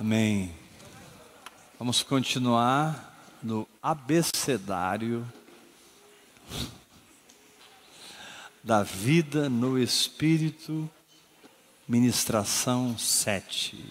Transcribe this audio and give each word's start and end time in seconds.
Amém. 0.00 0.54
Vamos 1.76 2.04
continuar 2.04 3.36
no 3.42 3.68
abecedário 3.82 5.26
da 8.62 8.84
vida 8.84 9.48
no 9.48 9.76
Espírito, 9.76 10.88
ministração 11.88 12.96
7. 12.96 13.84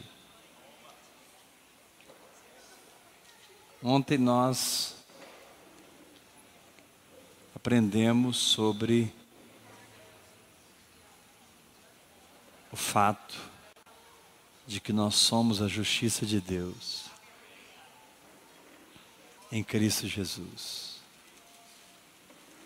Ontem 3.84 4.18
nós 4.18 4.96
aprendemos 7.54 8.38
sobre 8.38 9.14
o 12.72 12.78
fato 12.78 13.57
de 14.68 14.82
que 14.82 14.92
nós 14.92 15.16
somos 15.16 15.62
a 15.62 15.68
justiça 15.68 16.26
de 16.26 16.42
Deus 16.42 17.06
em 19.50 19.64
Cristo 19.64 20.08
Jesus. 20.08 20.98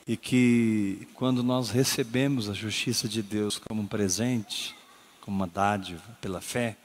E 0.08 0.18
que 0.18 1.08
quando 1.14 1.44
nós 1.44 1.70
recebemos 1.70 2.50
a 2.50 2.54
justiça 2.54 3.08
de 3.08 3.22
Deus 3.22 3.60
como 3.60 3.84
um 3.84 3.88
presente, 3.88 4.76
como 5.22 5.38
uma 5.38 5.48
dádiva, 5.48 6.18
pela 6.20 6.42
fé, 6.42 6.76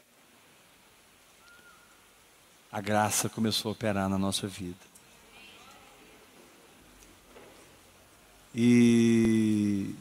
a 2.71 2.81
graça 2.81 3.31
começou 3.31 3.71
a 3.71 3.73
operar 3.73 4.11
na 4.11 4.19
nossa 4.19 4.47
vida. 4.47 4.77
E 8.55 9.95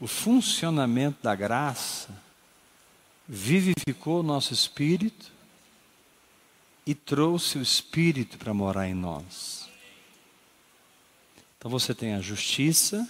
o 0.00 0.08
funcionamento 0.08 1.22
da 1.22 1.36
graça 1.36 2.27
vivificou 3.28 4.20
o 4.20 4.22
nosso 4.22 4.54
espírito 4.54 5.30
e 6.86 6.94
trouxe 6.94 7.58
o 7.58 7.62
espírito 7.62 8.38
para 8.38 8.54
morar 8.54 8.88
em 8.88 8.94
nós. 8.94 9.68
Então 11.58 11.70
você 11.70 11.94
tem 11.94 12.14
a 12.14 12.20
justiça, 12.20 13.06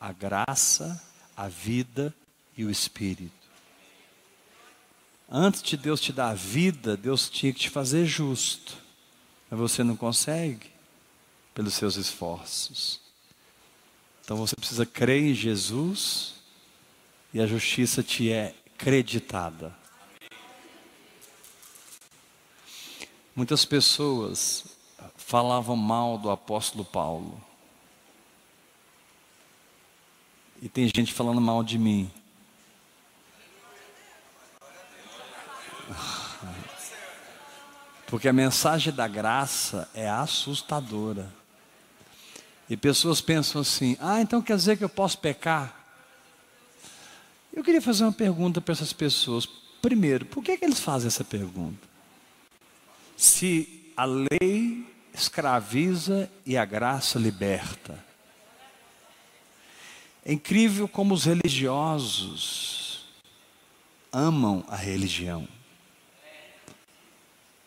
a 0.00 0.12
graça, 0.12 1.00
a 1.36 1.46
vida 1.46 2.12
e 2.56 2.64
o 2.64 2.70
espírito. 2.70 3.30
Antes 5.30 5.62
de 5.62 5.76
Deus 5.76 6.00
te 6.00 6.12
dar 6.12 6.30
a 6.30 6.34
vida, 6.34 6.96
Deus 6.96 7.30
tinha 7.30 7.52
que 7.52 7.60
te 7.60 7.70
fazer 7.70 8.04
justo. 8.04 8.76
Mas 9.48 9.60
você 9.60 9.84
não 9.84 9.96
consegue 9.96 10.70
pelos 11.54 11.74
seus 11.74 11.96
esforços. 11.96 13.00
Então 14.24 14.36
você 14.36 14.56
precisa 14.56 14.84
crer 14.84 15.22
em 15.22 15.34
Jesus 15.34 16.34
e 17.32 17.40
a 17.40 17.46
justiça 17.46 18.02
te 18.02 18.30
é 18.30 18.54
acreditada. 18.82 19.72
Muitas 23.34 23.64
pessoas 23.64 24.64
falavam 25.16 25.76
mal 25.76 26.18
do 26.18 26.28
apóstolo 26.28 26.84
Paulo. 26.84 27.40
E 30.60 30.68
tem 30.68 30.88
gente 30.88 31.12
falando 31.12 31.40
mal 31.40 31.62
de 31.62 31.78
mim. 31.78 32.10
Porque 38.08 38.28
a 38.28 38.32
mensagem 38.32 38.92
da 38.92 39.06
graça 39.06 39.88
é 39.94 40.10
assustadora. 40.10 41.32
E 42.68 42.76
pessoas 42.76 43.20
pensam 43.20 43.60
assim: 43.60 43.96
ah, 44.00 44.20
então 44.20 44.42
quer 44.42 44.56
dizer 44.56 44.76
que 44.76 44.84
eu 44.84 44.88
posso 44.88 45.18
pecar? 45.18 45.81
Eu 47.52 47.62
queria 47.62 47.82
fazer 47.82 48.04
uma 48.04 48.12
pergunta 48.12 48.60
para 48.60 48.72
essas 48.72 48.92
pessoas. 48.92 49.46
Primeiro, 49.80 50.24
por 50.26 50.42
que, 50.42 50.56
que 50.56 50.64
eles 50.64 50.80
fazem 50.80 51.08
essa 51.08 51.24
pergunta? 51.24 51.88
Se 53.16 53.92
a 53.96 54.04
lei 54.04 54.86
escraviza 55.14 56.30
e 56.44 56.56
a 56.56 56.64
graça 56.64 57.18
liberta. 57.18 58.02
É 60.24 60.32
incrível 60.32 60.88
como 60.88 61.14
os 61.14 61.24
religiosos 61.24 63.04
amam 64.12 64.64
a 64.68 64.76
religião. 64.76 65.46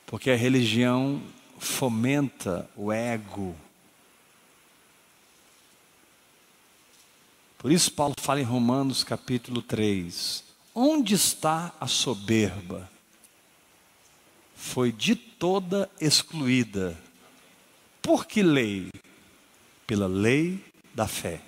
Porque 0.06 0.32
a 0.32 0.36
religião 0.36 1.22
fomenta 1.58 2.70
o 2.76 2.92
ego, 2.92 3.56
Por 7.66 7.72
isso, 7.72 7.92
Paulo 7.94 8.14
fala 8.20 8.40
em 8.40 8.44
Romanos 8.44 9.04
capítulo 9.04 9.60
3: 9.60 10.44
Onde 10.76 11.16
está 11.16 11.74
a 11.80 11.88
soberba? 11.88 12.88
Foi 14.56 14.92
de 14.92 15.16
toda 15.16 15.90
excluída. 16.00 16.96
Por 18.04 18.28
que 18.28 18.44
lei? 18.44 18.92
Pela 19.88 20.06
lei 20.06 20.64
da 20.94 21.08
fé. 21.08 21.42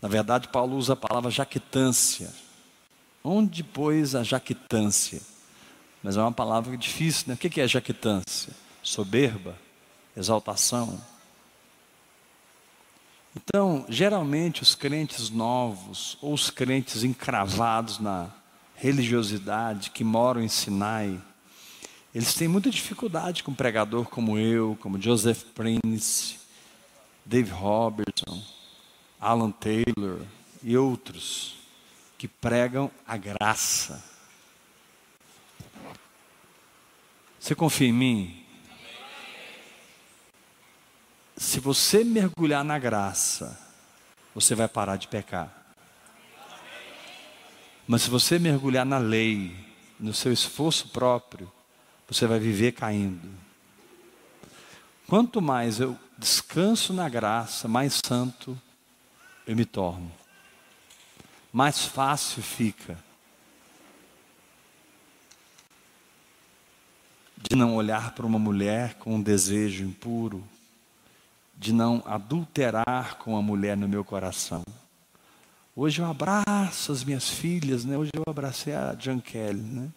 Na 0.00 0.08
verdade, 0.08 0.48
Paulo 0.48 0.78
usa 0.78 0.94
a 0.94 0.96
palavra 0.96 1.30
jactância. 1.30 2.32
Onde, 3.22 3.62
pois, 3.62 4.14
a 4.14 4.22
jactância? 4.22 5.20
Mas 6.02 6.16
é 6.16 6.22
uma 6.22 6.32
palavra 6.32 6.74
difícil, 6.74 7.24
né? 7.26 7.34
O 7.34 7.36
que 7.36 7.60
é 7.60 7.68
jactância? 7.68 8.54
Soberba, 8.82 9.58
exaltação, 10.16 10.98
então, 13.38 13.86
geralmente, 13.88 14.62
os 14.62 14.74
crentes 14.74 15.30
novos, 15.30 16.18
ou 16.20 16.34
os 16.34 16.50
crentes 16.50 17.04
encravados 17.04 18.00
na 18.00 18.28
religiosidade, 18.74 19.90
que 19.90 20.02
moram 20.02 20.42
em 20.42 20.48
Sinai, 20.48 21.20
eles 22.12 22.34
têm 22.34 22.48
muita 22.48 22.68
dificuldade 22.68 23.44
com 23.44 23.52
um 23.52 23.54
pregador 23.54 24.06
como 24.06 24.36
eu, 24.36 24.76
como 24.80 25.00
Joseph 25.00 25.44
Prince, 25.54 26.36
Dave 27.24 27.50
Robertson, 27.50 28.42
Alan 29.20 29.52
Taylor 29.52 30.20
e 30.60 30.76
outros, 30.76 31.58
que 32.16 32.26
pregam 32.26 32.90
a 33.06 33.16
graça. 33.16 34.02
Você 37.38 37.54
confia 37.54 37.86
em 37.86 37.92
mim? 37.92 38.37
Se 41.38 41.60
você 41.60 42.02
mergulhar 42.02 42.64
na 42.64 42.78
graça, 42.78 43.58
você 44.34 44.54
vai 44.54 44.66
parar 44.66 44.96
de 44.96 45.06
pecar. 45.06 45.54
Mas 47.86 48.02
se 48.02 48.10
você 48.10 48.38
mergulhar 48.38 48.84
na 48.84 48.98
lei, 48.98 49.56
no 49.98 50.12
seu 50.12 50.32
esforço 50.32 50.88
próprio, 50.88 51.50
você 52.08 52.26
vai 52.26 52.38
viver 52.38 52.72
caindo. 52.72 53.28
Quanto 55.06 55.40
mais 55.40 55.80
eu 55.80 55.98
descanso 56.18 56.92
na 56.92 57.08
graça, 57.08 57.68
mais 57.68 58.00
santo 58.04 58.60
eu 59.46 59.56
me 59.56 59.64
torno. 59.64 60.12
Mais 61.52 61.84
fácil 61.84 62.42
fica 62.42 62.98
de 67.36 67.56
não 67.56 67.76
olhar 67.76 68.14
para 68.14 68.26
uma 68.26 68.38
mulher 68.38 68.94
com 68.94 69.14
um 69.14 69.22
desejo 69.22 69.84
impuro, 69.84 70.44
de 71.58 71.72
não 71.72 72.02
adulterar 72.06 73.18
com 73.18 73.36
a 73.36 73.42
mulher 73.42 73.76
no 73.76 73.88
meu 73.88 74.04
coração. 74.04 74.62
Hoje 75.74 76.00
eu 76.00 76.06
abraço 76.06 76.92
as 76.92 77.02
minhas 77.02 77.28
filhas, 77.28 77.84
né? 77.84 77.98
Hoje 77.98 78.12
eu 78.14 78.22
abracei 78.26 78.74
a 78.74 78.96
Kelly, 79.24 79.60
né? 79.60 79.90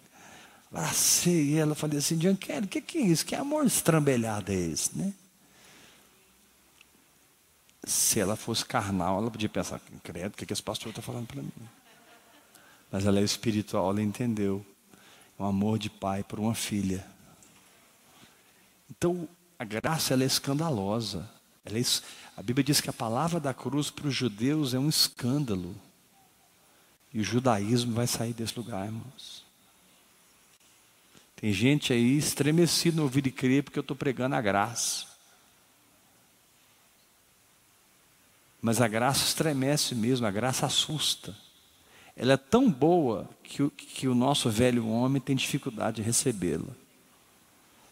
Abracei 0.72 1.58
ela, 1.58 1.76
falei 1.76 2.00
assim, 2.00 2.18
Kelly, 2.36 2.66
o 2.66 2.68
que, 2.68 2.82
que 2.82 2.98
é 2.98 3.02
isso? 3.02 3.26
Que 3.26 3.36
amor 3.36 3.66
estrambelhado 3.66 4.52
é 4.52 4.56
esse, 4.56 4.98
né? 4.98 5.14
Se 7.84 8.20
ela 8.20 8.36
fosse 8.36 8.66
carnal, 8.66 9.20
ela 9.20 9.32
podia 9.32 9.50
pensar, 9.50 9.80
credo, 10.04 10.34
o 10.34 10.38
que, 10.38 10.46
que 10.46 10.54
esse 10.54 10.64
pastor 10.64 10.90
está 10.90 11.02
falando 11.02 11.28
para 11.28 11.42
mim? 11.42 11.52
Mas 12.92 13.06
ela 13.06 13.20
é 13.20 13.24
espiritual, 13.24 13.92
ela 13.92 14.02
entendeu. 14.02 14.66
O 15.38 15.44
amor 15.44 15.80
de 15.80 15.90
pai 15.90 16.24
por 16.24 16.40
uma 16.40 16.54
filha. 16.54 17.06
Então, 18.90 19.28
a 19.58 19.64
graça 19.64 20.14
ela 20.14 20.24
é 20.24 20.28
escandalosa. 20.28 21.28
É 21.66 21.72
a 22.36 22.42
Bíblia 22.42 22.64
diz 22.64 22.82
que 22.82 22.90
a 22.90 22.94
palavra 22.94 23.40
da 23.40 23.54
cruz 23.54 23.92
para 23.92 24.08
os 24.08 24.16
judeus 24.16 24.74
é 24.74 24.80
um 24.80 24.90
escândalo. 24.90 25.76
E 27.14 27.20
o 27.20 27.24
judaísmo 27.24 27.94
vai 27.94 28.08
sair 28.08 28.34
desse 28.34 28.58
lugar, 28.58 28.86
irmãos. 28.86 29.44
Tem 31.36 31.52
gente 31.52 31.92
aí 31.92 32.18
estremecida 32.18 32.98
no 32.98 33.04
ouvir 33.04 33.26
e 33.28 33.32
crer 33.32 33.64
porque 33.64 33.78
eu 33.78 33.82
estou 33.82 33.98
pregando 33.98 34.36
a 34.36 34.42
graça. 34.42 35.08
Mas 38.62 38.80
a 38.80 38.88
graça 38.88 39.26
estremece 39.26 39.96
mesmo, 39.96 40.26
a 40.26 40.32
graça 40.32 40.68
assusta. 40.68 41.36
Ela 42.16 42.34
é 42.34 42.38
tão 42.38 42.70
boa 42.70 43.30
que 43.44 43.64
o, 43.64 43.72
que 43.72 44.08
o 44.08 44.14
nosso 44.14 44.50
velho 44.50 44.88
homem 44.88 45.22
tem 45.22 45.36
dificuldade 45.36 45.98
de 45.98 46.02
recebê-la. 46.04 46.74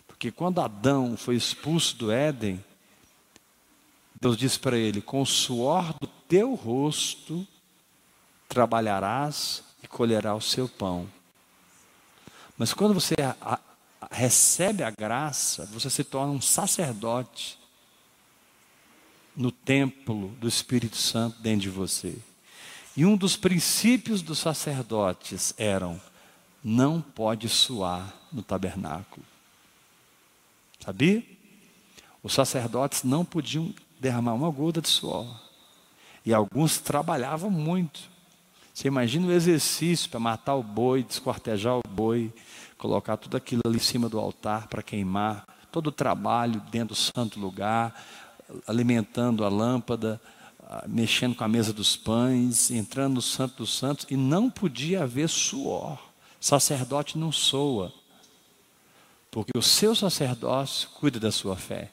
Porque 0.07 0.31
quando 0.31 0.62
Adão 0.62 1.18
foi 1.18 1.36
expulso 1.36 1.95
do 1.98 2.12
Éden, 2.12 2.63
Deus 4.21 4.38
disse 4.38 4.60
para 4.60 4.77
ele: 4.77 5.01
Com 5.01 5.21
o 5.21 5.25
suor 5.25 5.94
do 6.00 6.07
teu 6.07 6.54
rosto 6.56 7.48
trabalharás 8.48 9.63
e 9.83 9.88
colherás 9.88 10.38
o 10.38 10.48
seu 10.48 10.68
pão. 10.68 11.07
Mas 12.57 12.74
quando 12.74 12.94
você 12.94 13.16
a, 13.21 13.36
a, 13.42 13.60
recebe 14.12 14.83
a 14.83 14.92
graça, 14.92 15.66
você 15.68 15.89
se 15.89 16.04
torna 16.04 16.33
um 16.33 16.42
sacerdote 16.42 17.57
no 19.36 19.51
templo 19.51 20.30
do 20.39 20.48
Espírito 20.48 20.98
Santo 20.98 21.39
dentro 21.42 21.62
de 21.62 21.69
você. 21.69 22.18
E 22.98 23.06
um 23.06 23.15
dos 23.15 23.38
princípios 23.38 24.22
dos 24.22 24.39
sacerdotes 24.39 25.54
eram: 25.57 26.01
não 26.63 27.01
pode 27.01 27.48
suar 27.48 28.13
no 28.31 28.44
tabernáculo. 28.44 29.25
Sabia? 30.83 31.24
Os 32.22 32.33
sacerdotes 32.33 33.04
não 33.04 33.24
podiam 33.24 33.74
derramar 34.00 34.34
uma 34.34 34.50
gota 34.50 34.81
de 34.81 34.88
suor. 34.88 35.28
E 36.25 36.34
alguns 36.34 36.78
trabalhavam 36.78 37.50
muito. 37.50 38.01
Você 38.74 38.88
imagina 38.88 39.28
o 39.28 39.31
exercício 39.31 40.10
para 40.10 40.19
matar 40.19 40.56
o 40.56 40.63
boi, 40.63 41.04
descortejar 41.04 41.78
o 41.78 41.81
boi, 41.88 42.34
colocar 42.78 43.18
tudo 43.18 43.36
aquilo 43.36 43.62
ali 43.66 43.75
em 43.75 43.81
cima 43.81 44.07
do 44.07 44.19
altar 44.19 44.68
para 44.68 44.81
queimar, 44.81 45.46
todo 45.72 45.88
o 45.88 45.92
trabalho 45.92 46.62
dentro 46.72 46.90
do 46.90 46.96
santo 46.96 47.40
lugar, 47.40 47.94
alimentando 48.66 49.44
a 49.44 49.50
lâmpada, 49.50 50.19
mexendo 50.88 51.36
com 51.36 51.44
a 51.44 51.48
mesa 51.48 51.74
dos 51.74 51.98
pães, 51.98 52.72
entrando 52.72 53.16
no 53.16 53.22
santo 53.22 53.57
dos 53.57 53.78
santos, 53.78 54.06
e 54.10 54.16
não 54.16 54.50
podia 54.50 55.04
haver 55.04 55.28
suor. 55.28 56.00
Sacerdote 56.40 57.18
não 57.18 57.34
soa, 57.34 57.92
porque 59.30 59.57
o 59.57 59.62
seu 59.62 59.94
sacerdócio 59.94 60.90
cuida 60.92 61.19
da 61.19 61.31
sua 61.31 61.57
fé. 61.57 61.92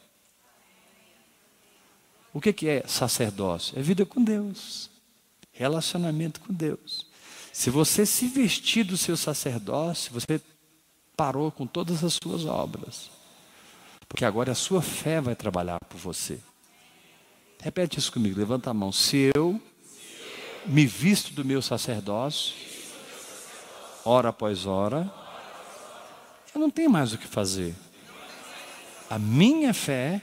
O 2.37 2.41
que 2.41 2.69
é 2.69 2.85
sacerdócio? 2.87 3.79
É 3.79 3.81
vida 3.81 4.05
com 4.05 4.23
Deus, 4.23 4.91
relacionamento 5.53 6.39
com 6.41 6.53
Deus. 6.53 7.07
Se 7.51 7.71
você 7.71 8.05
se 8.05 8.29
vestir 8.29 8.85
do 8.85 8.95
seu 8.95 9.17
sacerdócio, 9.17 10.13
você 10.13 10.39
parou 11.17 11.51
com 11.51 11.67
todas 11.67 12.05
as 12.05 12.19
suas 12.23 12.45
obras, 12.45 13.11
porque 14.07 14.23
agora 14.23 14.53
a 14.53 14.55
sua 14.55 14.83
fé 14.83 15.19
vai 15.19 15.35
trabalhar 15.35 15.81
por 15.89 15.97
você. 15.97 16.39
Repete 17.59 17.99
isso 17.99 18.13
comigo, 18.13 18.39
levanta 18.39 18.69
a 18.69 18.75
mão. 18.75 18.93
Se 18.93 19.31
eu 19.35 19.59
me 20.67 20.85
visto 20.85 21.33
do 21.33 21.43
meu 21.43 21.63
sacerdócio, 21.63 22.55
hora 24.05 24.29
após 24.29 24.67
hora, 24.67 25.11
eu 26.55 26.61
não 26.61 26.69
tenho 26.69 26.91
mais 26.91 27.15
o 27.15 27.19
que 27.19 27.27
fazer. 27.27 27.75
A 29.09 29.19
minha 29.19 29.73
fé 29.73 30.21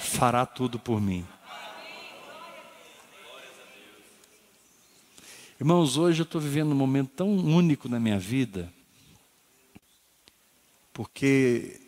fará 0.00 0.46
tudo 0.46 0.78
por 0.78 1.00
mim. 1.00 1.24
Irmãos, 5.60 5.98
hoje 5.98 6.22
eu 6.22 6.24
estou 6.24 6.40
vivendo 6.40 6.72
um 6.72 6.74
momento 6.74 7.10
tão 7.16 7.28
único 7.28 7.86
na 7.86 8.00
minha 8.00 8.18
vida, 8.18 8.72
porque 10.92 11.78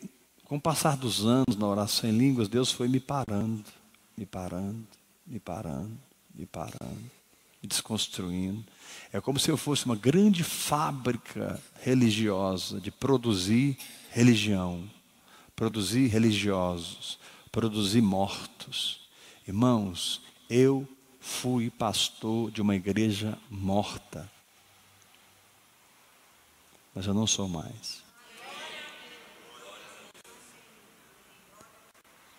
com 0.44 0.56
o 0.56 0.60
passar 0.60 0.94
dos 0.94 1.24
anos 1.24 1.56
na 1.56 1.66
oração 1.66 2.10
em 2.10 2.12
línguas, 2.12 2.48
Deus 2.48 2.70
foi 2.70 2.86
me 2.86 3.00
parando, 3.00 3.64
me 4.14 4.26
parando, 4.26 4.86
me 5.26 5.40
parando, 5.40 5.98
me 6.34 6.44
parando, 6.44 7.10
me 7.62 7.66
desconstruindo. 7.66 8.62
É 9.10 9.22
como 9.22 9.38
se 9.38 9.50
eu 9.50 9.56
fosse 9.56 9.86
uma 9.86 9.96
grande 9.96 10.44
fábrica 10.44 11.58
religiosa 11.80 12.78
de 12.78 12.90
produzir 12.90 13.78
religião, 14.10 14.86
produzir 15.56 16.08
religiosos, 16.08 17.18
produzir 17.52 18.00
mortos. 18.00 19.06
Irmãos, 19.46 20.22
eu 20.48 20.88
fui 21.20 21.70
pastor 21.70 22.50
de 22.50 22.62
uma 22.62 22.74
igreja 22.74 23.38
morta. 23.50 24.28
Mas 26.94 27.06
eu 27.06 27.14
não 27.14 27.26
sou 27.26 27.48
mais. 27.48 28.02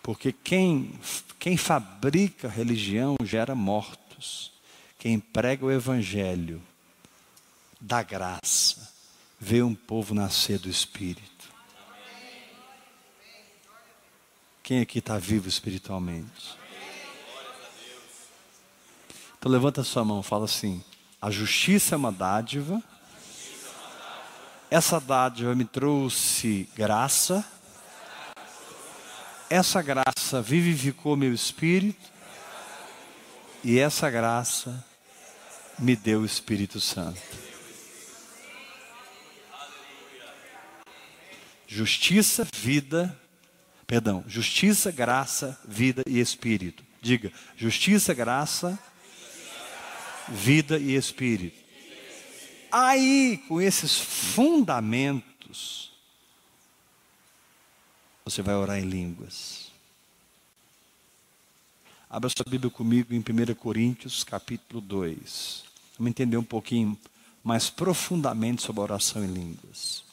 Porque 0.02 0.32
quem, 0.32 0.92
quem 1.38 1.56
fabrica 1.56 2.48
religião 2.48 3.16
gera 3.22 3.54
mortos. 3.54 4.52
Quem 4.98 5.18
prega 5.18 5.64
o 5.64 5.70
evangelho 5.70 6.62
da 7.80 8.02
graça 8.02 8.92
vê 9.38 9.62
um 9.62 9.74
povo 9.74 10.14
nascer 10.14 10.58
do 10.58 10.68
Espírito. 10.68 11.33
Quem 14.64 14.80
aqui 14.80 14.98
está 14.98 15.18
vivo 15.18 15.46
espiritualmente? 15.46 16.56
Então 19.38 19.52
levanta 19.52 19.82
a 19.82 19.84
sua 19.84 20.02
mão, 20.06 20.22
fala 20.22 20.46
assim: 20.46 20.82
a 21.20 21.30
justiça 21.30 21.94
é 21.94 21.98
uma 21.98 22.10
dádiva. 22.10 22.82
Essa 24.70 24.98
dádiva 24.98 25.54
me 25.54 25.66
trouxe 25.66 26.66
graça. 26.74 27.44
Essa 29.50 29.82
graça 29.82 30.40
vivificou 30.40 31.14
meu 31.14 31.34
espírito. 31.34 32.10
E 33.62 33.78
essa 33.78 34.08
graça 34.08 34.82
me 35.78 35.94
deu 35.94 36.22
o 36.22 36.26
Espírito 36.26 36.80
Santo. 36.80 37.20
Justiça, 41.66 42.46
vida 42.56 43.14
Perdão, 43.86 44.24
justiça, 44.26 44.90
graça, 44.90 45.58
vida 45.66 46.02
e 46.06 46.18
espírito. 46.18 46.82
Diga, 47.00 47.30
justiça, 47.56 48.14
graça, 48.14 48.78
vida 50.28 50.78
e 50.78 50.94
espírito. 50.94 51.62
Aí, 52.72 53.42
com 53.46 53.60
esses 53.60 53.98
fundamentos, 53.98 55.92
você 58.24 58.42
vai 58.42 58.54
orar 58.54 58.78
em 58.78 58.88
línguas. 58.88 59.70
Abra 62.08 62.30
sua 62.30 62.48
Bíblia 62.48 62.70
comigo 62.70 63.12
em 63.12 63.18
1 63.18 63.54
Coríntios, 63.54 64.24
capítulo 64.24 64.80
2. 64.80 65.64
Vamos 65.98 66.10
entender 66.10 66.36
um 66.36 66.44
pouquinho 66.44 66.98
mais 67.42 67.68
profundamente 67.68 68.62
sobre 68.62 68.80
a 68.80 68.84
oração 68.84 69.24
em 69.24 69.28
línguas. 69.28 70.03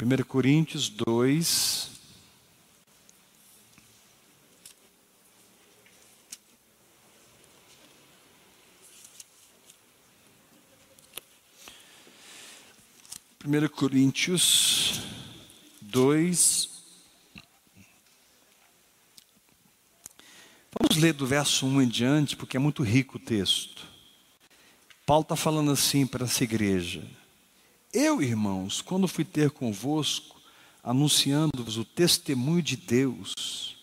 1 0.00 0.24
Coríntios 0.24 0.88
2. 0.88 1.90
Primeiro 13.40 13.68
Coríntios 13.68 15.00
2. 15.82 16.70
Vamos 20.78 20.96
ler 20.96 21.12
do 21.12 21.26
verso 21.26 21.66
1 21.66 21.82
em 21.82 21.88
diante, 21.88 22.36
porque 22.36 22.56
é 22.56 22.60
muito 22.60 22.84
rico 22.84 23.16
o 23.16 23.20
texto. 23.20 23.84
Paulo 25.04 25.22
está 25.22 25.34
falando 25.34 25.72
assim 25.72 26.06
para 26.06 26.24
essa 26.24 26.44
igreja. 26.44 27.17
Eu, 27.92 28.22
irmãos, 28.22 28.82
quando 28.82 29.08
fui 29.08 29.24
ter 29.24 29.50
convosco, 29.50 30.38
anunciando-vos 30.82 31.78
o 31.78 31.84
testemunho 31.84 32.62
de 32.62 32.76
Deus, 32.76 33.76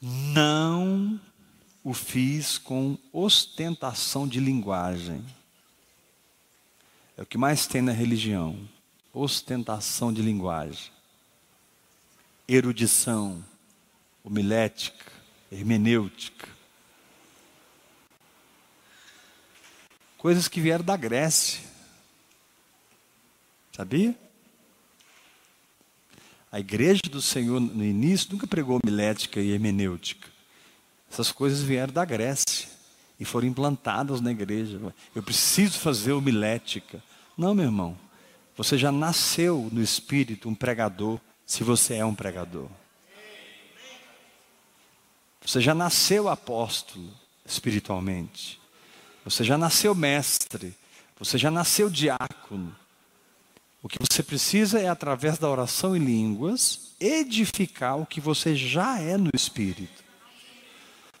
não 0.00 1.20
o 1.84 1.92
fiz 1.92 2.56
com 2.56 2.96
ostentação 3.12 4.26
de 4.26 4.40
linguagem. 4.40 5.24
É 7.16 7.22
o 7.22 7.26
que 7.26 7.36
mais 7.36 7.66
tem 7.66 7.82
na 7.82 7.92
religião: 7.92 8.58
ostentação 9.12 10.12
de 10.12 10.22
linguagem, 10.22 10.90
erudição, 12.46 13.44
homilética, 14.24 15.12
hermenêutica. 15.52 16.48
Coisas 20.16 20.48
que 20.48 20.60
vieram 20.60 20.84
da 20.84 20.96
Grécia. 20.96 21.68
Sabia? 23.78 24.12
A 26.50 26.58
igreja 26.58 27.02
do 27.08 27.22
Senhor 27.22 27.60
no 27.60 27.84
início 27.84 28.28
nunca 28.32 28.44
pregou 28.44 28.80
homilética 28.82 29.38
e 29.38 29.52
hermenêutica. 29.52 30.28
Essas 31.08 31.30
coisas 31.30 31.62
vieram 31.62 31.92
da 31.92 32.04
Grécia 32.04 32.68
e 33.20 33.24
foram 33.24 33.46
implantadas 33.46 34.20
na 34.20 34.32
igreja. 34.32 34.80
Eu 35.14 35.22
preciso 35.22 35.78
fazer 35.78 36.10
homilética. 36.10 37.00
Não, 37.36 37.54
meu 37.54 37.66
irmão. 37.66 37.96
Você 38.56 38.76
já 38.76 38.90
nasceu 38.90 39.68
no 39.70 39.80
espírito 39.80 40.48
um 40.48 40.56
pregador, 40.56 41.20
se 41.46 41.62
você 41.62 41.94
é 41.94 42.04
um 42.04 42.16
pregador. 42.16 42.68
Você 45.40 45.60
já 45.60 45.72
nasceu 45.72 46.28
apóstolo 46.28 47.08
espiritualmente. 47.46 48.60
Você 49.24 49.44
já 49.44 49.56
nasceu 49.56 49.94
mestre. 49.94 50.74
Você 51.16 51.38
já 51.38 51.48
nasceu 51.48 51.88
diácono. 51.88 52.74
O 53.82 53.88
que 53.88 53.98
você 53.98 54.22
precisa 54.22 54.80
é, 54.80 54.88
através 54.88 55.38
da 55.38 55.48
oração 55.48 55.96
em 55.96 56.00
línguas, 56.00 56.94
edificar 56.98 57.98
o 57.98 58.06
que 58.06 58.20
você 58.20 58.56
já 58.56 58.98
é 58.98 59.16
no 59.16 59.30
Espírito. 59.32 60.02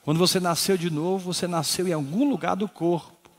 Quando 0.02 0.18
você 0.18 0.40
nasceu 0.40 0.76
de 0.76 0.90
novo, 0.90 1.32
você 1.32 1.46
nasceu 1.46 1.86
em 1.86 1.92
algum 1.92 2.28
lugar 2.28 2.56
do 2.56 2.68
corpo. 2.68 3.30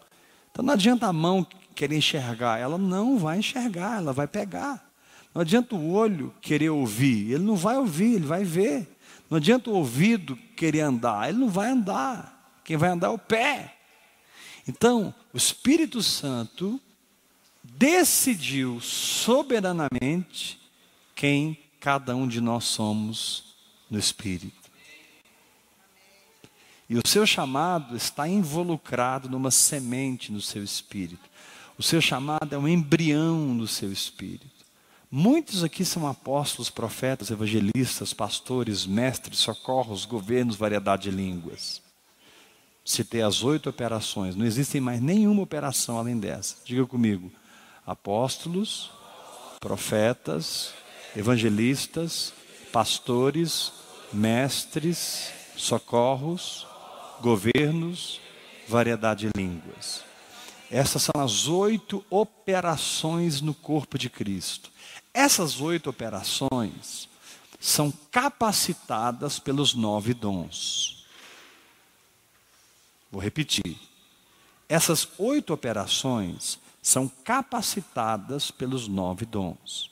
Então 0.52 0.64
não 0.64 0.74
adianta 0.74 1.08
a 1.08 1.14
mão 1.14 1.46
querer 1.76 1.98
enxergar. 1.98 2.60
Ela 2.60 2.78
não 2.78 3.18
vai 3.18 3.40
enxergar, 3.40 3.98
ela 3.98 4.14
vai 4.14 4.28
pegar. 4.28 4.90
Não 5.34 5.42
adianta 5.42 5.76
o 5.76 5.92
olho 5.92 6.34
querer 6.42 6.70
ouvir, 6.70 7.34
ele 7.34 7.44
não 7.44 7.56
vai 7.56 7.78
ouvir, 7.78 8.16
ele 8.16 8.26
vai 8.26 8.44
ver. 8.44 8.98
Não 9.30 9.38
adianta 9.38 9.70
o 9.70 9.76
ouvido 9.76 10.36
querer 10.56 10.82
andar, 10.82 11.30
ele 11.30 11.38
não 11.38 11.50
vai 11.50 11.70
andar. 11.70 12.60
Quem 12.64 12.78
vai 12.78 12.90
andar 12.90 13.08
é 13.08 13.12
o 13.12 13.18
pé. 13.18 13.76
Então, 14.68 15.14
o 15.34 15.38
Espírito 15.38 16.02
Santo 16.02 16.80
decidiu 17.64 18.80
soberanamente 18.82 20.60
quem 21.16 21.58
cada 21.80 22.16
um 22.16 22.28
de 22.28 22.42
nós 22.42 22.66
somos 22.66 23.56
no 23.90 23.98
Espírito. 23.98 24.70
E 26.90 26.98
o 26.98 27.08
seu 27.08 27.26
chamado 27.26 27.96
está 27.96 28.28
involucrado 28.28 29.30
numa 29.30 29.52
semente 29.52 30.32
no 30.32 30.42
seu 30.42 30.64
espírito. 30.64 31.30
O 31.78 31.84
seu 31.84 32.02
chamado 32.02 32.54
é 32.54 32.58
um 32.58 32.68
embrião 32.68 33.54
no 33.54 33.68
seu 33.68 33.92
espírito. 33.92 34.66
Muitos 35.12 35.64
aqui 35.64 35.86
são 35.86 36.08
apóstolos, 36.08 36.70
profetas, 36.70 37.30
evangelistas, 37.30 38.12
pastores, 38.12 38.88
mestres, 38.88 39.40
socorros, 39.40 40.04
governos, 40.04 40.56
variedade 40.56 41.04
de 41.04 41.12
línguas. 41.12 41.82
Citei 42.84 43.22
as 43.22 43.44
oito 43.44 43.70
operações, 43.70 44.36
não 44.36 44.46
existe 44.46 44.80
mais 44.80 45.00
nenhuma 45.00 45.44
operação 45.44 45.98
além 46.00 46.18
dessa. 46.20 46.58
Diga 46.66 46.86
comigo: 46.88 47.32
apóstolos, 47.90 48.92
profetas, 49.60 50.74
evangelistas, 51.16 52.32
pastores, 52.72 53.74
mestres, 54.14 55.32
socorros, 55.58 56.68
governos, 57.20 58.22
variedade 58.68 59.28
de 59.28 59.32
línguas. 59.36 60.04
Essas 60.70 61.02
são 61.02 61.20
as 61.20 61.48
oito 61.48 62.06
operações 62.12 63.42
no 63.42 63.56
corpo 63.56 63.98
de 63.98 64.08
Cristo. 64.08 64.70
Essas 65.12 65.60
oito 65.60 65.90
operações 65.90 67.10
são 67.60 67.92
capacitadas 68.12 69.40
pelos 69.40 69.74
nove 69.74 70.14
dons. 70.14 71.08
Vou 73.12 73.20
repetir. 73.20 73.80
Essas 74.70 75.10
oito 75.18 75.52
operações 75.52 76.60
são 76.82 77.08
capacitadas 77.24 78.52
pelos 78.52 78.88
nove 78.88 79.26
dons. 79.26 79.92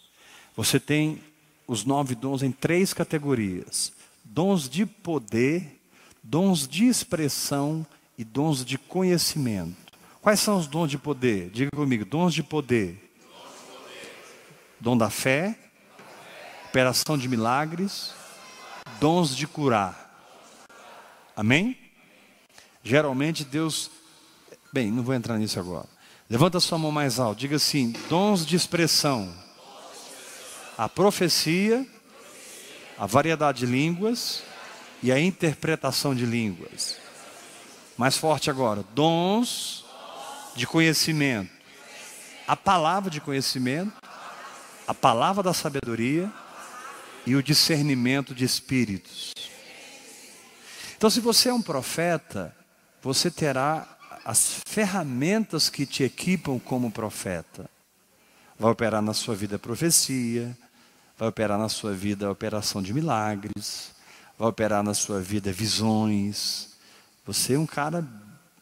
Você 0.56 0.80
tem 0.80 1.22
os 1.68 1.84
nove 1.84 2.16
dons 2.16 2.42
em 2.42 2.52
três 2.52 2.94
categorias: 2.94 3.92
dons 4.24 4.70
de 4.70 4.86
poder, 4.86 5.80
dons 6.24 6.68
de 6.68 6.86
expressão 6.86 7.86
e 8.18 8.24
dons 8.24 8.66
de 8.66 8.78
conhecimento. 8.78 9.76
Quais 10.22 10.40
são 10.40 10.58
os 10.58 10.68
dons 10.68 10.90
de 10.90 10.98
poder? 10.98 11.50
Diga 11.50 11.72
comigo: 11.76 12.06
dons 12.06 12.34
de 12.34 12.44
poder. 12.44 13.04
Dom 14.80 14.96
da 14.98 15.10
fé, 15.10 15.58
operação 16.70 17.18
de 17.18 17.28
milagres, 17.28 18.14
dons 19.00 19.36
de 19.36 19.48
curar. 19.48 20.06
Amém? 21.36 21.78
Geralmente 22.84 23.44
Deus. 23.44 23.90
Bem, 24.72 24.92
não 24.92 25.04
vou 25.04 25.16
entrar 25.16 25.38
nisso 25.38 25.60
agora. 25.60 25.97
Levanta 26.30 26.60
sua 26.60 26.78
mão 26.78 26.92
mais 26.92 27.20
alto, 27.20 27.40
diga 27.40 27.56
assim: 27.56 27.94
dons 28.10 28.46
de 28.46 28.56
expressão. 28.56 29.34
A 30.78 30.90
profecia, 30.90 31.86
a 32.98 33.06
variedade 33.06 33.60
de 33.60 33.66
línguas, 33.66 34.44
e 35.02 35.12
a 35.12 35.20
interpretação 35.20 36.16
de 36.16 36.26
línguas. 36.26 36.98
Mais 37.98 38.18
forte 38.18 38.50
agora, 38.50 38.84
dons 38.94 39.86
de 40.56 40.68
conhecimento. 40.68 41.52
A 42.48 42.56
palavra 42.56 43.10
de 43.10 43.20
conhecimento, 43.20 43.94
a 44.88 44.94
palavra 44.94 45.44
da 45.44 45.54
sabedoria 45.54 46.32
e 47.26 47.36
o 47.36 47.44
discernimento 47.44 48.34
de 48.34 48.46
espíritos. 48.46 49.34
Então, 50.96 51.10
se 51.10 51.20
você 51.20 51.50
é 51.50 51.54
um 51.54 51.62
profeta, 51.62 52.56
você 53.02 53.30
terá 53.30 53.97
as 54.28 54.62
ferramentas 54.66 55.70
que 55.70 55.86
te 55.86 56.04
equipam 56.04 56.60
como 56.60 56.92
profeta. 56.92 57.70
Vai 58.60 58.70
operar 58.70 59.02
na 59.02 59.14
sua 59.14 59.34
vida 59.34 59.58
profecia, 59.58 60.56
vai 61.18 61.30
operar 61.30 61.58
na 61.58 61.70
sua 61.70 61.94
vida 61.94 62.30
operação 62.30 62.84
de 62.84 62.94
milagres, 62.94 63.92
vai 64.38 64.50
operar 64.50 64.84
na 64.84 64.94
sua 64.94 65.22
vida 65.22 65.50
visões. 65.54 66.76
Você 67.26 67.54
é 67.54 67.60
um 67.60 67.66
cara 67.66 68.06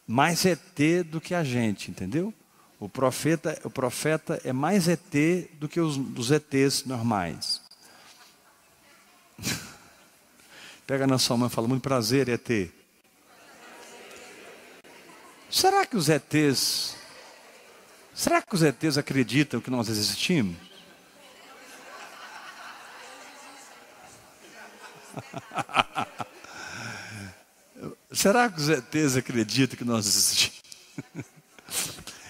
mais 0.05 0.45
ET 0.45 1.03
do 1.09 1.19
que 1.19 1.33
a 1.33 1.43
gente, 1.43 1.89
entendeu? 1.89 2.31
O 2.79 2.87
profeta, 2.87 3.59
o 3.63 3.69
profeta 3.71 4.39
é 4.43 4.53
mais 4.53 4.87
ET 4.87 5.49
do 5.59 5.67
que 5.67 5.79
os, 5.79 5.97
os 6.15 6.29
ETs 6.29 6.85
normais. 6.85 7.59
Pega 10.85 11.07
na 11.07 11.17
sua 11.17 11.35
mão 11.37 11.47
e 11.47 11.51
fala, 11.51 11.67
muito 11.67 11.81
prazer, 11.81 12.29
ET. 12.29 12.84
Será 15.55 15.85
que 15.85 15.95
os 15.95 16.09
ETs, 16.09 16.97
será 18.13 18.41
que 18.41 18.53
os 18.53 18.61
ETs 18.61 18.97
acreditam 18.97 19.61
que 19.61 19.71
nós 19.71 19.87
existimos? 19.87 20.57
Será 28.11 28.49
que 28.49 28.59
os 28.59 28.67
ETs 28.67 29.15
acreditam 29.15 29.77
que 29.77 29.85
nós 29.85 30.05
existimos? 30.05 30.61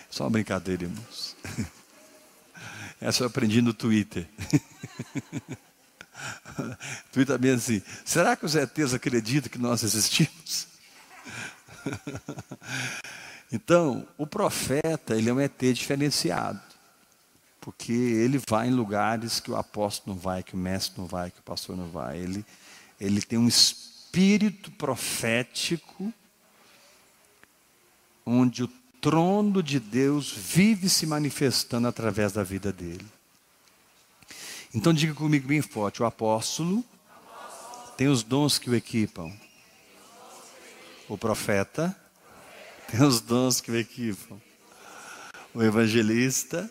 Só 0.07 0.25
uma 0.25 0.29
brincadeira, 0.29 0.83
irmãos. 0.83 1.35
Essa 3.01 3.23
eu 3.23 3.27
aprendi 3.27 3.59
no 3.59 3.73
Twitter. 3.73 4.29
Twitter 7.11 7.35
também 7.35 7.53
assim. 7.53 7.81
Será 8.05 8.35
que 8.35 8.45
os 8.45 8.55
ETs 8.55 8.93
acreditam 8.93 9.49
que 9.49 9.57
nós 9.57 9.81
existimos? 9.81 10.64
Então, 13.65 14.07
o 14.15 14.27
profeta, 14.27 15.15
ele 15.17 15.27
é 15.27 15.33
um 15.33 15.39
ET 15.39 15.59
diferenciado. 15.73 16.61
Porque 17.59 17.91
ele 17.91 18.39
vai 18.47 18.67
em 18.67 18.71
lugares 18.71 19.39
que 19.39 19.49
o 19.49 19.55
apóstolo 19.55 20.15
não 20.15 20.21
vai, 20.21 20.43
que 20.43 20.53
o 20.53 20.57
mestre 20.57 21.01
não 21.01 21.07
vai, 21.07 21.31
que 21.31 21.39
o 21.39 21.43
pastor 21.43 21.75
não 21.75 21.89
vai. 21.89 22.19
Ele, 22.19 22.45
ele 23.01 23.23
tem 23.23 23.39
um 23.39 23.47
espírito 23.47 24.69
profético, 24.69 26.13
onde 28.23 28.65
o 28.65 28.67
trono 29.01 29.63
de 29.63 29.79
Deus 29.79 30.31
vive 30.31 30.87
se 30.87 31.07
manifestando 31.07 31.87
através 31.87 32.33
da 32.33 32.43
vida 32.43 32.71
dele. 32.71 33.07
Então 34.75 34.93
diga 34.93 35.15
comigo 35.15 35.47
bem 35.47 35.63
forte: 35.63 36.03
o 36.03 36.05
apóstolo 36.05 36.85
tem 37.97 38.07
os 38.09 38.21
dons 38.21 38.59
que 38.59 38.69
o 38.69 38.75
equipam, 38.75 39.35
o 41.09 41.17
profeta 41.17 41.99
tem 42.89 43.01
os 43.01 43.19
dons 43.21 43.61
que 43.61 43.71
equipam, 43.71 44.39
o 45.53 45.63
evangelista 45.63 46.69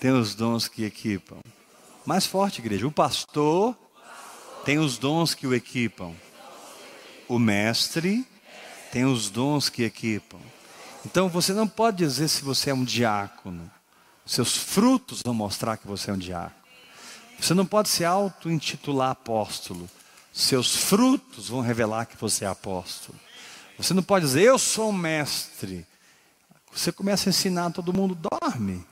tem 0.00 0.10
os 0.12 0.34
dons 0.34 0.68
que 0.68 0.84
equipam. 0.84 1.38
Mais 2.04 2.26
forte, 2.26 2.60
igreja: 2.60 2.86
o 2.86 2.92
pastor 2.92 3.76
tem 4.64 4.78
os 4.78 4.98
dons 4.98 5.34
que 5.34 5.46
o 5.46 5.54
equipam. 5.54 6.14
O 7.28 7.38
mestre 7.38 8.26
tem 8.92 9.04
os 9.04 9.28
dons 9.28 9.68
que 9.68 9.82
equipam. 9.82 10.38
Então 11.04 11.28
você 11.28 11.52
não 11.52 11.66
pode 11.66 11.98
dizer 11.98 12.28
se 12.28 12.42
você 12.42 12.70
é 12.70 12.74
um 12.74 12.84
diácono. 12.84 13.70
Seus 14.24 14.56
frutos 14.56 15.22
vão 15.24 15.34
mostrar 15.34 15.76
que 15.76 15.86
você 15.86 16.10
é 16.10 16.14
um 16.14 16.18
diácono. 16.18 16.54
Você 17.38 17.54
não 17.54 17.66
pode 17.66 17.88
se 17.88 18.04
auto-intitular 18.04 19.10
apóstolo. 19.10 19.88
Seus 20.32 20.76
frutos 20.76 21.48
vão 21.48 21.60
revelar 21.60 22.06
que 22.06 22.16
você 22.16 22.44
é 22.44 22.48
apóstolo. 22.48 23.18
Você 23.78 23.92
não 23.92 24.02
pode 24.02 24.24
dizer, 24.24 24.42
eu 24.42 24.58
sou 24.58 24.90
um 24.90 24.92
mestre. 24.92 25.86
Você 26.72 26.90
começa 26.90 27.28
a 27.28 27.30
ensinar, 27.30 27.70
todo 27.72 27.92
mundo 27.92 28.14
dorme. 28.14 28.84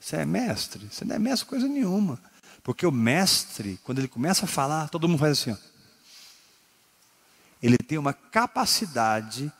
Você 0.00 0.16
é 0.16 0.24
mestre? 0.24 0.88
Você 0.90 1.04
não 1.04 1.16
é 1.16 1.18
mestre 1.18 1.48
coisa 1.48 1.66
nenhuma. 1.66 2.20
Porque 2.62 2.86
o 2.86 2.92
mestre, 2.92 3.78
quando 3.84 3.98
ele 3.98 4.08
começa 4.08 4.44
a 4.44 4.48
falar, 4.48 4.88
todo 4.88 5.08
mundo 5.08 5.18
faz 5.18 5.32
assim. 5.32 5.52
Ó. 5.52 5.56
Ele 7.62 7.78
tem 7.78 7.98
uma 7.98 8.12
capacidade 8.12 9.52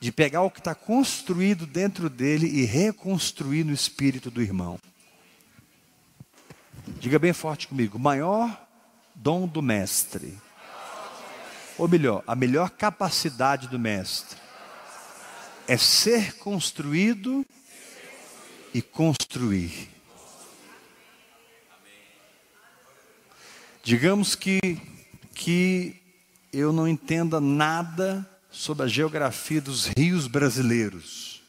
de 0.00 0.12
pegar 0.12 0.42
o 0.42 0.50
que 0.50 0.58
está 0.58 0.74
construído 0.74 1.66
dentro 1.66 2.10
dele 2.10 2.46
e 2.46 2.64
reconstruir 2.64 3.64
no 3.64 3.72
espírito 3.72 4.30
do 4.30 4.42
irmão. 4.42 4.78
Diga 7.00 7.18
bem 7.18 7.32
forte 7.32 7.68
comigo: 7.68 7.96
o 7.96 8.00
maior 8.00 8.66
dom 9.14 9.46
do 9.46 9.62
mestre, 9.62 10.36
ou 11.78 11.88
melhor, 11.88 12.22
a 12.26 12.34
melhor 12.34 12.70
capacidade 12.70 13.68
do 13.68 13.78
mestre, 13.78 14.38
é 15.66 15.76
ser 15.76 16.36
construído 16.36 17.44
e 18.72 18.82
construir. 18.82 19.88
Digamos 23.82 24.34
que, 24.34 24.58
que 25.34 26.00
eu 26.52 26.72
não 26.72 26.88
entenda 26.88 27.40
nada 27.40 28.28
sobre 28.50 28.84
a 28.84 28.88
geografia 28.88 29.60
dos 29.60 29.86
rios 29.86 30.26
brasileiros. 30.26 31.42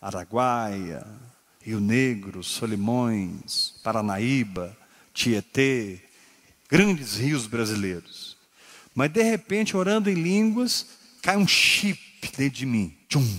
Araguaia, 0.00 1.06
Rio 1.60 1.80
Negro, 1.80 2.44
Solimões, 2.44 3.74
Paranaíba, 3.82 4.76
Tietê, 5.14 6.00
grandes 6.68 7.16
rios 7.16 7.46
brasileiros. 7.46 8.33
Mas 8.94 9.10
de 9.10 9.22
repente, 9.22 9.76
orando 9.76 10.08
em 10.08 10.14
línguas, 10.14 10.86
cai 11.20 11.36
um 11.36 11.48
chip 11.48 12.00
dentro 12.36 12.58
de 12.58 12.66
mim. 12.66 12.96
Tchum. 13.08 13.38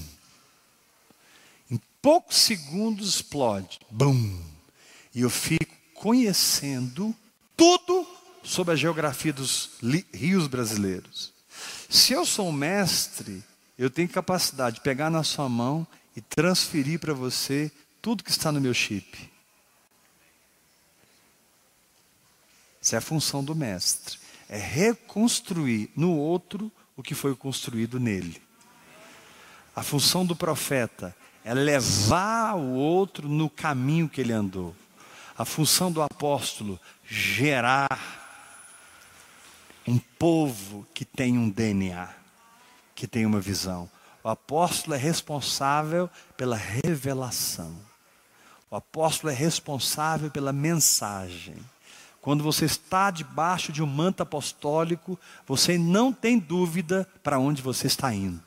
Em 1.72 1.80
poucos 2.02 2.38
segundos 2.38 3.16
explode. 3.16 3.80
Bum. 3.90 4.42
E 5.14 5.22
eu 5.22 5.30
fico 5.30 5.74
conhecendo 5.94 7.16
tudo 7.56 8.06
sobre 8.44 8.74
a 8.74 8.76
geografia 8.76 9.32
dos 9.32 9.72
rios 10.14 10.48
brasileiros. 10.48 11.34
Se 11.90 12.14
eu 12.14 12.26
sou 12.26 12.50
um 12.50 12.52
mestre, 12.52 13.42
eu 13.78 13.90
tenho 13.90 14.10
capacidade 14.10 14.78
de 14.78 14.82
pegar 14.82 15.10
na 15.10 15.24
sua 15.24 15.48
mão 15.48 15.88
e 16.16 16.22
transferir 16.22 17.00
para 17.00 17.14
você 17.14 17.72
tudo 18.02 18.24
que 18.24 18.32
está 18.32 18.52
no 18.52 18.62
meu 18.62 18.74
chip. 18.74 19.32
Essa 22.82 22.98
é 22.98 23.00
a 23.00 23.02
função 23.02 23.44
do 23.44 23.56
mestre. 23.56 24.20
É 24.50 24.58
reconstruir 24.58 25.90
no 25.96 26.16
outro 26.16 26.72
o 26.96 27.04
que 27.04 27.16
foi 27.16 27.36
construído 27.36 28.00
nele. 28.00 28.42
A 29.76 29.84
função 29.84 30.26
do 30.26 30.36
profeta 30.36 31.16
é 31.44 31.54
levar 31.54 32.56
o 32.56 32.74
outro 32.74 33.28
no 33.28 33.50
caminho 33.50 34.08
que 34.08 34.22
ele 34.22 34.34
andou. 34.34 34.76
A 35.38 35.44
função 35.44 35.92
do 35.92 36.02
apóstolo, 36.02 36.80
gerar 37.06 38.00
um 39.86 40.00
povo 40.00 40.88
que 40.94 41.04
tem 41.04 41.38
um 41.38 41.50
DNA, 41.50 42.10
que 42.96 43.06
tem 43.06 43.26
uma 43.26 43.42
visão. 43.42 43.90
O 44.24 44.30
apóstolo 44.30 44.96
é 44.96 44.98
responsável 44.98 46.10
pela 46.36 46.56
revelação. 46.56 47.78
O 48.72 48.76
apóstolo 48.76 49.32
é 49.32 49.36
responsável 49.36 50.32
pela 50.32 50.52
mensagem. 50.52 51.56
Quando 52.26 52.44
você 52.44 52.66
está 52.66 53.12
debaixo 53.12 53.72
de 53.72 53.84
um 53.84 53.86
manto 53.86 54.24
apostólico, 54.24 55.16
você 55.46 55.78
não 55.78 56.12
tem 56.12 56.40
dúvida 56.40 57.08
para 57.22 57.38
onde 57.38 57.62
você 57.62 57.86
está 57.86 58.12
indo. 58.12 58.42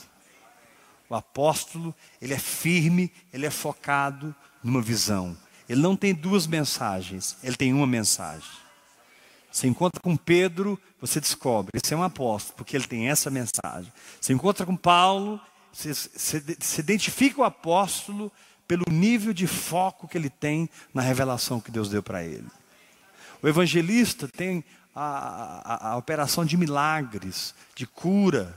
O 1.09 1.15
apóstolo, 1.15 1.95
ele 2.21 2.35
é 2.35 2.39
firme, 2.41 3.13
ele 3.33 3.47
é 3.47 3.51
focado 3.51 4.35
numa 4.65 4.83
visão. 4.83 5.37
Ele 5.69 5.81
não 5.81 5.95
tem 5.95 6.13
duas 6.13 6.45
mensagens, 6.45 7.37
ele 7.41 7.55
tem 7.55 7.73
uma 7.73 7.87
mensagem. 7.87 8.51
Você 9.49 9.69
encontra 9.69 10.01
com 10.01 10.17
Pedro, 10.17 10.77
você 11.01 11.21
descobre, 11.21 11.71
esse 11.81 11.95
é 11.95 11.97
um 11.97 12.03
apóstolo, 12.03 12.57
porque 12.57 12.77
ele 12.77 12.89
tem 12.89 13.09
essa 13.09 13.31
mensagem. 13.31 13.93
Você 14.21 14.33
encontra 14.33 14.67
com 14.67 14.75
Paulo, 14.75 15.41
você, 15.73 15.95
você, 15.95 16.41
você 16.59 16.81
identifica 16.81 17.43
o 17.43 17.45
apóstolo 17.45 18.33
pelo 18.67 18.87
nível 18.91 19.33
de 19.33 19.47
foco 19.47 20.09
que 20.09 20.19
ele 20.19 20.31
tem 20.31 20.69
na 20.93 21.01
revelação 21.01 21.61
que 21.61 21.71
Deus 21.71 21.89
deu 21.89 22.03
para 22.03 22.25
ele. 22.25 22.49
O 23.43 23.49
evangelista 23.49 24.27
tem 24.27 24.65
a, 24.95 25.63
a, 25.65 25.89
a 25.91 25.97
operação 25.97 26.45
de 26.45 26.57
milagres, 26.57 27.55
de 27.75 27.87
cura, 27.87 28.57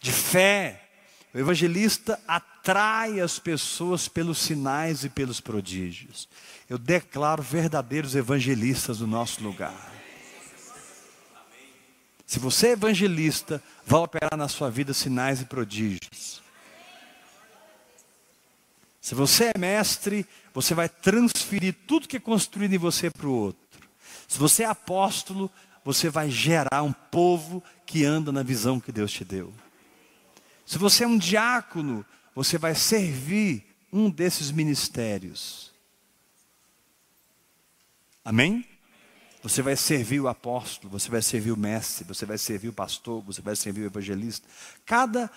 de 0.00 0.12
fé. 0.12 0.82
O 1.32 1.38
evangelista 1.38 2.20
atrai 2.28 3.20
as 3.20 3.38
pessoas 3.38 4.08
pelos 4.08 4.38
sinais 4.38 5.04
e 5.04 5.08
pelos 5.08 5.40
prodígios. 5.40 6.28
Eu 6.68 6.78
declaro 6.78 7.42
verdadeiros 7.42 8.14
evangelistas 8.14 9.00
no 9.00 9.06
nosso 9.06 9.42
lugar. 9.42 9.92
Se 12.26 12.38
você 12.38 12.68
é 12.68 12.72
evangelista, 12.72 13.62
vai 13.86 14.00
operar 14.00 14.36
na 14.36 14.48
sua 14.48 14.68
vida 14.68 14.92
sinais 14.92 15.40
e 15.40 15.44
prodígios. 15.44 16.42
Se 19.06 19.14
você 19.14 19.52
é 19.54 19.56
mestre, 19.56 20.26
você 20.52 20.74
vai 20.74 20.88
transferir 20.88 21.76
tudo 21.86 22.08
que 22.08 22.16
é 22.16 22.20
construído 22.20 22.72
em 22.74 22.78
você 22.78 23.08
para 23.08 23.28
o 23.28 23.32
outro. 23.32 23.88
Se 24.26 24.36
você 24.36 24.64
é 24.64 24.66
apóstolo, 24.66 25.48
você 25.84 26.08
vai 26.10 26.28
gerar 26.28 26.82
um 26.82 26.92
povo 26.92 27.62
que 27.86 28.04
anda 28.04 28.32
na 28.32 28.42
visão 28.42 28.80
que 28.80 28.90
Deus 28.90 29.12
te 29.12 29.24
deu. 29.24 29.54
Se 30.66 30.76
você 30.76 31.04
é 31.04 31.06
um 31.06 31.16
diácono, 31.16 32.04
você 32.34 32.58
vai 32.58 32.74
servir 32.74 33.64
um 33.92 34.10
desses 34.10 34.50
ministérios. 34.50 35.72
Amém? 38.24 38.66
Você 39.40 39.62
vai 39.62 39.76
servir 39.76 40.18
o 40.18 40.26
apóstolo, 40.26 40.90
você 40.90 41.08
vai 41.08 41.22
servir 41.22 41.52
o 41.52 41.56
mestre, 41.56 42.04
você 42.04 42.26
vai 42.26 42.38
servir 42.38 42.70
o 42.70 42.72
pastor, 42.72 43.22
você 43.22 43.40
vai 43.40 43.54
servir 43.54 43.82
o 43.82 43.86
evangelista. 43.86 44.48
Cada 44.84 45.30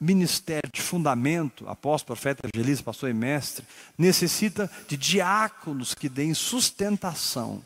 ministério 0.00 0.70
de 0.72 0.80
fundamento, 0.80 1.68
apóstolo, 1.68 2.14
profeta, 2.16 2.46
evangelista, 2.46 2.84
pastor 2.84 3.10
e 3.10 3.14
mestre, 3.14 3.64
necessita 3.96 4.70
de 4.86 4.96
diáconos 4.96 5.94
que 5.94 6.08
deem 6.08 6.34
sustentação. 6.34 7.62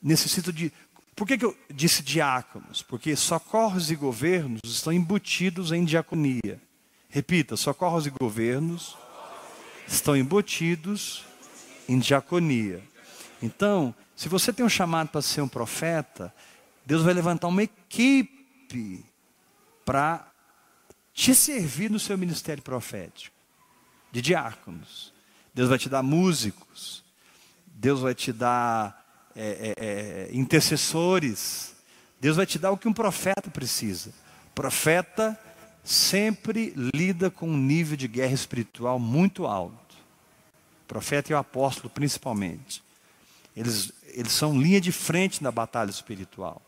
Necessita 0.00 0.52
de. 0.52 0.72
Por 1.16 1.26
que, 1.26 1.38
que 1.38 1.44
eu 1.44 1.56
disse 1.70 2.02
diáconos? 2.02 2.82
Porque 2.82 3.16
socorros 3.16 3.90
e 3.90 3.96
governos 3.96 4.60
estão 4.64 4.92
embutidos 4.92 5.72
em 5.72 5.84
diaconia. 5.84 6.60
Repita: 7.08 7.56
socorros 7.56 8.06
e 8.06 8.10
governos 8.10 8.96
estão 9.86 10.16
embutidos 10.16 11.24
em 11.88 11.98
diaconia. 11.98 12.82
Então, 13.42 13.94
se 14.14 14.28
você 14.28 14.52
tem 14.52 14.64
um 14.64 14.68
chamado 14.68 15.08
para 15.08 15.22
ser 15.22 15.40
um 15.40 15.48
profeta, 15.48 16.32
Deus 16.84 17.02
vai 17.02 17.14
levantar 17.14 17.48
uma 17.48 17.62
equipe 17.62 19.04
para 19.84 20.27
te 21.18 21.34
servir 21.34 21.90
no 21.90 21.98
seu 21.98 22.16
ministério 22.16 22.62
profético, 22.62 23.34
de 24.12 24.22
diáconos. 24.22 25.12
Deus 25.52 25.68
vai 25.68 25.76
te 25.76 25.88
dar 25.88 26.00
músicos, 26.00 27.02
Deus 27.66 27.98
vai 27.98 28.14
te 28.14 28.32
dar 28.32 29.28
é, 29.34 29.74
é, 29.76 29.84
é, 29.84 30.28
intercessores, 30.32 31.74
Deus 32.20 32.36
vai 32.36 32.46
te 32.46 32.56
dar 32.56 32.70
o 32.70 32.78
que 32.78 32.86
um 32.86 32.92
profeta 32.92 33.50
precisa. 33.50 34.14
Profeta 34.54 35.36
sempre 35.82 36.72
lida 36.94 37.32
com 37.32 37.48
um 37.48 37.56
nível 37.56 37.96
de 37.96 38.06
guerra 38.06 38.34
espiritual 38.34 39.00
muito 39.00 39.44
alto. 39.44 39.96
Profeta 40.86 41.32
e 41.32 41.34
o 41.34 41.38
apóstolo, 41.38 41.90
principalmente. 41.90 42.80
Eles, 43.56 43.92
eles 44.04 44.30
são 44.30 44.56
linha 44.56 44.80
de 44.80 44.92
frente 44.92 45.42
na 45.42 45.50
batalha 45.50 45.90
espiritual. 45.90 46.62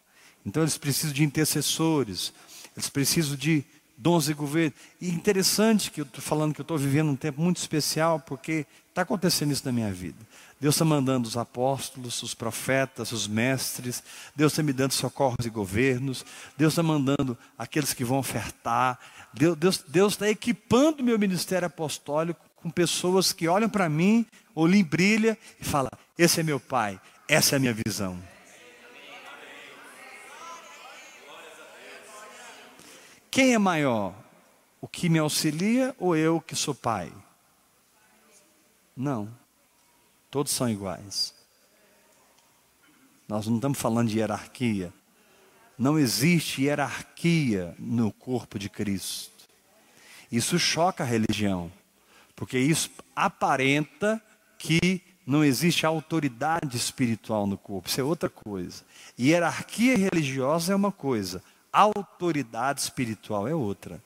Então 0.44 0.64
eles 0.64 0.76
precisam 0.76 1.14
de 1.14 1.22
intercessores, 1.22 2.32
eles 2.76 2.90
precisam 2.90 3.36
de 3.36 3.64
dons 4.00 4.24
de 4.24 4.34
governo. 4.34 4.72
E 5.00 5.10
interessante 5.10 5.90
que 5.90 6.00
eu 6.00 6.04
estou 6.04 6.22
falando 6.22 6.54
que 6.54 6.60
eu 6.60 6.64
estou 6.64 6.78
vivendo 6.78 7.10
um 7.10 7.16
tempo 7.16 7.40
muito 7.40 7.58
especial, 7.58 8.18
porque 8.18 8.66
está 8.88 9.02
acontecendo 9.02 9.52
isso 9.52 9.64
na 9.66 9.72
minha 9.72 9.92
vida. 9.92 10.16
Deus 10.58 10.74
está 10.74 10.84
mandando 10.84 11.28
os 11.28 11.36
apóstolos, 11.36 12.22
os 12.22 12.34
profetas, 12.34 13.12
os 13.12 13.28
mestres, 13.28 14.02
Deus 14.34 14.52
está 14.52 14.62
me 14.62 14.72
dando 14.72 14.92
socorros 14.92 15.44
e 15.44 15.50
governos, 15.50 16.24
Deus 16.56 16.72
está 16.72 16.82
mandando 16.82 17.36
aqueles 17.58 17.92
que 17.92 18.04
vão 18.04 18.18
ofertar, 18.18 18.98
Deus, 19.32 19.56
Deus, 19.56 19.84
Deus 19.86 20.12
está 20.14 20.28
equipando 20.28 21.02
o 21.02 21.04
meu 21.04 21.18
ministério 21.18 21.66
apostólico 21.66 22.40
com 22.56 22.70
pessoas 22.70 23.32
que 23.32 23.48
olham 23.48 23.68
para 23.68 23.88
mim, 23.88 24.26
olhem 24.54 24.82
brilha 24.82 25.38
e 25.60 25.64
falam: 25.64 25.90
Esse 26.18 26.40
é 26.40 26.42
meu 26.42 26.58
pai, 26.58 27.00
essa 27.28 27.54
é 27.54 27.56
a 27.56 27.60
minha 27.60 27.74
visão. 27.74 28.18
Quem 33.30 33.54
é 33.54 33.58
maior? 33.58 34.14
O 34.80 34.88
que 34.88 35.08
me 35.08 35.18
auxilia 35.18 35.94
ou 35.98 36.16
eu 36.16 36.40
que 36.40 36.56
sou 36.56 36.74
pai? 36.74 37.12
Não. 38.96 39.30
Todos 40.30 40.52
são 40.52 40.68
iguais. 40.68 41.34
Nós 43.28 43.46
não 43.46 43.56
estamos 43.56 43.78
falando 43.78 44.08
de 44.08 44.18
hierarquia. 44.18 44.92
Não 45.78 45.98
existe 45.98 46.62
hierarquia 46.62 47.74
no 47.78 48.12
corpo 48.12 48.58
de 48.58 48.68
Cristo. 48.68 49.30
Isso 50.30 50.58
choca 50.58 51.04
a 51.04 51.06
religião, 51.06 51.70
porque 52.34 52.58
isso 52.58 52.90
aparenta 53.14 54.22
que 54.58 55.02
não 55.26 55.44
existe 55.44 55.86
autoridade 55.86 56.76
espiritual 56.76 57.46
no 57.46 57.56
corpo. 57.56 57.88
Isso 57.88 58.00
é 58.00 58.04
outra 58.04 58.28
coisa. 58.28 58.84
Hierarquia 59.18 59.96
religiosa 59.96 60.72
é 60.72 60.76
uma 60.76 60.92
coisa, 60.92 61.42
autoridade 61.72 62.80
espiritual 62.80 63.46
é 63.46 63.54
outra. 63.54 64.02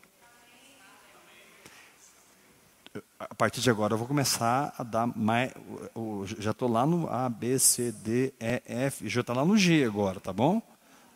A 3.18 3.35
partir 3.35 3.61
de 3.61 3.70
agora 3.70 3.94
eu 3.94 3.98
vou 3.98 4.07
começar 4.07 4.72
a 4.79 4.83
dar 4.83 5.07
mais. 5.07 5.53
Já 6.38 6.53
estou 6.53 6.68
lá 6.68 6.87
no 6.87 7.09
A, 7.09 7.29
B, 7.29 7.59
C, 7.59 7.90
D, 7.90 8.33
E, 8.38 8.62
F. 8.66 9.09
Já 9.09 9.20
está 9.20 9.33
lá 9.33 9.44
no 9.44 9.57
G 9.57 9.85
agora, 9.85 10.20
tá 10.20 10.33
bom? 10.33 10.62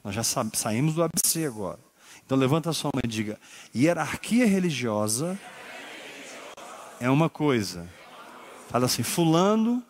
Nós 0.03 0.15
já 0.15 0.23
saímos 0.23 0.95
do 0.95 1.03
ABC 1.03 1.47
agora. 1.47 1.79
Então 2.25 2.37
levanta 2.37 2.71
a 2.71 2.73
sua 2.73 2.91
mão 2.93 3.01
e 3.05 3.07
diga: 3.07 3.39
hierarquia 3.75 4.47
religiosa 4.47 5.39
é 7.01 7.09
uma 7.09 7.29
coisa. 7.29 7.89
Fala 8.69 8.87
assim: 8.87 9.03
Fulano 9.03 9.83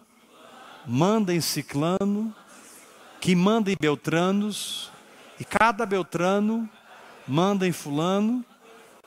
manda 0.87 1.35
em 1.35 1.41
Ciclano, 1.41 2.35
que 3.21 3.35
manda 3.35 3.71
em 3.71 3.77
Beltranos, 3.79 4.91
e 5.39 5.45
cada 5.45 5.85
Beltrano 5.87 6.69
manda 7.27 7.67
em 7.67 7.73
Fulano, 7.73 8.45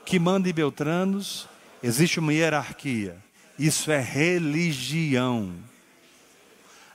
que 0.04 0.18
manda 0.18 0.48
em 0.48 0.52
Beltranos, 0.52 1.48
Existe 1.82 2.20
uma 2.20 2.32
hierarquia. 2.32 3.16
Isso 3.58 3.90
é 3.90 4.00
religião. 4.00 5.52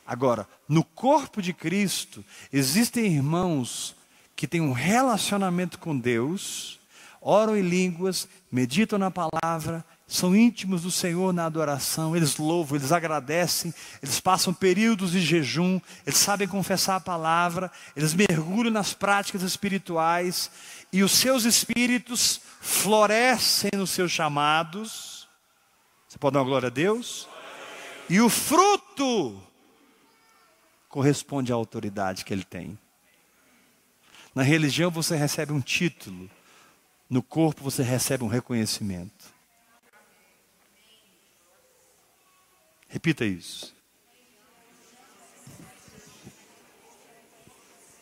Agora, 0.06 0.48
no 0.68 0.82
corpo 0.82 1.42
de 1.42 1.52
Cristo, 1.52 2.24
existem 2.54 3.06
irmãos 3.06 3.96
que 4.34 4.48
têm 4.48 4.62
um 4.62 4.72
relacionamento 4.72 5.78
com 5.78 5.98
Deus, 5.98 6.80
oram 7.20 7.58
em 7.58 7.62
línguas, 7.62 8.30
meditam 8.50 8.98
na 8.98 9.12
palavra, 9.12 9.84
são 10.08 10.34
íntimos 10.34 10.84
do 10.84 10.92
Senhor 10.92 11.34
na 11.34 11.46
adoração, 11.46 12.16
eles 12.16 12.38
louvam, 12.38 12.78
eles 12.78 12.94
agradecem, 12.94 13.74
eles 14.02 14.22
passam 14.22 14.54
períodos 14.54 15.12
de 15.12 15.20
jejum, 15.20 15.82
eles 16.06 16.18
sabem 16.18 16.48
confessar 16.48 16.96
a 16.96 17.02
palavra, 17.02 17.70
eles 17.94 18.14
mergulham 18.14 18.72
nas 18.72 18.94
práticas 18.94 19.42
espirituais 19.42 20.50
e 20.94 21.04
os 21.04 21.12
seus 21.12 21.44
espíritos 21.44 22.40
florescem 22.62 23.72
nos 23.76 23.90
seus 23.90 24.10
chamados. 24.10 25.28
Você 26.08 26.18
pode 26.18 26.36
dar 26.36 26.40
uma 26.40 26.46
glória 26.46 26.68
a 26.68 26.72
Deus? 26.72 27.28
E 28.10 28.22
o 28.22 28.30
fruto 28.30 29.44
corresponde 30.88 31.52
à 31.52 31.56
autoridade 31.56 32.24
que 32.24 32.34
ele 32.34 32.46
tem. 32.46 32.80
Na 34.34 34.42
religião 34.42 34.90
você 34.90 35.18
recebe 35.18 35.52
um 35.52 35.60
título, 35.60 36.30
no 37.10 37.22
corpo 37.22 37.62
você 37.62 37.84
recebe 37.84 38.24
um 38.24 38.28
reconhecimento. 38.28 39.17
Repita 42.88 43.26
isso. 43.26 43.76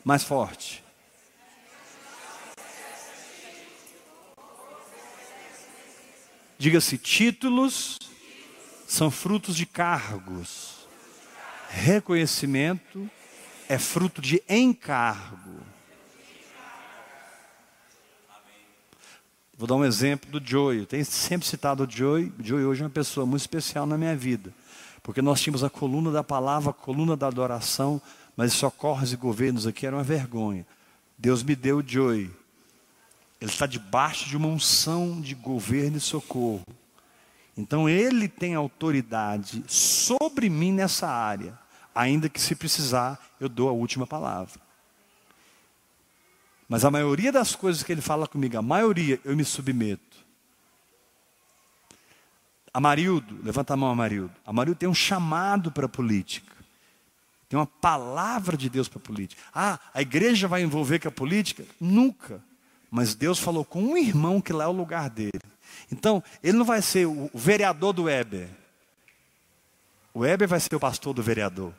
Mais 0.03 0.23
forte. 0.23 0.83
Diga-se: 6.57 6.97
títulos 6.97 7.99
são 8.87 9.09
frutos 9.11 9.55
de 9.55 9.65
cargos. 9.65 10.87
Reconhecimento 11.69 13.09
é 13.67 13.77
fruto 13.77 14.21
de 14.21 14.41
encargo. 14.47 15.59
Vou 19.57 19.67
dar 19.67 19.75
um 19.75 19.85
exemplo 19.85 20.29
do 20.29 20.45
Joey. 20.45 20.79
Eu 20.79 20.85
tenho 20.85 21.05
sempre 21.05 21.47
citado 21.47 21.85
o 21.85 21.89
Joey. 21.89 22.31
O 22.37 22.43
Joey 22.43 22.65
hoje 22.65 22.81
é 22.81 22.85
uma 22.85 22.89
pessoa 22.89 23.25
muito 23.25 23.41
especial 23.41 23.85
na 23.85 23.97
minha 23.97 24.15
vida. 24.15 24.53
Porque 25.05 25.21
nós 25.21 25.39
tínhamos 25.39 25.63
a 25.63 25.69
coluna 25.69 26.09
da 26.09 26.23
palavra, 26.23 26.71
a 26.71 26.73
coluna 26.73 27.15
da 27.15 27.27
adoração, 27.27 28.01
mas 28.35 28.53
socorros 28.53 29.13
e 29.13 29.15
governos 29.15 29.67
aqui 29.67 29.85
era 29.85 29.95
uma 29.95 30.03
vergonha. 30.03 30.65
Deus 31.15 31.43
me 31.43 31.55
deu 31.55 31.77
o 31.77 31.87
Joey. 31.87 32.31
Ele 33.39 33.51
está 33.51 33.67
debaixo 33.67 34.27
de 34.27 34.35
uma 34.35 34.47
unção 34.47 35.21
de 35.21 35.35
governo 35.35 35.97
e 35.97 36.01
socorro. 36.01 36.65
Então 37.55 37.87
ele 37.87 38.27
tem 38.27 38.55
autoridade 38.55 39.63
sobre 39.67 40.49
mim 40.49 40.71
nessa 40.71 41.07
área, 41.07 41.55
ainda 41.93 42.27
que 42.27 42.41
se 42.41 42.55
precisar, 42.55 43.23
eu 43.39 43.47
dou 43.47 43.69
a 43.69 43.73
última 43.73 44.07
palavra. 44.07 44.59
Mas 46.67 46.83
a 46.83 46.89
maioria 46.89 47.31
das 47.31 47.55
coisas 47.55 47.83
que 47.83 47.91
ele 47.91 48.01
fala 48.01 48.27
comigo, 48.27 48.57
a 48.57 48.61
maioria 48.63 49.21
eu 49.23 49.37
me 49.37 49.45
submeto. 49.45 50.14
Amarildo, 52.75 53.39
levanta 53.41 53.73
a 53.73 53.77
mão, 53.77 53.89
Amarildo. 53.89 54.33
Amarildo 54.45 54.77
tem 54.77 54.89
um 54.89 54.93
chamado 54.93 55.71
para 55.71 55.85
a 55.85 55.89
política. 55.89 56.53
Tem 57.47 57.57
uma 57.57 57.65
palavra 57.65 58.57
de 58.57 58.69
Deus 58.69 58.89
para 58.89 58.99
a 58.99 59.01
política. 59.01 59.41
Ah, 59.53 59.79
a 59.93 60.01
igreja 60.01 60.45
vai 60.45 60.61
envolver 60.61 60.99
com 60.99 61.07
a 61.07 61.11
política? 61.11 61.63
Nunca. 61.79 62.43
Mas 62.91 63.15
Deus 63.15 63.39
falou 63.39 63.63
com 63.63 63.81
um 63.81 63.95
irmão 63.95 64.41
que 64.41 64.51
lá 64.51 64.65
é 64.65 64.67
o 64.67 64.73
lugar 64.73 65.09
dele. 65.09 65.39
Então, 65.89 66.21
ele 66.43 66.57
não 66.57 66.65
vai 66.65 66.81
ser 66.81 67.05
o 67.07 67.31
vereador 67.33 67.93
do 67.93 68.03
Weber. 68.03 68.49
O 70.13 70.19
Weber 70.19 70.45
vai 70.45 70.59
ser 70.59 70.75
o 70.75 70.79
pastor 70.79 71.13
do 71.13 71.23
vereador. 71.23 71.73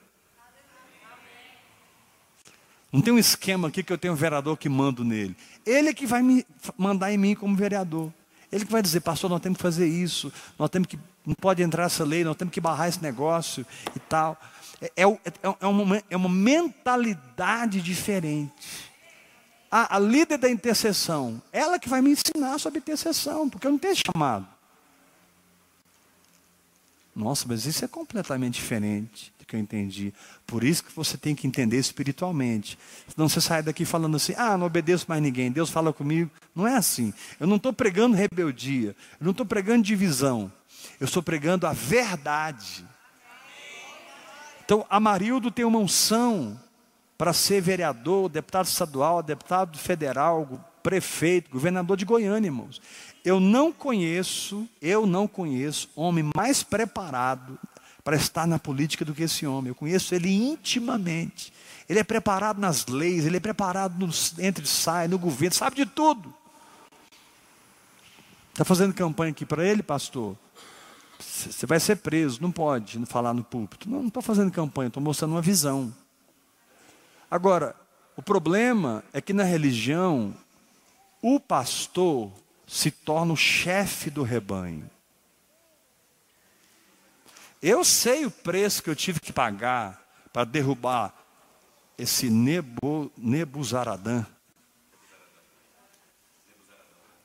Não 2.90 3.02
tem 3.02 3.12
um 3.12 3.18
esquema 3.18 3.68
aqui 3.68 3.82
que 3.82 3.92
eu 3.92 3.98
tenho 3.98 4.14
um 4.14 4.16
vereador 4.16 4.56
que 4.56 4.70
mando 4.70 5.04
nele. 5.04 5.37
Ele 5.66 5.90
é 5.90 5.92
que 5.92 6.06
vai 6.06 6.22
me 6.22 6.46
mandar 6.78 7.12
em 7.12 7.18
mim 7.18 7.35
como 7.35 7.54
vereador. 7.54 8.11
Ele 8.57 8.64
que 8.64 8.73
vai 8.73 8.81
dizer, 8.81 9.01
pastor, 9.01 9.29
nós 9.29 9.42
temos 9.42 9.59
que 9.59 9.62
fazer 9.62 9.87
isso, 9.87 10.33
nós 10.59 10.71
temos 10.71 10.88
que, 10.88 10.99
não 11.27 11.35
pode 11.35 11.62
entrar 11.62 11.85
essa 11.85 12.03
lei, 12.05 12.25
nós 12.25 12.37
temos 12.37 12.55
que 12.55 12.59
barrar 12.59 12.88
esse 12.88 13.03
negócio 13.03 13.66
e 13.95 13.99
tal. 14.01 14.40
É, 14.81 14.87
é, 14.97 15.05
é, 15.05 15.57
é 15.61 15.66
uma, 15.66 16.03
é 16.09 16.16
uma 16.16 16.29
mentalidade 16.31 17.83
diferente. 17.83 18.90
A, 19.71 19.97
a, 19.97 19.99
líder 19.99 20.38
da 20.38 20.51
intercessão, 20.51 21.42
ela 21.53 21.79
que 21.79 21.87
vai 21.87 22.01
me 22.01 22.12
ensinar 22.12 22.59
sobre 22.59 22.79
intercessão, 22.79 23.47
porque 23.47 23.66
eu 23.66 23.73
não 23.73 23.79
tenho 23.79 23.95
chamado. 23.95 24.49
Nossa, 27.14 27.45
mas 27.47 27.66
isso 27.66 27.85
é 27.85 27.88
completamente 27.88 28.55
diferente 28.55 29.36
que 29.46 29.54
eu 29.54 29.61
entendi. 29.61 30.12
Por 30.46 30.64
isso 30.64 30.82
que 30.82 30.92
você 30.94 31.16
tem 31.16 31.35
que 31.35 31.46
entender 31.46 31.78
espiritualmente. 31.78 32.78
Senão 33.09 33.28
você 33.28 33.40
sai 33.40 33.62
daqui 33.62 33.85
falando 33.85 34.16
assim: 34.16 34.35
ah, 34.37 34.56
não 34.59 34.66
obedeço 34.66 35.06
mais 35.09 35.22
ninguém, 35.22 35.50
Deus 35.52 35.70
fala 35.70 35.92
comigo. 35.92 36.30
Não 36.54 36.66
é 36.66 36.76
assim. 36.76 37.14
Eu 37.38 37.46
não 37.46 37.56
estou 37.56 37.72
pregando 37.72 38.16
rebeldia, 38.16 38.96
eu 39.20 39.24
não 39.24 39.30
estou 39.30 39.46
pregando 39.46 39.82
divisão, 39.82 40.52
eu 41.00 41.04
estou 41.04 41.22
pregando 41.22 41.66
a 41.66 41.72
verdade. 41.72 42.85
Então, 44.64 44.85
Amarildo 44.90 45.50
tem 45.50 45.64
uma 45.64 45.78
unção 45.78 46.59
para 47.16 47.32
ser 47.32 47.61
vereador, 47.61 48.28
deputado 48.28 48.66
estadual, 48.66 49.22
deputado 49.22 49.78
federal, 49.78 50.48
prefeito, 50.82 51.50
governador 51.50 51.96
de 51.96 52.04
Goiânia, 52.04 52.48
irmãos. 52.48 52.82
Eu 53.24 53.38
não 53.38 53.72
conheço, 53.72 54.68
eu 54.82 55.06
não 55.06 55.28
conheço 55.28 55.88
homem 55.94 56.30
mais 56.35 56.62
preparado 56.64 57.59
para 58.07 58.14
estar 58.14 58.47
na 58.47 58.57
política 58.57 59.05
do 59.05 59.12
que 59.12 59.25
esse 59.25 59.45
homem. 59.45 59.71
Eu 59.71 59.75
conheço 59.75 60.14
ele 60.14 60.33
intimamente. 60.33 61.53
Ele 61.88 61.99
é 61.99 62.05
preparado 62.05 62.61
nas 62.61 62.87
leis, 62.87 63.27
ele 63.27 63.38
é 63.38 63.40
preparado 63.40 63.99
no 63.99 64.12
entre 64.38 64.64
e 64.64 64.69
sai, 64.69 65.09
no 65.09 65.19
governo, 65.19 65.53
sabe 65.53 65.75
de 65.75 65.87
tudo. 65.87 66.33
Está 68.53 68.64
fazendo 68.64 68.95
campanha 68.95 69.33
aqui 69.33 69.45
para 69.45 69.66
ele, 69.66 69.83
pastor? 69.83 70.37
Você 71.19 71.66
vai 71.66 71.81
ser 71.81 71.97
preso, 71.97 72.40
não 72.40 72.53
pode 72.53 73.05
falar 73.07 73.35
no 73.35 73.42
púlpito. 73.42 73.90
Não, 73.90 73.99
não 73.99 74.07
estou 74.07 74.23
fazendo 74.23 74.53
campanha, 74.53 74.87
estou 74.87 75.03
mostrando 75.03 75.33
uma 75.33 75.42
visão. 75.42 75.92
Agora, 77.29 77.75
o 78.16 78.23
problema 78.23 79.03
é 79.12 79.21
que 79.21 79.33
na 79.33 79.42
religião, 79.42 80.33
o 81.21 81.40
pastor 81.40 82.31
se 82.69 82.88
torna 82.88 83.33
o 83.33 83.37
chefe 83.37 84.11
do 84.11 84.23
rebanho. 84.23 84.88
Eu 87.68 87.85
sei 87.85 88.24
o 88.24 88.31
preço 88.31 88.81
que 88.81 88.88
eu 88.88 88.94
tive 88.94 89.18
que 89.18 89.33
pagar 89.33 90.00
para 90.33 90.44
derrubar 90.44 91.12
esse 91.98 92.31
Nebu, 92.31 93.11
Nebuzaradã. 93.18 94.24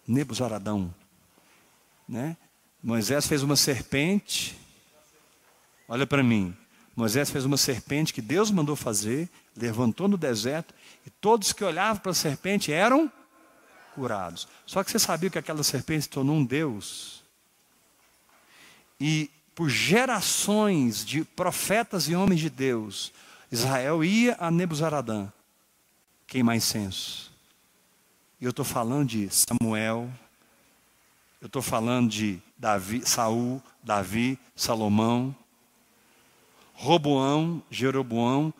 Nebuzaradão. 0.07 0.91
Né? 2.09 2.35
Moisés 2.81 3.27
fez 3.27 3.43
uma 3.43 3.55
serpente. 3.55 4.57
Olha 5.87 6.07
para 6.07 6.23
mim. 6.23 6.57
Moisés 6.95 7.29
fez 7.29 7.45
uma 7.45 7.55
serpente 7.55 8.11
que 8.11 8.19
Deus 8.19 8.49
mandou 8.49 8.75
fazer, 8.75 9.29
levantou 9.55 10.07
no 10.07 10.17
deserto, 10.17 10.73
e 11.05 11.11
todos 11.11 11.53
que 11.53 11.63
olhavam 11.63 12.01
para 12.01 12.13
a 12.13 12.15
serpente 12.15 12.73
eram 12.73 13.11
curados. 13.93 14.47
Só 14.65 14.83
que 14.83 14.89
você 14.89 14.97
sabia 14.97 15.29
que 15.29 15.37
aquela 15.37 15.61
serpente 15.61 16.01
se 16.01 16.09
tornou 16.09 16.35
um 16.35 16.43
Deus? 16.43 17.23
E 18.99 19.29
por 19.55 19.69
gerações 19.69 21.05
de 21.05 21.23
profetas 21.23 22.07
e 22.07 22.15
homens 22.15 22.39
de 22.39 22.49
Deus, 22.49 23.11
Israel 23.51 24.03
ia 24.03 24.35
a 24.39 24.49
Nebuzaradã 24.49 25.27
queimar 26.25 26.55
incenso. 26.55 27.31
E 28.39 28.45
eu 28.45 28.51
estou 28.51 28.63
falando 28.65 29.09
de 29.09 29.29
Samuel, 29.29 30.09
eu 31.41 31.47
estou 31.47 31.61
falando 31.61 32.09
de 32.09 32.39
Davi, 32.57 33.01
Saul, 33.05 33.61
Davi, 33.83 34.39
Salomão, 34.55 35.35
Roboão, 36.73 37.61
Jeroboão, 37.69 38.53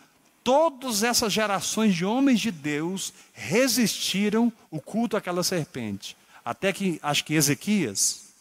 todas 0.44 1.02
essas 1.02 1.32
gerações 1.32 1.96
de 1.96 2.04
homens 2.04 2.40
de 2.40 2.52
Deus 2.52 3.14
resistiram 3.34 4.52
o 4.70 4.82
culto 4.82 5.16
àquela 5.16 5.44
serpente. 5.44 6.18
Até 6.44 6.74
que, 6.74 7.00
acho 7.02 7.24
que 7.24 7.34
Ezequias, 7.34 8.34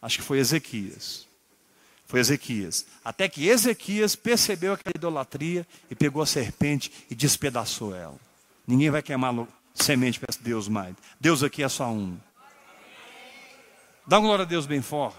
acho 0.00 0.18
que 0.18 0.24
foi 0.24 0.38
Ezequias, 0.38 1.26
foi 2.12 2.20
Ezequias. 2.20 2.84
Até 3.02 3.26
que 3.26 3.48
Ezequias 3.48 4.14
percebeu 4.14 4.74
aquela 4.74 4.92
idolatria 4.94 5.66
e 5.90 5.94
pegou 5.94 6.22
a 6.22 6.26
serpente 6.26 6.92
e 7.10 7.14
despedaçou 7.14 7.96
ela. 7.96 8.16
Ninguém 8.66 8.90
vai 8.90 9.00
queimar 9.00 9.48
semente 9.74 10.20
para 10.20 10.28
Deus 10.42 10.68
mais. 10.68 10.94
Deus 11.18 11.42
aqui 11.42 11.62
é 11.62 11.70
só 11.70 11.88
um. 11.88 12.18
Dá 14.06 14.18
uma 14.18 14.26
glória 14.26 14.42
a 14.42 14.46
Deus 14.46 14.66
bem 14.66 14.82
forte. 14.82 15.16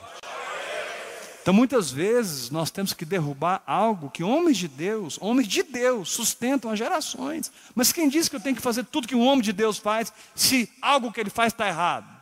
Então, 1.42 1.52
muitas 1.52 1.90
vezes, 1.90 2.52
nós 2.52 2.70
temos 2.70 2.94
que 2.94 3.06
derrubar 3.06 3.64
algo 3.66 4.12
que 4.12 4.24
homens 4.24 4.58
de 4.58 4.68
Deus, 4.68 5.18
homens 5.20 5.48
de 5.48 5.64
Deus, 5.64 6.12
sustentam 6.12 6.70
as 6.70 6.78
gerações. 6.78 7.52
Mas 7.74 7.92
quem 7.92 8.08
diz 8.08 8.30
que 8.30 8.36
eu 8.36 8.40
tenho 8.40 8.56
que 8.56 8.62
fazer 8.62 8.86
tudo 8.86 9.08
que 9.08 9.16
um 9.16 9.26
homem 9.26 9.42
de 9.42 9.52
Deus 9.52 9.80
faz, 9.80 10.14
se 10.36 10.72
algo 10.80 11.12
que 11.12 11.20
ele 11.20 11.32
faz 11.32 11.54
está 11.54 11.68
errado? 11.68 12.14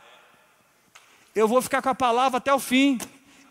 eu 1.35 1.47
vou 1.47 1.61
ficar 1.61 1.81
com 1.81 1.89
a 1.89 1.95
palavra 1.95 2.37
até 2.37 2.53
o 2.53 2.59
fim. 2.59 2.97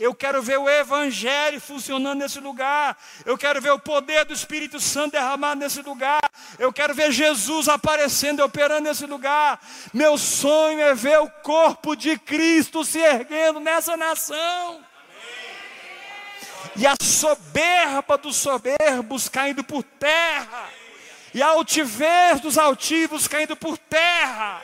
Eu 0.01 0.15
quero 0.15 0.41
ver 0.41 0.59
o 0.59 0.67
Evangelho 0.67 1.61
funcionando 1.61 2.21
nesse 2.21 2.41
lugar. 2.41 2.97
Eu 3.27 3.37
quero 3.37 3.61
ver 3.61 3.73
o 3.73 3.79
poder 3.79 4.25
do 4.25 4.33
Espírito 4.33 4.81
Santo 4.81 5.13
derramado 5.13 5.61
nesse 5.61 5.83
lugar. 5.83 6.23
Eu 6.59 6.73
quero 6.73 6.95
ver 6.95 7.13
Jesus 7.13 7.69
aparecendo 7.69 8.39
e 8.39 8.43
operando 8.43 8.89
nesse 8.89 9.05
lugar. 9.05 9.61
Meu 9.93 10.17
sonho 10.17 10.81
é 10.81 10.95
ver 10.95 11.21
o 11.21 11.29
corpo 11.29 11.95
de 11.95 12.17
Cristo 12.19 12.83
se 12.83 12.99
erguendo 12.99 13.61
nessa 13.61 13.95
nação. 13.95 14.83
E 16.75 16.87
a 16.87 16.95
soberba 16.99 18.17
dos 18.17 18.37
soberbos 18.37 19.29
caindo 19.29 19.63
por 19.63 19.83
terra. 19.83 20.71
E 21.35 21.43
a 21.43 21.49
altivez 21.49 22.41
dos 22.41 22.57
altivos 22.57 23.29
caindo 23.29 23.55
por 23.55 23.77
terra. 23.77 24.63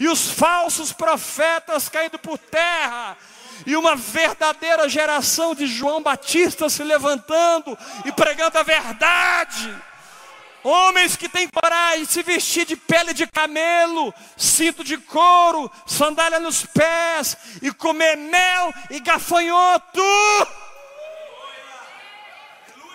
E 0.00 0.08
os 0.08 0.30
falsos 0.30 0.90
profetas 0.90 1.86
caindo 1.90 2.18
por 2.18 2.38
terra 2.38 3.18
e 3.66 3.76
uma 3.76 3.96
verdadeira 3.96 4.88
geração 4.88 5.54
de 5.54 5.66
João 5.66 6.02
Batista 6.02 6.68
se 6.68 6.82
levantando 6.82 7.76
e 8.04 8.12
pregando 8.12 8.58
a 8.58 8.62
verdade. 8.62 9.74
Homens 10.62 11.16
que 11.16 11.28
têm 11.28 11.48
coragem 11.48 12.04
de 12.04 12.12
se 12.12 12.22
vestir 12.22 12.66
de 12.66 12.76
pele 12.76 13.14
de 13.14 13.26
camelo, 13.26 14.12
cinto 14.36 14.84
de 14.84 14.98
couro, 14.98 15.70
sandália 15.86 16.38
nos 16.38 16.66
pés 16.66 17.36
e 17.62 17.72
comer 17.72 18.16
mel 18.16 18.72
e 18.90 19.00
gafanhoto. 19.00 20.02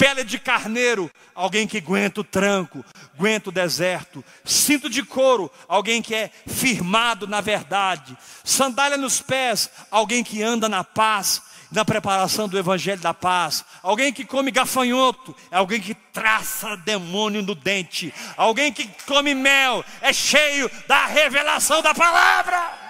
Pele 0.05 0.23
de 0.23 0.37
carneiro, 0.37 1.09
alguém 1.33 1.65
que 1.65 1.79
aguenta 1.79 2.21
o 2.21 2.23
tranco, 2.23 2.85
aguenta 3.17 3.49
o 3.49 3.51
deserto. 3.51 4.23
Cinto 4.45 4.87
de 4.87 5.01
couro, 5.01 5.51
alguém 5.67 5.99
que 5.99 6.13
é 6.13 6.29
firmado 6.45 7.25
na 7.25 7.41
verdade. 7.41 8.15
Sandália 8.43 8.97
nos 8.97 9.19
pés, 9.19 9.67
alguém 9.89 10.23
que 10.23 10.43
anda 10.43 10.69
na 10.69 10.83
paz, 10.83 11.41
na 11.71 11.83
preparação 11.83 12.47
do 12.47 12.55
evangelho 12.55 13.01
da 13.01 13.15
paz. 13.15 13.65
Alguém 13.81 14.13
que 14.13 14.23
come 14.23 14.51
gafanhoto, 14.51 15.35
é 15.49 15.57
alguém 15.57 15.81
que 15.81 15.95
traça 15.95 16.77
demônio 16.77 17.41
no 17.41 17.55
dente. 17.55 18.13
Alguém 18.37 18.71
que 18.71 18.87
come 19.07 19.33
mel, 19.33 19.83
é 20.01 20.13
cheio 20.13 20.69
da 20.87 21.07
revelação 21.07 21.81
da 21.81 21.95
palavra. 21.95 22.84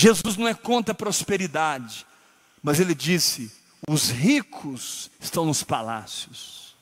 Jesus 0.00 0.36
não 0.36 0.46
é 0.46 0.54
contra 0.54 0.92
a 0.92 0.94
prosperidade, 0.94 2.06
mas 2.62 2.78
ele 2.78 2.94
disse: 2.94 3.50
os 3.88 4.10
ricos 4.10 5.10
estão 5.18 5.44
nos 5.44 5.64
palácios. 5.64 6.76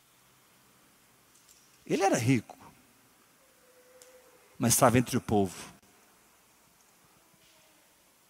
Ele 1.86 2.02
era 2.02 2.18
rico, 2.18 2.58
mas 4.58 4.74
estava 4.74 4.98
entre 4.98 5.16
o 5.16 5.20
povo. 5.22 5.56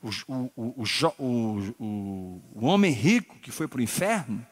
O, 0.00 0.08
o, 0.54 0.84
o, 1.18 2.42
o 2.54 2.64
homem 2.66 2.92
rico 2.92 3.40
que 3.40 3.50
foi 3.50 3.66
para 3.66 3.80
o 3.80 3.82
inferno, 3.82 4.46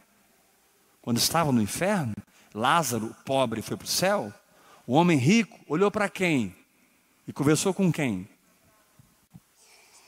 quando 1.01 1.19
estava 1.19 1.53
no 1.53 1.63
inferno, 1.63 2.13
Lázaro, 2.53 3.15
pobre, 3.25 3.63
foi 3.63 3.77
para 3.77 3.85
o 3.85 3.89
céu. 3.89 4.35
O 4.85 4.95
homem 4.95 5.17
rico 5.17 5.61
olhou 5.69 5.93
para 5.93 6.09
quem? 6.09 6.57
E 7.25 7.33
conversou 7.33 7.73
com 7.73 7.93
quem? 7.93 8.34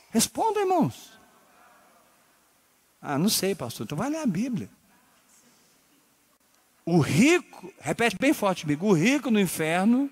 Responda, 0.09 0.59
irmãos. 0.59 1.11
Ah, 3.01 3.17
não 3.17 3.29
sei, 3.29 3.53
pastor. 3.53 3.85
Então 3.85 3.97
vai 3.97 4.09
ler 4.09 4.19
a 4.19 4.25
Bíblia. 4.25 4.69
O 6.85 6.99
rico, 6.99 7.73
repete 7.79 8.17
bem 8.17 8.33
forte 8.33 8.63
comigo, 8.63 8.87
o 8.87 8.93
rico 8.93 9.29
no 9.29 9.39
inferno. 9.39 10.09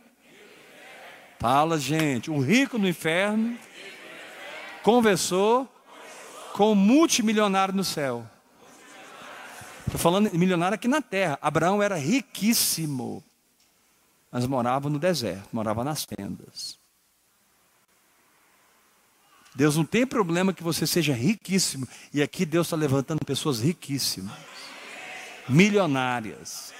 Fala, 1.39 1.79
gente. 1.79 2.29
O 2.29 2.39
rico 2.39 2.77
no 2.77 2.87
inferno 2.87 3.57
conversou 4.83 5.67
com 6.53 6.71
o 6.71 6.75
multimilionário 6.75 7.73
no 7.73 7.83
céu. 7.83 8.25
Estou 9.85 9.99
falando 9.99 10.31
milionário 10.33 10.75
aqui 10.75 10.87
na 10.87 11.01
terra. 11.01 11.37
Abraão 11.41 11.81
era 11.81 11.95
riquíssimo, 11.95 13.23
mas 14.31 14.45
morava 14.45 14.89
no 14.89 14.99
deserto, 14.99 15.47
morava 15.53 15.83
nas 15.83 16.05
tendas. 16.05 16.77
Deus 19.55 19.77
não 19.77 19.85
tem 19.85 20.05
problema 20.05 20.51
que 20.53 20.61
você 20.61 20.85
seja 20.85 21.13
riquíssimo. 21.13 21.87
E 22.13 22.21
aqui 22.21 22.45
Deus 22.45 22.67
está 22.67 22.75
levantando 22.75 23.23
pessoas 23.25 23.61
riquíssimas, 23.61 24.33
milionárias. 25.47 26.73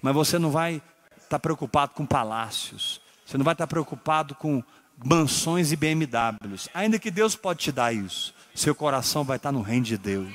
Mas 0.00 0.14
você 0.14 0.38
não 0.38 0.50
vai 0.50 0.76
estar 1.16 1.28
tá 1.28 1.38
preocupado 1.38 1.92
com 1.92 2.06
palácios. 2.06 3.00
Você 3.26 3.36
não 3.36 3.44
vai 3.44 3.52
estar 3.52 3.66
tá 3.66 3.70
preocupado 3.70 4.34
com 4.34 4.62
mansões 5.04 5.70
e 5.70 5.76
BMWs. 5.76 6.70
Ainda 6.72 6.98
que 6.98 7.10
Deus 7.10 7.36
pode 7.36 7.60
te 7.60 7.70
dar 7.70 7.94
isso. 7.94 8.34
Seu 8.54 8.74
coração 8.74 9.22
vai 9.22 9.36
estar 9.36 9.50
tá 9.50 9.52
no 9.52 9.60
reino 9.60 9.84
de 9.84 9.98
Deus. 9.98 10.32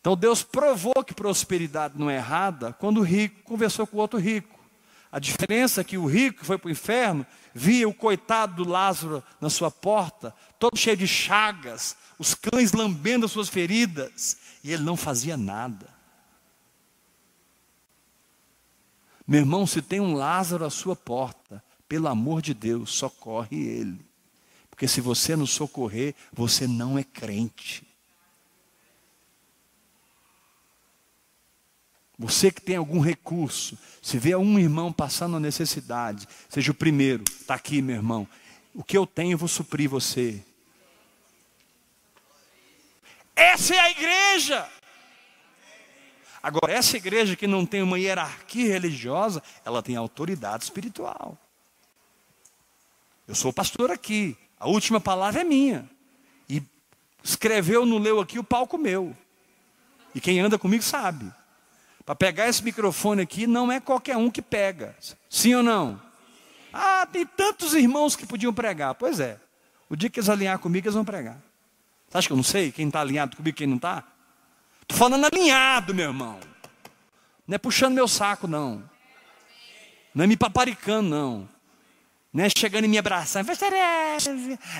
Então 0.00 0.16
Deus 0.16 0.42
provou 0.42 1.04
que 1.04 1.12
prosperidade 1.12 1.98
não 1.98 2.08
é 2.08 2.16
errada 2.16 2.72
quando 2.72 2.98
o 2.98 3.02
rico 3.02 3.42
conversou 3.42 3.86
com 3.86 3.98
o 3.98 4.00
outro 4.00 4.18
rico. 4.18 4.55
A 5.10 5.18
diferença 5.18 5.80
é 5.80 5.84
que 5.84 5.96
o 5.96 6.06
rico 6.06 6.40
que 6.40 6.46
foi 6.46 6.58
para 6.58 6.68
o 6.68 6.70
inferno 6.70 7.26
via 7.54 7.88
o 7.88 7.94
coitado 7.94 8.62
do 8.62 8.70
Lázaro 8.70 9.22
na 9.40 9.48
sua 9.48 9.70
porta, 9.70 10.34
todo 10.58 10.78
cheio 10.78 10.96
de 10.96 11.06
chagas, 11.06 11.96
os 12.18 12.34
cães 12.34 12.72
lambendo 12.72 13.24
as 13.24 13.32
suas 13.32 13.48
feridas, 13.48 14.36
e 14.62 14.72
ele 14.72 14.82
não 14.82 14.96
fazia 14.96 15.36
nada. 15.36 15.94
Meu 19.26 19.40
irmão, 19.40 19.66
se 19.66 19.80
tem 19.80 20.00
um 20.00 20.14
Lázaro 20.14 20.64
à 20.64 20.70
sua 20.70 20.94
porta, 20.94 21.62
pelo 21.88 22.08
amor 22.08 22.42
de 22.42 22.52
Deus, 22.52 22.92
socorre 22.94 23.56
ele. 23.56 24.06
Porque 24.68 24.86
se 24.86 25.00
você 25.00 25.34
não 25.34 25.46
socorrer, 25.46 26.14
você 26.32 26.66
não 26.66 26.98
é 26.98 27.04
crente. 27.04 27.85
Você 32.18 32.50
que 32.50 32.62
tem 32.62 32.76
algum 32.76 33.00
recurso, 33.00 33.78
se 34.00 34.18
vê 34.18 34.34
um 34.34 34.58
irmão 34.58 34.92
passando 34.92 35.38
necessidade, 35.38 36.26
seja 36.48 36.72
o 36.72 36.74
primeiro, 36.74 37.24
está 37.28 37.54
aqui, 37.54 37.82
meu 37.82 37.96
irmão. 37.96 38.26
O 38.74 38.82
que 38.82 38.96
eu 38.96 39.06
tenho, 39.06 39.32
eu 39.32 39.38
vou 39.38 39.48
suprir 39.48 39.88
você. 39.88 40.42
Essa 43.34 43.74
é 43.74 43.78
a 43.78 43.90
igreja. 43.90 44.66
Agora, 46.42 46.72
essa 46.72 46.96
igreja 46.96 47.36
que 47.36 47.46
não 47.46 47.66
tem 47.66 47.82
uma 47.82 47.98
hierarquia 47.98 48.68
religiosa, 48.68 49.42
ela 49.64 49.82
tem 49.82 49.96
autoridade 49.96 50.64
espiritual. 50.64 51.36
Eu 53.28 53.34
sou 53.34 53.52
pastor 53.52 53.90
aqui, 53.90 54.36
a 54.58 54.68
última 54.68 55.00
palavra 55.00 55.42
é 55.42 55.44
minha. 55.44 55.90
E 56.48 56.62
escreveu, 57.22 57.84
não 57.84 57.98
leu 57.98 58.20
aqui, 58.20 58.38
o 58.38 58.44
palco 58.44 58.78
meu. 58.78 59.14
E 60.14 60.20
quem 60.20 60.40
anda 60.40 60.58
comigo 60.58 60.82
sabe. 60.82 61.30
Para 62.06 62.14
pegar 62.14 62.48
esse 62.48 62.62
microfone 62.62 63.22
aqui, 63.22 63.48
não 63.48 63.70
é 63.70 63.80
qualquer 63.80 64.16
um 64.16 64.30
que 64.30 64.40
pega. 64.40 64.94
Sim 65.28 65.56
ou 65.56 65.62
não? 65.64 66.00
Ah, 66.72 67.04
tem 67.10 67.26
tantos 67.26 67.74
irmãos 67.74 68.14
que 68.14 68.24
podiam 68.24 68.54
pregar. 68.54 68.94
Pois 68.94 69.18
é. 69.18 69.40
O 69.90 69.96
dia 69.96 70.08
que 70.08 70.20
eles 70.20 70.28
alinhar 70.28 70.56
comigo, 70.60 70.86
eles 70.86 70.94
vão 70.94 71.04
pregar. 71.04 71.36
Você 72.08 72.18
acha 72.18 72.28
que 72.28 72.32
eu 72.32 72.36
não 72.36 72.44
sei 72.44 72.70
quem 72.70 72.86
está 72.86 73.00
alinhado 73.00 73.36
comigo 73.36 73.56
e 73.56 73.58
quem 73.58 73.66
não 73.66 73.74
está? 73.74 74.04
Estou 74.82 74.96
falando 74.96 75.24
alinhado, 75.24 75.92
meu 75.92 76.06
irmão. 76.06 76.38
Não 77.46 77.56
é 77.56 77.58
puxando 77.58 77.94
meu 77.94 78.06
saco, 78.06 78.46
não. 78.46 78.88
Não 80.14 80.22
é 80.22 80.26
me 80.28 80.36
paparicando, 80.36 81.08
não. 81.08 81.48
Não 82.32 82.44
é 82.44 82.48
chegando 82.56 82.84
e 82.84 82.88
me 82.88 82.98
abraçando. 82.98 83.48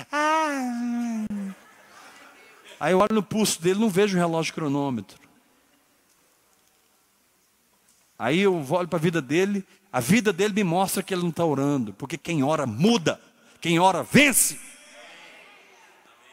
Ah. 0.09 1.25
Aí 2.79 2.93
eu 2.93 2.99
olho 2.99 3.15
no 3.15 3.23
pulso 3.23 3.61
dele, 3.61 3.81
não 3.81 3.89
vejo 3.89 4.15
o 4.15 4.19
relógio 4.19 4.53
cronômetro. 4.53 5.26
Aí 8.17 8.39
eu 8.39 8.65
olho 8.71 8.87
para 8.87 8.97
a 8.97 9.01
vida 9.01 9.21
dele, 9.21 9.63
a 9.91 9.99
vida 9.99 10.33
dele 10.33 10.53
me 10.53 10.63
mostra 10.63 11.03
que 11.03 11.13
ele 11.13 11.21
não 11.21 11.29
está 11.29 11.45
orando, 11.45 11.93
porque 11.93 12.17
quem 12.17 12.43
ora 12.43 12.65
muda, 12.65 13.21
quem 13.61 13.77
ora 13.79 14.01
vence. 14.01 14.59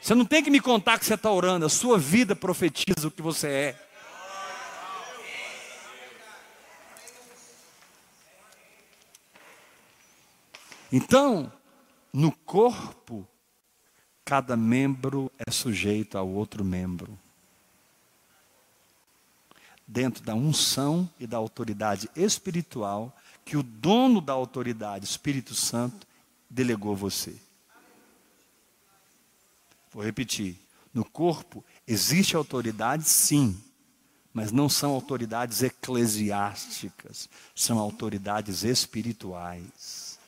Você 0.01 0.14
não 0.14 0.25
tem 0.25 0.42
que 0.42 0.51
me 0.51 0.61
contar 0.61 0.99
que 0.99 1.05
você 1.05 1.14
está 1.14 1.31
orando, 1.31 1.66
a 1.66 1.68
sua 1.68 1.99
vida 1.99 2.35
profetiza 2.35 3.09
o 3.09 3.11
que 3.11 3.23
você 3.23 3.49
é. 3.49 3.81
Então, 10.90 11.53
no 12.12 12.31
corpo, 12.31 13.27
cada 14.25 14.57
membro 14.57 15.31
é 15.47 15.51
sujeito 15.51 16.16
ao 16.16 16.29
outro 16.29 16.64
membro 16.64 17.18
dentro 19.94 20.24
da 20.24 20.35
unção 20.35 21.09
e 21.20 21.26
da 21.26 21.37
autoridade 21.37 22.11
espiritual 22.16 23.16
que 23.44 23.57
o 23.57 23.62
dono 23.62 24.20
da 24.20 24.33
autoridade, 24.33 25.04
Espírito 25.04 25.54
Santo, 25.54 26.04
delegou 26.50 26.96
você. 26.96 27.37
Vou 29.92 30.02
repetir. 30.02 30.59
No 30.92 31.04
corpo 31.04 31.64
existe 31.87 32.35
autoridade, 32.35 33.04
sim, 33.09 33.57
mas 34.33 34.50
não 34.50 34.68
são 34.68 34.90
autoridades 34.90 35.62
eclesiásticas, 35.62 37.28
são 37.54 37.78
autoridades 37.78 38.64
espirituais. 38.64 40.18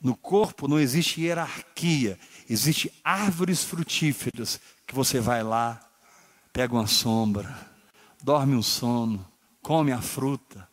No 0.00 0.16
corpo 0.16 0.66
não 0.66 0.80
existe 0.80 1.20
hierarquia, 1.20 2.18
existe 2.50 2.92
árvores 3.04 3.62
frutíferas 3.62 4.58
que 4.88 4.94
você 4.94 5.20
vai 5.20 5.44
lá, 5.44 5.80
pega 6.52 6.74
uma 6.74 6.88
sombra, 6.88 7.73
dorme 8.24 8.56
um 8.56 8.62
sono, 8.62 9.30
come 9.60 9.92
a 9.92 10.00
fruta, 10.00 10.66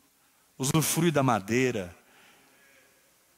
usufrui 0.58 1.12
da 1.12 1.22
madeira. 1.22 1.94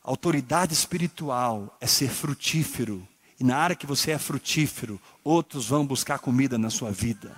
Autoridade 0.03 0.71
espiritual 0.71 1.75
é 1.81 1.87
ser 1.87 2.09
frutífero. 2.09 3.07
E 3.39 3.43
na 3.43 3.57
área 3.57 3.75
que 3.75 3.87
você 3.87 4.11
é 4.11 4.19
frutífero, 4.19 5.01
outros 5.23 5.67
vão 5.67 5.83
buscar 5.83 6.19
comida 6.19 6.59
na 6.59 6.69
sua 6.69 6.91
vida. 6.91 7.35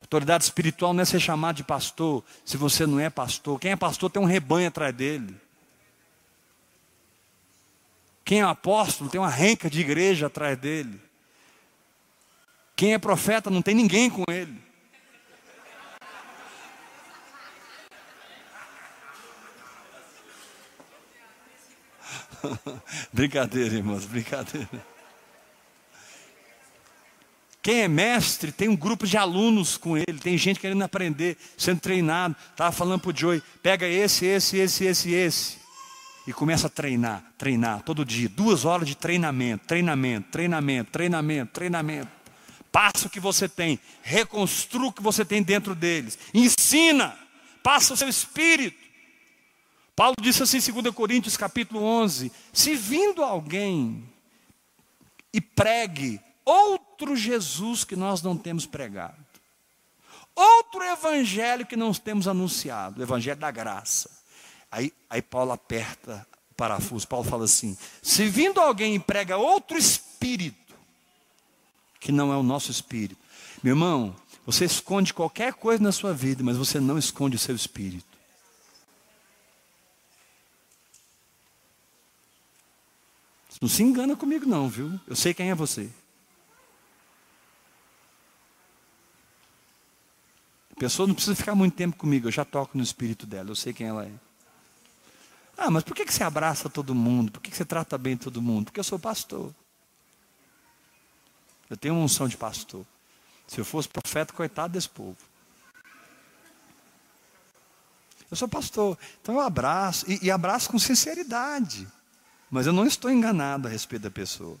Autoridade 0.00 0.44
espiritual 0.44 0.94
não 0.94 1.02
é 1.02 1.04
ser 1.04 1.20
chamado 1.20 1.56
de 1.56 1.64
pastor 1.64 2.24
se 2.46 2.56
você 2.56 2.86
não 2.86 2.98
é 2.98 3.10
pastor. 3.10 3.60
Quem 3.60 3.72
é 3.72 3.76
pastor 3.76 4.08
tem 4.08 4.22
um 4.22 4.24
rebanho 4.24 4.68
atrás 4.68 4.94
dele. 4.94 5.38
Quem 8.24 8.40
é 8.40 8.44
apóstolo 8.44 9.10
tem 9.10 9.20
uma 9.20 9.28
renca 9.28 9.68
de 9.68 9.82
igreja 9.82 10.28
atrás 10.28 10.56
dele. 10.56 11.07
Quem 12.78 12.94
é 12.94 12.98
profeta 12.98 13.50
não 13.50 13.60
tem 13.60 13.74
ninguém 13.74 14.08
com 14.08 14.22
ele. 14.30 14.56
brincadeira, 23.12 23.74
irmãos, 23.74 24.04
brincadeira. 24.04 24.68
Quem 27.60 27.80
é 27.82 27.88
mestre 27.88 28.52
tem 28.52 28.68
um 28.68 28.76
grupo 28.76 29.08
de 29.08 29.16
alunos 29.16 29.76
com 29.76 29.98
ele, 29.98 30.20
tem 30.22 30.38
gente 30.38 30.60
querendo 30.60 30.82
aprender, 30.82 31.36
sendo 31.56 31.80
treinado. 31.80 32.36
Estava 32.52 32.70
falando 32.70 33.00
para 33.00 33.10
o 33.10 33.16
Joey, 33.16 33.42
pega 33.60 33.88
esse, 33.88 34.24
esse, 34.24 34.56
esse, 34.56 34.84
esse, 34.84 35.10
esse. 35.10 35.58
E 36.28 36.32
começa 36.32 36.68
a 36.68 36.70
treinar, 36.70 37.24
treinar, 37.36 37.82
todo 37.82 38.04
dia. 38.04 38.28
Duas 38.28 38.64
horas 38.64 38.86
de 38.86 38.94
treinamento, 38.94 39.66
treinamento, 39.66 40.28
treinamento, 40.30 40.92
treinamento, 40.92 41.52
treinamento. 41.52 42.17
Passa 42.70 43.06
o 43.06 43.10
que 43.10 43.20
você 43.20 43.48
tem, 43.48 43.80
reconstrua 44.02 44.88
o 44.88 44.92
que 44.92 45.02
você 45.02 45.24
tem 45.24 45.42
dentro 45.42 45.74
deles. 45.74 46.18
Ensina, 46.34 47.18
passa 47.62 47.94
o 47.94 47.96
seu 47.96 48.08
espírito. 48.08 48.88
Paulo 49.96 50.14
disse 50.20 50.42
assim 50.42 50.58
em 50.58 50.82
2 50.82 50.94
Coríntios 50.94 51.36
capítulo 51.36 51.82
11: 51.82 52.30
Se 52.52 52.76
vindo 52.76 53.24
alguém 53.24 54.08
e 55.32 55.40
pregue 55.40 56.20
outro 56.44 57.16
Jesus 57.16 57.84
que 57.84 57.96
nós 57.96 58.22
não 58.22 58.36
temos 58.36 58.64
pregado, 58.64 59.16
outro 60.34 60.84
evangelho 60.84 61.66
que 61.66 61.76
não 61.76 61.92
temos 61.92 62.28
anunciado, 62.28 63.00
o 63.00 63.02
evangelho 63.02 63.40
da 63.40 63.50
graça. 63.50 64.10
Aí, 64.70 64.92
aí 65.10 65.20
Paulo 65.20 65.52
aperta 65.52 66.26
o 66.50 66.54
parafuso, 66.54 67.08
Paulo 67.08 67.24
fala 67.24 67.44
assim: 67.44 67.76
se 68.00 68.28
vindo 68.28 68.60
alguém 68.60 68.94
e 68.94 69.00
prega 69.00 69.36
outro 69.36 69.76
espírito, 69.76 70.67
que 72.00 72.12
não 72.12 72.32
é 72.32 72.36
o 72.36 72.42
nosso 72.42 72.70
espírito, 72.70 73.20
meu 73.62 73.72
irmão, 73.72 74.14
você 74.46 74.64
esconde 74.64 75.12
qualquer 75.12 75.52
coisa 75.54 75.82
na 75.82 75.92
sua 75.92 76.14
vida, 76.14 76.42
mas 76.42 76.56
você 76.56 76.80
não 76.80 76.96
esconde 76.96 77.36
o 77.36 77.38
seu 77.38 77.54
espírito. 77.54 78.06
Não 83.60 83.68
se 83.68 83.82
engana 83.82 84.14
comigo, 84.16 84.46
não, 84.46 84.68
viu? 84.68 84.98
Eu 85.06 85.16
sei 85.16 85.34
quem 85.34 85.50
é 85.50 85.54
você. 85.54 85.90
A 90.70 90.78
pessoa 90.78 91.08
não 91.08 91.14
precisa 91.14 91.34
ficar 91.34 91.56
muito 91.56 91.74
tempo 91.74 91.96
comigo, 91.96 92.28
eu 92.28 92.32
já 92.32 92.44
toco 92.44 92.78
no 92.78 92.84
espírito 92.84 93.26
dela, 93.26 93.50
eu 93.50 93.56
sei 93.56 93.72
quem 93.72 93.88
ela 93.88 94.06
é. 94.06 94.12
Ah, 95.56 95.72
mas 95.72 95.82
por 95.82 95.92
que 95.96 96.04
você 96.10 96.22
abraça 96.22 96.70
todo 96.70 96.94
mundo? 96.94 97.32
Por 97.32 97.42
que 97.42 97.54
você 97.54 97.64
trata 97.64 97.98
bem 97.98 98.16
todo 98.16 98.40
mundo? 98.40 98.66
Porque 98.66 98.78
eu 98.78 98.84
sou 98.84 98.96
pastor. 98.96 99.52
Eu 101.68 101.76
tenho 101.76 101.94
uma 101.94 102.04
unção 102.04 102.28
de 102.28 102.36
pastor. 102.36 102.84
Se 103.46 103.58
eu 103.58 103.64
fosse 103.64 103.88
profeta, 103.88 104.32
coitado 104.32 104.72
desse 104.72 104.88
povo. 104.88 105.16
Eu 108.30 108.36
sou 108.36 108.46
pastor, 108.46 108.98
então 109.22 109.36
eu 109.36 109.40
abraço, 109.40 110.04
e, 110.10 110.26
e 110.26 110.30
abraço 110.30 110.68
com 110.68 110.78
sinceridade. 110.78 111.88
Mas 112.50 112.66
eu 112.66 112.72
não 112.72 112.86
estou 112.86 113.10
enganado 113.10 113.66
a 113.66 113.70
respeito 113.70 114.02
da 114.02 114.10
pessoa. 114.10 114.58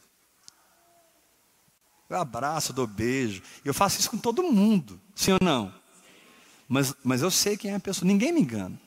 Eu 2.08 2.16
abraço, 2.16 2.72
dou 2.72 2.86
beijo. 2.86 3.42
Eu 3.64 3.74
faço 3.74 4.00
isso 4.00 4.10
com 4.10 4.16
todo 4.16 4.42
mundo. 4.42 4.98
Sim 5.14 5.32
ou 5.32 5.38
não? 5.42 5.74
Mas, 6.66 6.94
mas 7.04 7.20
eu 7.20 7.30
sei 7.30 7.56
quem 7.56 7.70
é 7.70 7.74
a 7.74 7.80
pessoa. 7.80 8.06
Ninguém 8.06 8.32
me 8.32 8.40
engana. 8.40 8.80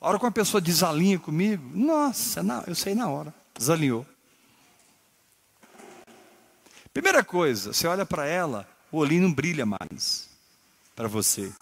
A 0.00 0.08
hora 0.08 0.18
que 0.18 0.24
uma 0.24 0.32
pessoa 0.32 0.60
desalinha 0.60 1.18
comigo, 1.18 1.64
nossa, 1.74 2.42
não, 2.42 2.62
eu 2.66 2.74
sei 2.74 2.94
na 2.94 3.08
hora. 3.08 3.34
Desalinhou. 3.56 4.06
Primeira 6.94 7.24
coisa, 7.24 7.72
você 7.72 7.88
olha 7.88 8.06
para 8.06 8.24
ela, 8.24 8.68
o 8.92 8.98
olhinho 8.98 9.24
não 9.24 9.34
brilha 9.34 9.66
mais 9.66 10.30
para 10.94 11.08
você. 11.08 11.52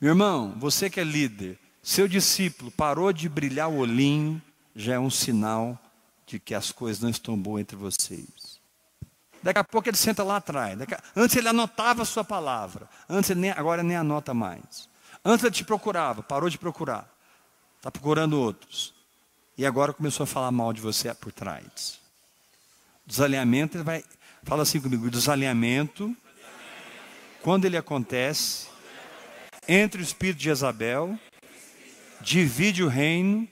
Meu 0.00 0.12
irmão, 0.12 0.54
você 0.56 0.88
que 0.88 0.98
é 0.98 1.04
líder, 1.04 1.58
seu 1.82 2.08
discípulo 2.08 2.70
parou 2.70 3.12
de 3.12 3.28
brilhar 3.28 3.68
o 3.68 3.76
olhinho, 3.76 4.40
já 4.74 4.94
é 4.94 4.98
um 4.98 5.10
sinal 5.10 5.78
de 6.26 6.40
que 6.40 6.54
as 6.54 6.72
coisas 6.72 7.02
não 7.02 7.10
estão 7.10 7.36
boas 7.36 7.60
entre 7.60 7.76
vocês. 7.76 8.58
Daqui 9.42 9.58
a 9.58 9.64
pouco 9.64 9.90
ele 9.90 9.96
senta 9.98 10.24
lá 10.24 10.36
atrás. 10.36 10.80
A... 10.80 10.86
Antes 11.14 11.36
ele 11.36 11.48
anotava 11.48 12.02
a 12.02 12.06
sua 12.06 12.24
palavra. 12.24 12.88
Antes 13.06 13.36
nem... 13.36 13.50
agora 13.50 13.82
nem 13.82 13.98
anota 13.98 14.32
mais. 14.32 14.88
Antes 15.22 15.44
ele 15.44 15.54
te 15.54 15.62
procurava, 15.62 16.22
parou 16.22 16.48
de 16.48 16.56
procurar. 16.56 17.06
Está 17.76 17.90
procurando 17.90 18.40
outros. 18.40 18.94
E 19.58 19.66
agora 19.66 19.92
começou 19.92 20.24
a 20.24 20.26
falar 20.26 20.50
mal 20.50 20.72
de 20.72 20.80
você 20.80 21.12
por 21.12 21.32
trás. 21.32 22.05
Desalinhamento, 23.06 23.76
ele 23.76 23.84
vai. 23.84 24.04
Fala 24.42 24.62
assim 24.62 24.80
comigo, 24.80 25.10
desalinhamento, 25.10 26.16
quando 27.42 27.64
ele 27.64 27.76
acontece, 27.76 28.66
entre 29.68 30.00
o 30.00 30.04
espírito 30.04 30.38
de 30.38 30.44
Jezabel, 30.44 31.18
divide 32.20 32.82
o 32.82 32.88
reino, 32.88 33.48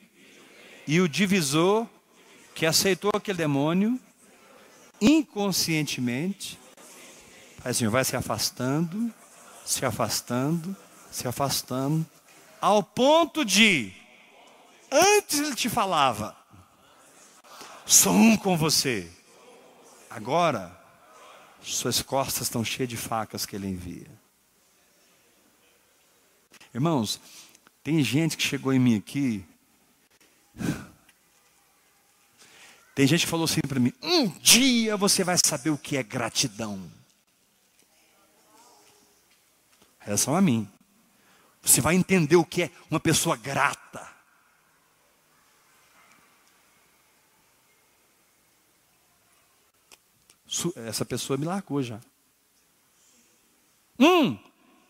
e 0.86 1.00
o 1.00 1.08
divisor, 1.08 1.86
que 2.54 2.66
aceitou 2.66 3.10
aquele 3.14 3.38
demônio, 3.38 3.98
inconscientemente, 5.00 6.58
assim, 7.64 7.88
vai 7.88 8.04
se 8.04 8.16
afastando, 8.16 9.12
se 9.64 9.84
afastando, 9.84 10.76
se 11.10 11.26
afastando, 11.26 12.06
ao 12.60 12.82
ponto 12.82 13.44
de, 13.44 13.92
antes 14.90 15.40
ele 15.40 15.54
te 15.54 15.68
falava, 15.68 16.36
sou 17.86 18.12
um 18.12 18.36
com 18.36 18.56
você, 18.56 19.10
agora, 20.14 20.80
suas 21.60 22.00
costas 22.00 22.42
estão 22.42 22.64
cheias 22.64 22.88
de 22.88 22.96
facas 22.96 23.44
que 23.44 23.56
ele 23.56 23.66
envia. 23.66 24.06
Irmãos, 26.72 27.20
tem 27.82 28.02
gente 28.02 28.36
que 28.36 28.42
chegou 28.42 28.72
em 28.72 28.78
mim 28.78 28.96
aqui. 28.96 29.44
Tem 32.94 33.06
gente 33.08 33.24
que 33.24 33.30
falou 33.30 33.44
assim 33.44 33.60
para 33.60 33.80
mim: 33.80 33.92
um 34.00 34.28
dia 34.28 34.96
você 34.96 35.24
vai 35.24 35.36
saber 35.44 35.70
o 35.70 35.78
que 35.78 35.96
é 35.96 36.02
gratidão. 36.02 36.90
Relação 39.98 40.36
a 40.36 40.40
mim. 40.40 40.70
Você 41.60 41.80
vai 41.80 41.96
entender 41.96 42.36
o 42.36 42.44
que 42.44 42.64
é 42.64 42.70
uma 42.88 43.00
pessoa 43.00 43.36
grata. 43.36 44.13
Essa 50.76 51.04
pessoa 51.04 51.36
me 51.36 51.44
largou 51.44 51.82
já. 51.82 52.00
Um, 53.98 54.38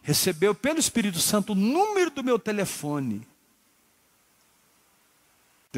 recebeu 0.03 0.55
pelo 0.55 0.79
Espírito 0.79 1.19
Santo 1.19 1.53
o 1.53 1.55
número 1.55 2.11
do 2.11 2.23
meu 2.23 2.39
telefone. 2.39 3.27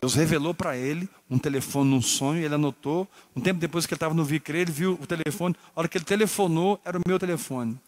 Deus 0.01 0.15
revelou 0.15 0.53
para 0.53 0.77
ele 0.77 1.09
um 1.31 1.39
telefone 1.39 1.91
num 1.91 2.03
sonho, 2.03 2.45
ele 2.45 2.55
anotou. 2.55 3.09
Um 3.35 3.41
tempo 3.41 3.59
depois 3.59 3.87
que 3.87 3.95
ele 3.95 3.97
estava 3.97 4.15
no 4.15 4.25
Vicre, 4.25 4.59
ele 4.59 4.71
viu 4.71 4.93
o 5.01 5.07
telefone. 5.07 5.57
A 5.75 5.81
hora 5.81 5.89
que 5.89 5.97
ele 5.97 6.05
telefonou, 6.05 6.81
era 6.85 6.99
o 6.99 7.03
meu 7.07 7.19
telefone. 7.19 7.81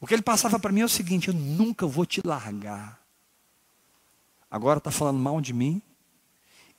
O 0.00 0.06
que 0.06 0.14
ele 0.14 0.22
passava 0.22 0.58
para 0.58 0.72
mim 0.72 0.80
é 0.80 0.84
o 0.84 0.88
seguinte: 0.88 1.28
eu 1.28 1.34
nunca 1.34 1.86
vou 1.86 2.04
te 2.04 2.20
largar. 2.24 3.00
Agora 4.50 4.78
está 4.78 4.90
falando 4.90 5.18
mal 5.18 5.40
de 5.40 5.52
mim 5.52 5.80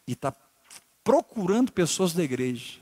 e 0.07 0.13
está 0.13 0.33
procurando 1.09 1.71
pessoas 1.71 2.13
da 2.13 2.23
igreja. 2.23 2.77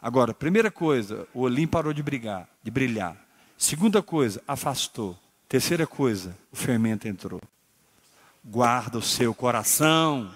Agora, 0.00 0.32
primeira 0.32 0.70
coisa, 0.70 1.26
o 1.34 1.40
olhinho 1.40 1.66
parou 1.66 1.92
de 1.92 2.04
brigar, 2.04 2.48
de 2.62 2.70
brilhar. 2.70 3.16
Segunda 3.58 4.00
coisa, 4.00 4.40
afastou. 4.46 5.18
Terceira 5.48 5.88
coisa, 5.88 6.38
o 6.52 6.56
fermento 6.56 7.08
entrou. 7.08 7.42
guarda 8.44 8.98
o 8.98 9.02
seu 9.02 9.34
coração. 9.34 10.32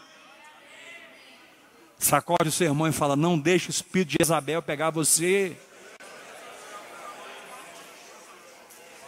Sacode 1.97 2.49
o 2.49 2.53
seu 2.53 2.66
irmão 2.66 2.88
e 2.88 2.93
fala: 2.93 3.14
Não 3.14 3.38
deixe 3.38 3.68
o 3.68 3.70
espírito 3.70 4.09
de 4.09 4.16
Isabel 4.20 4.61
pegar 4.61 4.91
você. 4.91 5.57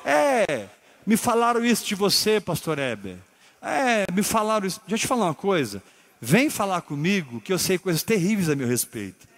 É, 0.05 0.69
me 1.05 1.17
falaram 1.17 1.65
isso 1.65 1.85
de 1.85 1.97
você, 1.97 2.41
pastor 2.41 2.79
Heber. 2.79 3.32
É, 3.63 4.05
me 4.13 4.23
falaram 4.25 4.67
isso. 4.67 4.81
Deixa 4.81 4.95
eu 4.95 4.99
te 4.99 5.07
falar 5.07 5.27
uma 5.27 5.35
coisa. 5.35 5.81
Vem 6.21 6.51
falar 6.51 6.83
comigo 6.83 7.41
que 7.41 7.53
eu 7.53 7.59
sei 7.59 7.79
coisas 7.79 8.03
terríveis 8.03 8.49
a 8.49 8.57
meu 8.57 8.67
respeito. 8.67 9.29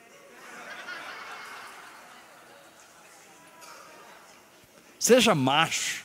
Seja 4.98 5.34
macho. 5.34 6.04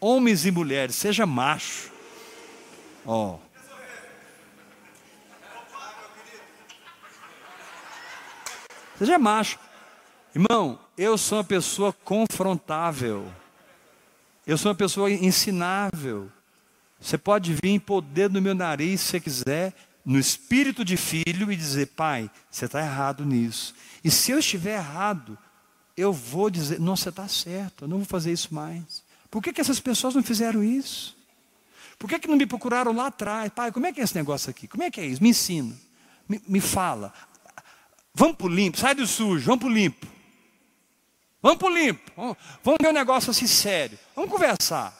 Homens 0.00 0.46
e 0.46 0.50
mulheres, 0.50 0.94
seja 0.94 1.26
macho. 1.26 1.90
Ó. 3.04 3.34
Oh. 3.34 3.38
Seja 8.96 9.18
macho. 9.18 9.58
Irmão, 10.34 10.78
eu 10.96 11.18
sou 11.18 11.38
uma 11.38 11.44
pessoa 11.44 11.92
confrontável. 11.92 13.26
Eu 14.46 14.56
sou 14.56 14.70
uma 14.70 14.76
pessoa 14.76 15.10
ensinável. 15.10 16.30
Você 17.00 17.16
pode 17.16 17.54
vir 17.54 17.74
e 17.74 17.80
pôr 17.80 17.98
o 17.98 18.00
dedo 18.02 18.34
no 18.34 18.42
meu 18.42 18.54
nariz 18.54 19.00
se 19.00 19.06
você 19.06 19.20
quiser, 19.20 19.74
no 20.04 20.18
espírito 20.18 20.84
de 20.84 20.96
filho, 20.96 21.50
e 21.50 21.56
dizer: 21.56 21.86
Pai, 21.88 22.30
você 22.50 22.66
está 22.66 22.80
errado 22.80 23.24
nisso. 23.24 23.74
E 24.04 24.10
se 24.10 24.30
eu 24.30 24.38
estiver 24.38 24.76
errado, 24.76 25.38
eu 25.96 26.12
vou 26.12 26.50
dizer: 26.50 26.78
Não, 26.78 26.96
você 26.96 27.08
está 27.08 27.26
certo, 27.26 27.84
eu 27.84 27.88
não 27.88 27.98
vou 27.98 28.06
fazer 28.06 28.32
isso 28.32 28.54
mais. 28.54 29.02
Por 29.30 29.42
que, 29.42 29.52
que 29.52 29.60
essas 29.60 29.80
pessoas 29.80 30.14
não 30.14 30.22
fizeram 30.22 30.62
isso? 30.62 31.16
Por 31.98 32.08
que, 32.08 32.18
que 32.18 32.28
não 32.28 32.36
me 32.36 32.46
procuraram 32.46 32.92
lá 32.92 33.06
atrás? 33.06 33.50
Pai, 33.54 33.70
como 33.70 33.86
é 33.86 33.92
que 33.92 34.00
é 34.00 34.04
esse 34.04 34.14
negócio 34.14 34.50
aqui? 34.50 34.66
Como 34.66 34.82
é 34.82 34.90
que 34.90 35.00
é 35.00 35.06
isso? 35.06 35.22
Me 35.22 35.30
ensina. 35.30 35.76
Me, 36.28 36.40
me 36.46 36.60
fala. 36.60 37.12
Vamos 38.14 38.36
para 38.36 38.46
o 38.46 38.50
limpo, 38.50 38.78
sai 38.78 38.94
do 38.94 39.06
sujo, 39.06 39.46
vamos 39.46 39.60
para 39.60 39.70
o 39.70 39.72
limpo. 39.72 40.06
Vamos 41.42 41.58
para 41.58 41.68
o 41.68 41.74
limpo. 41.74 42.36
Vamos 42.62 42.78
ver 42.80 42.88
um 42.88 42.92
negócio 42.92 43.30
assim 43.30 43.46
sério. 43.46 43.98
Vamos 44.14 44.30
conversar. 44.30 44.99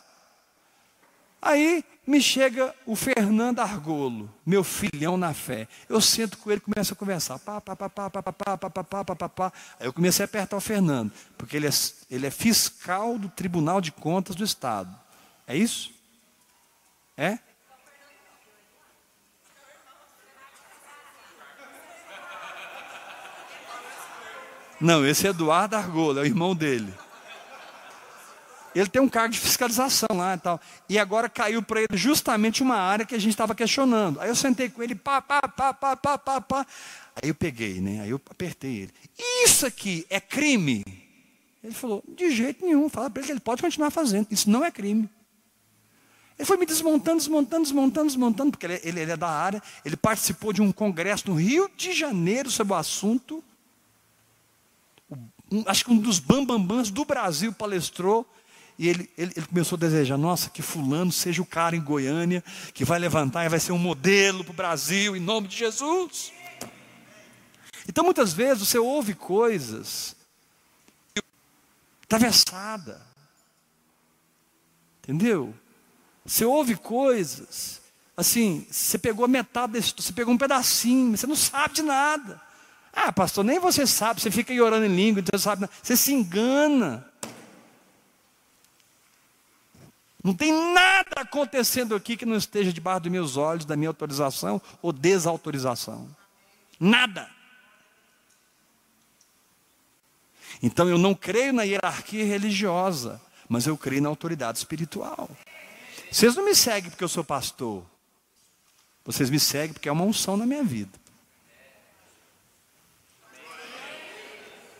Aí 1.42 1.84
me 2.06 2.20
chega 2.20 2.74
o 2.84 2.94
Fernando 2.94 3.60
Argolo, 3.60 4.28
meu 4.44 4.62
filhão 4.62 5.16
na 5.16 5.32
fé. 5.32 5.66
Eu 5.88 6.00
sento 6.00 6.36
com 6.36 6.50
ele 6.50 6.60
começo 6.60 6.92
a 6.92 6.96
conversar. 6.96 7.38
Pá, 7.38 7.60
pá, 7.60 7.74
pá, 7.74 7.88
pá, 7.88 8.10
pá, 8.10 8.22
pá, 8.22 8.32
pá, 8.32 8.58
pá, 8.58 8.84
pá, 8.84 9.16
pá, 9.16 9.28
pá. 9.28 9.52
Aí 9.78 9.86
eu 9.86 9.92
comecei 9.92 10.24
a 10.24 10.26
apertar 10.26 10.56
o 10.56 10.60
Fernando, 10.60 11.12
porque 11.38 11.56
ele 11.56 11.66
é, 11.66 11.70
ele 12.10 12.26
é 12.26 12.30
fiscal 12.30 13.18
do 13.18 13.28
Tribunal 13.28 13.80
de 13.80 13.90
Contas 13.90 14.36
do 14.36 14.44
Estado. 14.44 14.94
É 15.46 15.56
isso? 15.56 15.92
É? 17.16 17.38
Não, 24.80 25.06
esse 25.06 25.26
é 25.26 25.30
Eduardo 25.30 25.76
Argolo, 25.76 26.18
é 26.18 26.22
o 26.22 26.26
irmão 26.26 26.54
dele. 26.56 26.92
Ele 28.74 28.88
tem 28.88 29.02
um 29.02 29.08
cargo 29.08 29.32
de 29.32 29.40
fiscalização 29.40 30.08
lá 30.14 30.34
e 30.34 30.38
tal. 30.38 30.60
E 30.88 30.98
agora 30.98 31.28
caiu 31.28 31.62
para 31.62 31.80
ele 31.80 31.96
justamente 31.96 32.62
uma 32.62 32.76
área 32.76 33.04
que 33.04 33.14
a 33.14 33.18
gente 33.18 33.32
estava 33.32 33.54
questionando. 33.54 34.20
Aí 34.20 34.28
eu 34.28 34.36
sentei 34.36 34.68
com 34.68 34.82
ele, 34.82 34.94
pá, 34.94 35.20
pá, 35.20 35.42
pá, 35.42 35.72
pá, 35.74 35.96
pá, 35.96 36.18
pá, 36.18 36.40
pá. 36.40 36.66
Aí 37.20 37.28
eu 37.28 37.34
peguei, 37.34 37.80
né? 37.80 38.02
Aí 38.02 38.10
eu 38.10 38.20
apertei 38.30 38.82
ele. 38.82 38.92
Isso 39.44 39.66
aqui 39.66 40.06
é 40.08 40.20
crime? 40.20 40.84
Ele 41.62 41.74
falou, 41.74 42.02
de 42.08 42.30
jeito 42.30 42.64
nenhum. 42.64 42.88
Fala 42.88 43.10
para 43.10 43.20
ele 43.20 43.26
que 43.26 43.32
ele 43.32 43.40
pode 43.40 43.60
continuar 43.60 43.90
fazendo. 43.90 44.28
Isso 44.30 44.48
não 44.48 44.64
é 44.64 44.70
crime. 44.70 45.08
Ele 46.38 46.46
foi 46.46 46.56
me 46.56 46.64
desmontando, 46.64 47.18
desmontando, 47.18 47.64
desmontando, 47.64 48.06
desmontando, 48.06 48.50
porque 48.52 48.64
ele, 48.64 48.80
ele, 48.82 49.00
ele 49.00 49.12
é 49.12 49.16
da 49.16 49.28
área. 49.28 49.62
Ele 49.84 49.96
participou 49.96 50.52
de 50.52 50.62
um 50.62 50.72
congresso 50.72 51.28
no 51.28 51.34
Rio 51.34 51.70
de 51.76 51.92
Janeiro 51.92 52.50
sobre 52.50 52.72
o 52.72 52.76
assunto. 52.76 53.44
Um, 55.52 55.64
acho 55.66 55.84
que 55.84 55.90
um 55.90 55.98
dos 55.98 56.18
bambambãs 56.18 56.90
do 56.90 57.04
Brasil 57.04 57.52
palestrou 57.52 58.26
e 58.80 58.88
ele, 58.88 59.10
ele, 59.18 59.30
ele, 59.36 59.46
começou 59.46 59.76
a 59.76 59.78
desejar, 59.78 60.16
nossa, 60.16 60.48
que 60.48 60.62
fulano 60.62 61.12
seja 61.12 61.42
o 61.42 61.46
cara 61.46 61.76
em 61.76 61.82
Goiânia, 61.82 62.42
que 62.72 62.82
vai 62.82 62.98
levantar 62.98 63.44
e 63.44 63.48
vai 63.50 63.60
ser 63.60 63.72
um 63.72 63.78
modelo 63.78 64.42
para 64.42 64.52
o 64.52 64.56
Brasil, 64.56 65.14
em 65.14 65.20
nome 65.20 65.48
de 65.48 65.56
Jesus. 65.58 66.32
Então 67.86 68.02
muitas 68.02 68.32
vezes 68.32 68.66
você 68.66 68.78
ouve 68.78 69.12
coisas 69.14 70.16
atravessada. 72.04 73.02
Entendeu? 75.02 75.54
Você 76.24 76.46
ouve 76.46 76.74
coisas, 76.74 77.82
assim, 78.16 78.66
você 78.70 78.98
pegou 78.98 79.26
a 79.26 79.28
metade 79.28 79.74
desse, 79.74 79.92
você 79.94 80.14
pegou 80.14 80.32
um 80.32 80.38
pedacinho, 80.38 81.18
você 81.18 81.26
não 81.26 81.36
sabe 81.36 81.74
de 81.74 81.82
nada. 81.82 82.40
Ah, 82.94 83.12
pastor, 83.12 83.44
nem 83.44 83.58
você 83.58 83.86
sabe, 83.86 84.22
você 84.22 84.30
fica 84.30 84.54
aí 84.54 84.60
orando 84.60 84.86
em 84.86 84.96
língua, 84.96 85.20
então 85.20 85.38
você 85.38 85.44
sabe, 85.44 85.68
você 85.82 85.98
se 85.98 86.14
engana. 86.14 87.09
Não 90.22 90.34
tem 90.34 90.52
nada 90.74 91.22
acontecendo 91.22 91.94
aqui 91.94 92.16
que 92.16 92.26
não 92.26 92.36
esteja 92.36 92.72
debaixo 92.72 93.00
dos 93.00 93.12
meus 93.12 93.36
olhos, 93.36 93.64
da 93.64 93.76
minha 93.76 93.88
autorização 93.88 94.60
ou 94.82 94.92
desautorização. 94.92 96.08
Nada. 96.78 97.30
Então 100.62 100.88
eu 100.88 100.98
não 100.98 101.14
creio 101.14 101.52
na 101.52 101.62
hierarquia 101.62 102.24
religiosa, 102.24 103.20
mas 103.48 103.66
eu 103.66 103.78
creio 103.78 104.02
na 104.02 104.10
autoridade 104.10 104.58
espiritual. 104.58 105.30
Vocês 106.10 106.34
não 106.34 106.44
me 106.44 106.54
seguem 106.54 106.90
porque 106.90 107.04
eu 107.04 107.08
sou 107.08 107.24
pastor. 107.24 107.82
Vocês 109.04 109.30
me 109.30 109.40
seguem 109.40 109.72
porque 109.72 109.88
é 109.88 109.92
uma 109.92 110.04
unção 110.04 110.36
na 110.36 110.44
minha 110.44 110.62
vida. 110.62 110.98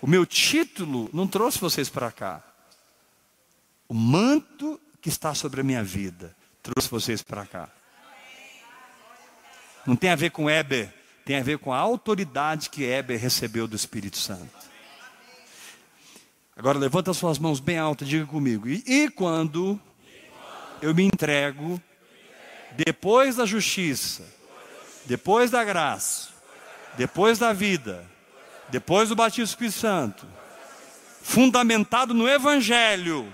O 0.03 0.07
meu 0.07 0.27
título 0.27 1.09
não 1.13 1.27
trouxe 1.27 1.59
vocês 1.59 1.89
para 1.89 2.13
cá. 2.13 2.43
O 3.89 3.95
manto 3.95 4.81
que 5.01 5.09
está 5.09 5.35
sobre 5.35 5.61
a 5.61 5.65
minha 5.65 5.83
vida 5.83 6.35
trouxe 6.63 6.89
vocês 6.89 7.23
para 7.23 7.47
cá. 7.47 7.69
Não 9.87 9.97
tem 9.97 10.11
a 10.11 10.17
ver 10.17 10.31
com 10.31 10.49
Eber, 10.49 10.93
tem 11.25 11.39
a 11.39 11.43
ver 11.43 11.59
com 11.59 11.73
a 11.73 11.79
autoridade 11.79 12.69
que 12.69 12.85
Eber 12.85 13.19
recebeu 13.19 13.67
do 13.67 13.77
Espírito 13.77 14.19
Santo. 14.19 14.69
Agora 16.57 16.79
levanta 16.79 17.15
suas 17.15 17.39
mãos 17.39 17.59
bem 17.61 17.79
altas, 17.79 18.07
diga 18.07 18.27
comigo. 18.27 18.69
E, 18.69 18.85
e 18.87 19.11
quando 19.11 19.81
eu 20.83 20.95
me 20.95 21.05
entrego, 21.05 21.81
depois 22.77 23.37
da 23.37 23.47
justiça, 23.47 24.25
depois 25.07 25.51
da 25.51 25.65
graça, 25.65 26.29
depois 26.99 27.39
da 27.39 27.53
vida, 27.53 28.07
depois 28.69 29.09
do 29.09 29.17
batismo 29.17 29.47
do 29.47 29.49
Espírito 29.49 29.79
Santo, 29.79 30.27
fundamentado 31.23 32.13
no 32.13 32.29
Evangelho, 32.29 33.33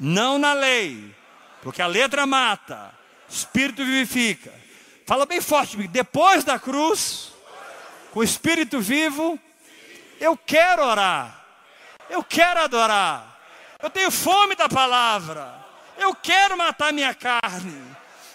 não 0.00 0.38
na 0.38 0.54
lei, 0.54 1.14
porque 1.62 1.82
a 1.82 1.86
letra 1.86 2.26
mata, 2.26 2.92
espírito 3.28 3.84
vivifica. 3.84 4.52
Fala 5.06 5.26
bem 5.26 5.40
forte, 5.40 5.76
depois 5.88 6.42
da 6.42 6.58
cruz, 6.58 7.32
com 8.10 8.20
o 8.20 8.24
espírito 8.24 8.80
vivo, 8.80 9.38
eu 10.18 10.36
quero 10.36 10.82
orar, 10.82 11.44
eu 12.08 12.24
quero 12.24 12.60
adorar, 12.60 13.40
eu 13.82 13.90
tenho 13.90 14.10
fome 14.10 14.54
da 14.54 14.68
palavra, 14.68 15.54
eu 15.98 16.14
quero 16.14 16.56
matar 16.56 16.92
minha 16.92 17.14
carne. 17.14 17.80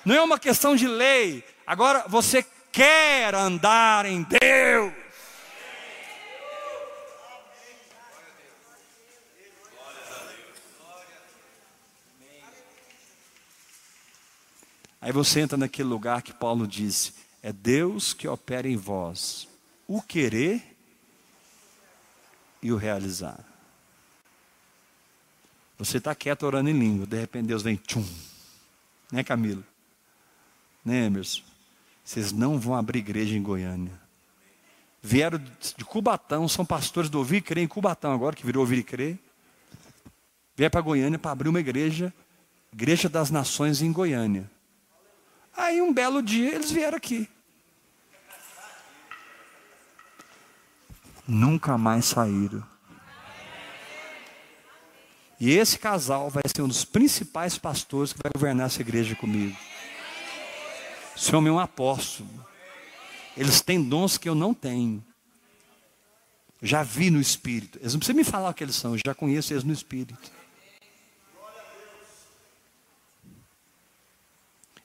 Não 0.04 0.16
é 0.16 0.22
uma 0.22 0.38
questão 0.38 0.76
de 0.76 0.88
lei, 0.88 1.44
agora 1.66 2.06
você 2.08 2.46
quer 2.72 3.34
andar 3.34 4.06
em 4.06 4.24
Deus. 4.24 5.05
Aí 15.06 15.12
você 15.12 15.40
entra 15.40 15.56
naquele 15.56 15.88
lugar 15.88 16.24
que 16.24 16.34
Paulo 16.34 16.68
disse: 16.68 17.14
é 17.44 17.54
Deus 17.54 18.12
que 18.12 18.28
opera 18.28 18.68
em 18.68 18.76
vós 18.76 19.48
o 19.88 20.02
querer 20.02 20.76
e 22.60 22.72
o 22.72 22.76
realizar. 22.76 23.40
Você 25.78 26.00
está 26.00 26.16
quieto 26.16 26.42
orando 26.42 26.72
em 26.72 26.80
língua, 26.80 27.06
de 27.06 27.20
repente 27.20 27.46
Deus 27.46 27.62
vem, 27.62 27.76
tchum. 27.76 28.04
Né, 29.12 29.24
Camilo? 29.24 29.64
Né, 30.84 31.06
Emerson? 31.06 31.44
Vocês 32.04 32.32
não 32.32 32.60
vão 32.60 32.74
abrir 32.74 32.98
igreja 32.98 33.38
em 33.38 33.44
Goiânia. 33.44 33.94
Vieram 35.04 35.38
de 35.38 35.86
Cubatão, 35.86 36.48
são 36.48 36.66
pastores 36.66 37.12
do 37.12 37.20
Ouvir 37.20 37.38
e 37.38 37.42
Crer 37.42 37.64
em 37.64 37.68
Cubatão 37.68 38.12
agora, 38.12 38.36
que 38.36 38.44
virou 38.44 38.62
Ouvir 38.62 38.80
e 38.80 38.84
Crer. 38.84 39.20
Vieram 40.58 40.72
para 40.72 40.82
Goiânia 40.82 41.20
para 41.20 41.30
abrir 41.30 41.50
uma 41.50 41.60
igreja, 41.60 42.12
Igreja 42.74 43.08
das 43.08 43.30
Nações 43.30 43.84
em 43.84 43.92
Goiânia. 43.92 44.55
Aí 45.56 45.82
um 45.82 45.94
belo 45.94 46.22
dia 46.22 46.54
eles 46.54 46.72
vieram 46.72 46.98
aqui. 46.98 47.30
Nunca 51.28 51.78
mais 51.78 52.06
saíram. 52.06 52.64
E 55.40 55.52
esse 55.52 55.78
casal 55.78 56.30
vai 56.30 56.44
ser 56.48 56.62
um 56.62 56.68
dos 56.68 56.86
principais 56.86 57.58
pastores 57.58 58.14
que 58.14 58.20
vai 58.22 58.32
governar 58.34 58.68
essa 58.68 58.82
igreja 58.82 59.16
comigo. 59.16 59.58
Esse 61.16 61.36
homem 61.36 61.50
é 61.50 61.54
um 61.54 61.60
apóstolo. 61.60 62.30
Eles 63.36 63.62
têm 63.62 63.82
dons 63.82 64.18
que 64.18 64.30
eu 64.30 64.36
não 64.36 64.54
tenho. 64.54 65.04
Já 66.62 66.84
vi 66.84 67.10
no 67.10 67.20
Espírito. 67.20 67.78
Eles 67.80 67.94
não 67.94 68.00
precisam 68.00 68.16
me 68.16 68.24
falar 68.24 68.50
o 68.50 68.54
que 68.54 68.64
eles 68.64 68.76
são, 68.76 68.94
eu 68.94 69.02
já 69.06 69.14
conheço 69.14 69.54
eles 69.54 69.64
no 69.64 69.74
Espírito. 69.74 70.32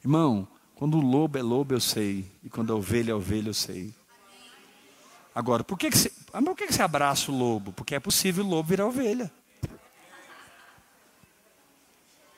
Irmão, 0.02 0.48
quando 0.80 0.96
o 0.96 1.00
lobo 1.02 1.36
é 1.36 1.42
lobo, 1.42 1.74
eu 1.74 1.80
sei. 1.80 2.24
E 2.42 2.48
quando 2.48 2.72
a 2.72 2.74
ovelha 2.74 3.10
é 3.10 3.14
ovelha, 3.14 3.50
eu 3.50 3.54
sei. 3.54 3.92
Agora, 5.34 5.62
por 5.62 5.78
que, 5.78 5.90
que, 5.90 5.98
você, 5.98 6.08
por 6.08 6.56
que, 6.56 6.68
que 6.68 6.72
você 6.72 6.80
abraça 6.80 7.30
o 7.30 7.36
lobo? 7.36 7.70
Porque 7.70 7.94
é 7.94 8.00
possível 8.00 8.42
o 8.42 8.48
lobo 8.48 8.70
virar 8.70 8.86
ovelha. 8.86 9.30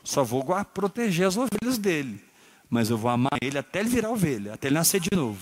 Só 0.02 0.24
vou 0.24 0.44
proteger 0.74 1.28
as 1.28 1.36
ovelhas 1.36 1.78
dele. 1.78 2.20
Mas 2.68 2.90
eu 2.90 2.98
vou 2.98 3.12
amar 3.12 3.38
ele 3.40 3.58
até 3.58 3.78
ele 3.78 3.88
virar 3.88 4.10
ovelha, 4.10 4.54
até 4.54 4.66
ele 4.66 4.74
nascer 4.74 4.98
de 4.98 5.10
novo. 5.14 5.40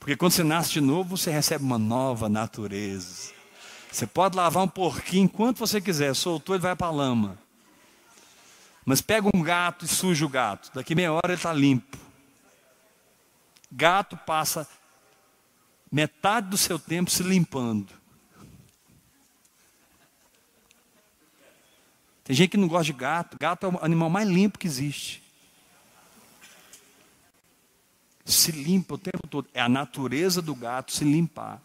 Porque 0.00 0.16
quando 0.16 0.32
você 0.32 0.42
nasce 0.42 0.72
de 0.72 0.80
novo, 0.80 1.16
você 1.16 1.30
recebe 1.30 1.62
uma 1.62 1.78
nova 1.78 2.28
natureza. 2.28 3.32
Você 3.92 4.04
pode 4.04 4.36
lavar 4.36 4.64
um 4.64 4.68
porquinho 4.68 5.26
enquanto 5.26 5.58
você 5.58 5.80
quiser, 5.80 6.12
soltou, 6.16 6.56
ele 6.56 6.62
vai 6.62 6.74
para 6.74 6.88
a 6.88 6.90
lama. 6.90 7.38
Mas 8.84 9.00
pega 9.00 9.28
um 9.34 9.42
gato 9.42 9.84
e 9.84 9.88
suja 9.88 10.26
o 10.26 10.28
gato. 10.28 10.70
Daqui 10.74 10.94
meia 10.94 11.12
hora 11.12 11.28
ele 11.28 11.34
está 11.34 11.52
limpo. 11.52 11.96
Gato 13.70 14.16
passa 14.16 14.68
metade 15.90 16.48
do 16.48 16.56
seu 16.56 16.78
tempo 16.78 17.10
se 17.10 17.22
limpando. 17.22 17.92
Tem 22.24 22.34
gente 22.34 22.50
que 22.50 22.56
não 22.56 22.68
gosta 22.68 22.84
de 22.84 22.92
gato. 22.92 23.36
Gato 23.38 23.66
é 23.66 23.68
o 23.68 23.84
animal 23.84 24.08
mais 24.08 24.28
limpo 24.28 24.58
que 24.58 24.66
existe. 24.66 25.22
Se 28.24 28.50
limpa 28.50 28.94
o 28.94 28.98
tempo 28.98 29.26
todo. 29.28 29.48
É 29.52 29.60
a 29.60 29.68
natureza 29.68 30.40
do 30.40 30.54
gato 30.54 30.92
se 30.92 31.04
limpar. 31.04 31.60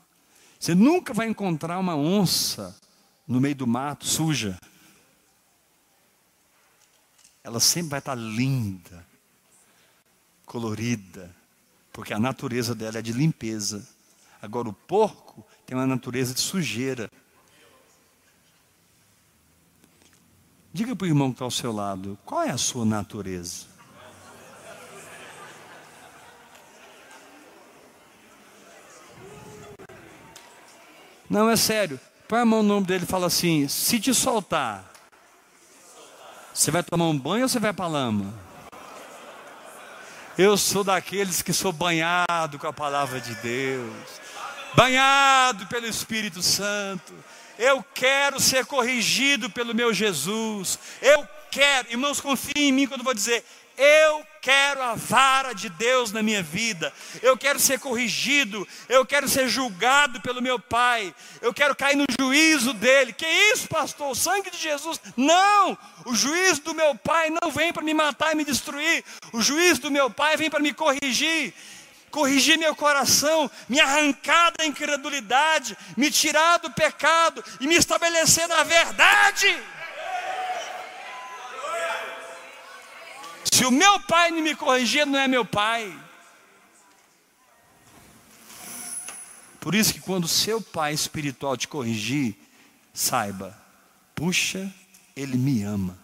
Você 0.59 0.76
nunca 0.76 1.13
vai 1.13 1.28
encontrar 1.28 1.80
uma 1.80 1.95
onça 1.95 2.78
no 3.26 3.39
meio 3.39 3.55
do 3.55 3.65
mato 3.65 4.05
suja. 4.05 4.57
Ela 7.50 7.60
sempre 7.60 7.89
vai 7.89 8.00
estar 8.00 8.14
linda, 8.14 9.04
colorida, 10.45 11.36
porque 11.91 12.14
a 12.14 12.20
natureza 12.20 12.76
dela 12.76 13.00
é 13.00 13.02
de 13.02 13.12
limpeza. 13.12 13.89
Agora, 14.39 14.70
o 14.70 14.74
porco 14.74 15.43
tem 15.66 15.76
uma 15.76 15.88
natureza 15.88 16.32
de 16.32 16.41
sujeira. 16.41 17.10
Diga 20.72 20.95
para 20.95 21.06
o 21.06 21.08
irmão 21.08 21.30
que 21.32 21.38
está 21.38 21.45
ao 21.45 21.50
seu 21.50 21.72
lado: 21.72 22.20
qual 22.24 22.43
é 22.43 22.52
a 22.52 22.58
sua 22.58 22.86
natureza? 22.86 23.66
Não, 31.28 31.50
é 31.50 31.56
sério. 31.56 32.00
Põe 32.28 32.41
a 32.41 32.45
mão 32.45 32.62
no 32.62 32.76
nome 32.76 32.86
dele 32.86 33.06
e 33.06 33.08
fala 33.08 33.26
assim: 33.26 33.68
se 33.68 34.00
te 34.00 34.14
soltar, 34.14 34.89
você 36.54 36.72
vai 36.72 36.84
tomar 36.84 37.06
um 37.06 37.18
banho 37.18 37.43
ou 37.43 37.50
você 37.50 37.60
vai 37.60 37.74
para 37.74 37.86
a 37.86 37.89
lama? 37.89 38.34
Eu 40.38 40.58
sou 40.58 40.84
daqueles 40.84 41.41
que 41.41 41.52
sou 41.52 41.72
banhado 41.72 42.58
com 42.58 42.68
a 42.68 42.74
palavra 42.74 43.20
de 43.20 43.36
Deus, 43.36 43.93
banhado 44.74 45.68
pelo 45.68 45.86
Espírito 45.86 46.41
Santo. 46.41 47.14
Eu 47.58 47.84
quero 47.93 48.39
ser 48.39 48.66
corrigido 48.66 49.50
pelo 49.50 49.76
meu 49.76 49.93
Jesus. 49.93 50.80
Eu 51.02 51.28
quero, 51.52 51.91
irmãos, 51.91 52.22
confiem 52.22 52.70
em 52.70 52.72
mim 52.72 52.88
quando 52.88 53.02
eu 53.02 53.06
vou 53.06 53.14
dizer, 53.14 53.43
eu 53.78 54.26
quero 54.42 54.82
a 54.82 54.96
vara 54.96 55.54
de 55.54 55.70
Deus 55.70 56.12
na 56.12 56.22
minha 56.22 56.42
vida. 56.42 56.94
Eu 57.22 57.38
quero 57.38 57.60
ser 57.60 57.80
corrigido. 57.80 58.68
Eu 58.88 59.06
quero 59.06 59.28
ser 59.28 59.48
julgado 59.48 60.22
pelo 60.22 60.42
meu 60.42 60.60
Pai. 60.60 61.14
Eu 61.42 61.54
quero 61.54 61.76
cair 61.76 61.96
no 61.96 62.06
juízo 62.20 62.74
dele. 62.74 63.14
Que 63.14 63.26
isso, 63.26 63.68
pastor? 63.68 64.12
O 64.12 64.16
sangue 64.16 64.50
de 64.52 64.58
Jesus? 64.58 65.00
Não! 65.16 65.78
O 66.06 66.16
juízo 66.16 66.62
do 66.62 66.74
meu 66.74 66.96
Pai 66.96 67.30
não 67.42 67.52
vem 67.52 67.72
para 67.72 67.84
me 67.84 67.94
matar 67.94 68.32
e 68.32 68.36
me 68.36 68.46
destruir. 68.46 69.04
O 69.34 69.42
juízo 69.42 69.82
do 69.82 69.92
meu 69.92 70.10
Pai 70.10 70.38
vem 70.38 70.50
para 70.50 70.60
me 70.60 70.74
corrigir 70.74 71.54
corrigir 72.10 72.58
meu 72.58 72.76
coração, 72.76 73.50
me 73.68 73.80
arrancar 73.80 74.52
da 74.58 74.66
incredulidade, 74.66 75.78
me 75.96 76.10
tirar 76.10 76.58
do 76.58 76.72
pecado 76.72 77.44
e 77.60 77.68
me 77.68 77.76
estabelecer 77.76 78.48
na 78.48 78.64
verdade. 78.64 79.62
Se 83.60 83.66
o 83.66 83.72
meu 83.72 83.99
pai 83.99 84.32
não 84.32 84.41
me 84.41 84.55
corrigir, 84.55 85.05
não 85.05 85.20
é 85.20 85.28
meu 85.28 85.43
pai. 85.43 85.93
Por 89.60 89.76
isso 89.76 89.93
que 89.93 89.99
quando 89.99 90.24
o 90.24 90.30
seu 90.30 90.62
pai 90.62 90.93
espiritual 90.93 91.57
te 91.57 91.68
corrigir, 91.68 92.38
saiba, 92.93 93.62
puxa, 94.16 94.74
ele 95.14 95.36
me 95.38 95.62
ama. 95.62 95.99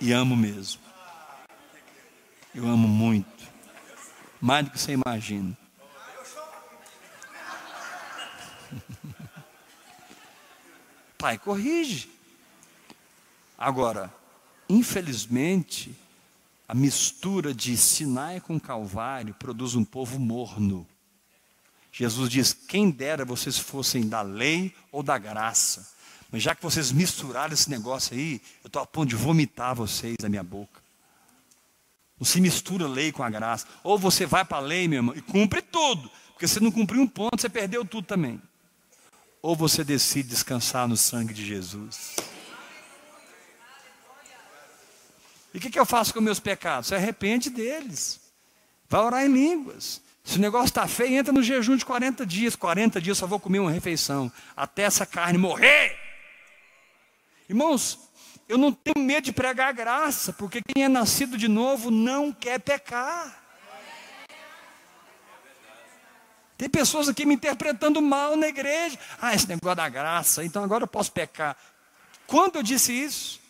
E 0.00 0.12
amo 0.12 0.34
mesmo. 0.34 0.80
Eu 2.54 2.66
amo 2.66 2.88
muito. 2.88 3.46
Mais 4.40 4.64
do 4.64 4.70
que 4.70 4.80
você 4.80 4.92
imagina. 4.92 5.54
Pai, 11.26 11.38
corrige. 11.38 12.08
Agora, 13.58 14.14
infelizmente, 14.68 15.92
a 16.68 16.72
mistura 16.72 17.52
de 17.52 17.76
Sinai 17.76 18.40
com 18.40 18.60
Calvário 18.60 19.34
produz 19.34 19.74
um 19.74 19.84
povo 19.84 20.20
morno. 20.20 20.86
Jesus 21.90 22.30
diz: 22.30 22.52
quem 22.52 22.92
dera 22.92 23.24
vocês 23.24 23.58
fossem 23.58 24.08
da 24.08 24.22
lei 24.22 24.72
ou 24.92 25.02
da 25.02 25.18
graça. 25.18 25.92
Mas 26.30 26.44
já 26.44 26.54
que 26.54 26.62
vocês 26.62 26.92
misturaram 26.92 27.54
esse 27.54 27.68
negócio 27.68 28.14
aí, 28.14 28.40
eu 28.62 28.68
estou 28.68 28.80
a 28.80 28.86
ponto 28.86 29.08
de 29.08 29.16
vomitar 29.16 29.74
vocês 29.74 30.14
da 30.20 30.28
minha 30.28 30.44
boca. 30.44 30.80
Não 32.20 32.24
se 32.24 32.40
mistura 32.40 32.86
lei 32.86 33.10
com 33.10 33.24
a 33.24 33.30
graça. 33.30 33.66
Ou 33.82 33.98
você 33.98 34.26
vai 34.26 34.44
para 34.44 34.58
a 34.58 34.60
lei, 34.60 34.86
meu 34.86 34.98
irmão, 34.98 35.16
e 35.16 35.20
cumpre 35.20 35.60
tudo. 35.60 36.08
Porque 36.34 36.46
se 36.46 36.60
não 36.60 36.70
cumprir 36.70 37.00
um 37.00 37.08
ponto, 37.08 37.40
você 37.40 37.48
perdeu 37.48 37.84
tudo 37.84 38.06
também. 38.06 38.40
Ou 39.42 39.54
você 39.54 39.84
decide 39.84 40.28
descansar 40.28 40.88
no 40.88 40.96
sangue 40.96 41.32
de 41.32 41.44
Jesus. 41.44 42.16
E 45.54 45.58
o 45.58 45.60
que, 45.60 45.70
que 45.70 45.78
eu 45.78 45.86
faço 45.86 46.12
com 46.12 46.20
meus 46.20 46.38
pecados? 46.38 46.88
Você 46.88 46.96
arrepende 46.96 47.48
deles. 47.48 48.20
Vai 48.88 49.00
orar 49.00 49.24
em 49.24 49.32
línguas. 49.32 50.02
Se 50.22 50.38
o 50.38 50.40
negócio 50.40 50.66
está 50.66 50.86
feio, 50.86 51.14
entra 51.14 51.32
no 51.32 51.42
jejum 51.42 51.76
de 51.76 51.84
40 51.84 52.26
dias. 52.26 52.56
40 52.56 53.00
dias 53.00 53.16
só 53.16 53.26
vou 53.26 53.40
comer 53.40 53.60
uma 53.60 53.70
refeição. 53.70 54.30
Até 54.56 54.82
essa 54.82 55.06
carne 55.06 55.38
morrer. 55.38 55.96
Irmãos, 57.48 57.98
eu 58.48 58.58
não 58.58 58.72
tenho 58.72 59.04
medo 59.04 59.24
de 59.24 59.32
pregar 59.32 59.68
a 59.68 59.72
graça, 59.72 60.32
porque 60.32 60.60
quem 60.60 60.84
é 60.84 60.88
nascido 60.88 61.38
de 61.38 61.48
novo 61.48 61.90
não 61.90 62.32
quer 62.32 62.60
pecar. 62.60 63.45
Tem 66.56 66.68
pessoas 66.68 67.08
aqui 67.08 67.26
me 67.26 67.34
interpretando 67.34 68.00
mal 68.00 68.36
na 68.36 68.48
igreja. 68.48 68.98
Ah, 69.20 69.34
esse 69.34 69.46
negócio 69.48 69.76
da 69.76 69.88
graça, 69.88 70.44
então 70.44 70.64
agora 70.64 70.84
eu 70.84 70.88
posso 70.88 71.12
pecar. 71.12 71.56
Quando 72.26 72.56
eu 72.56 72.62
disse 72.62 72.92
isso? 72.92 73.40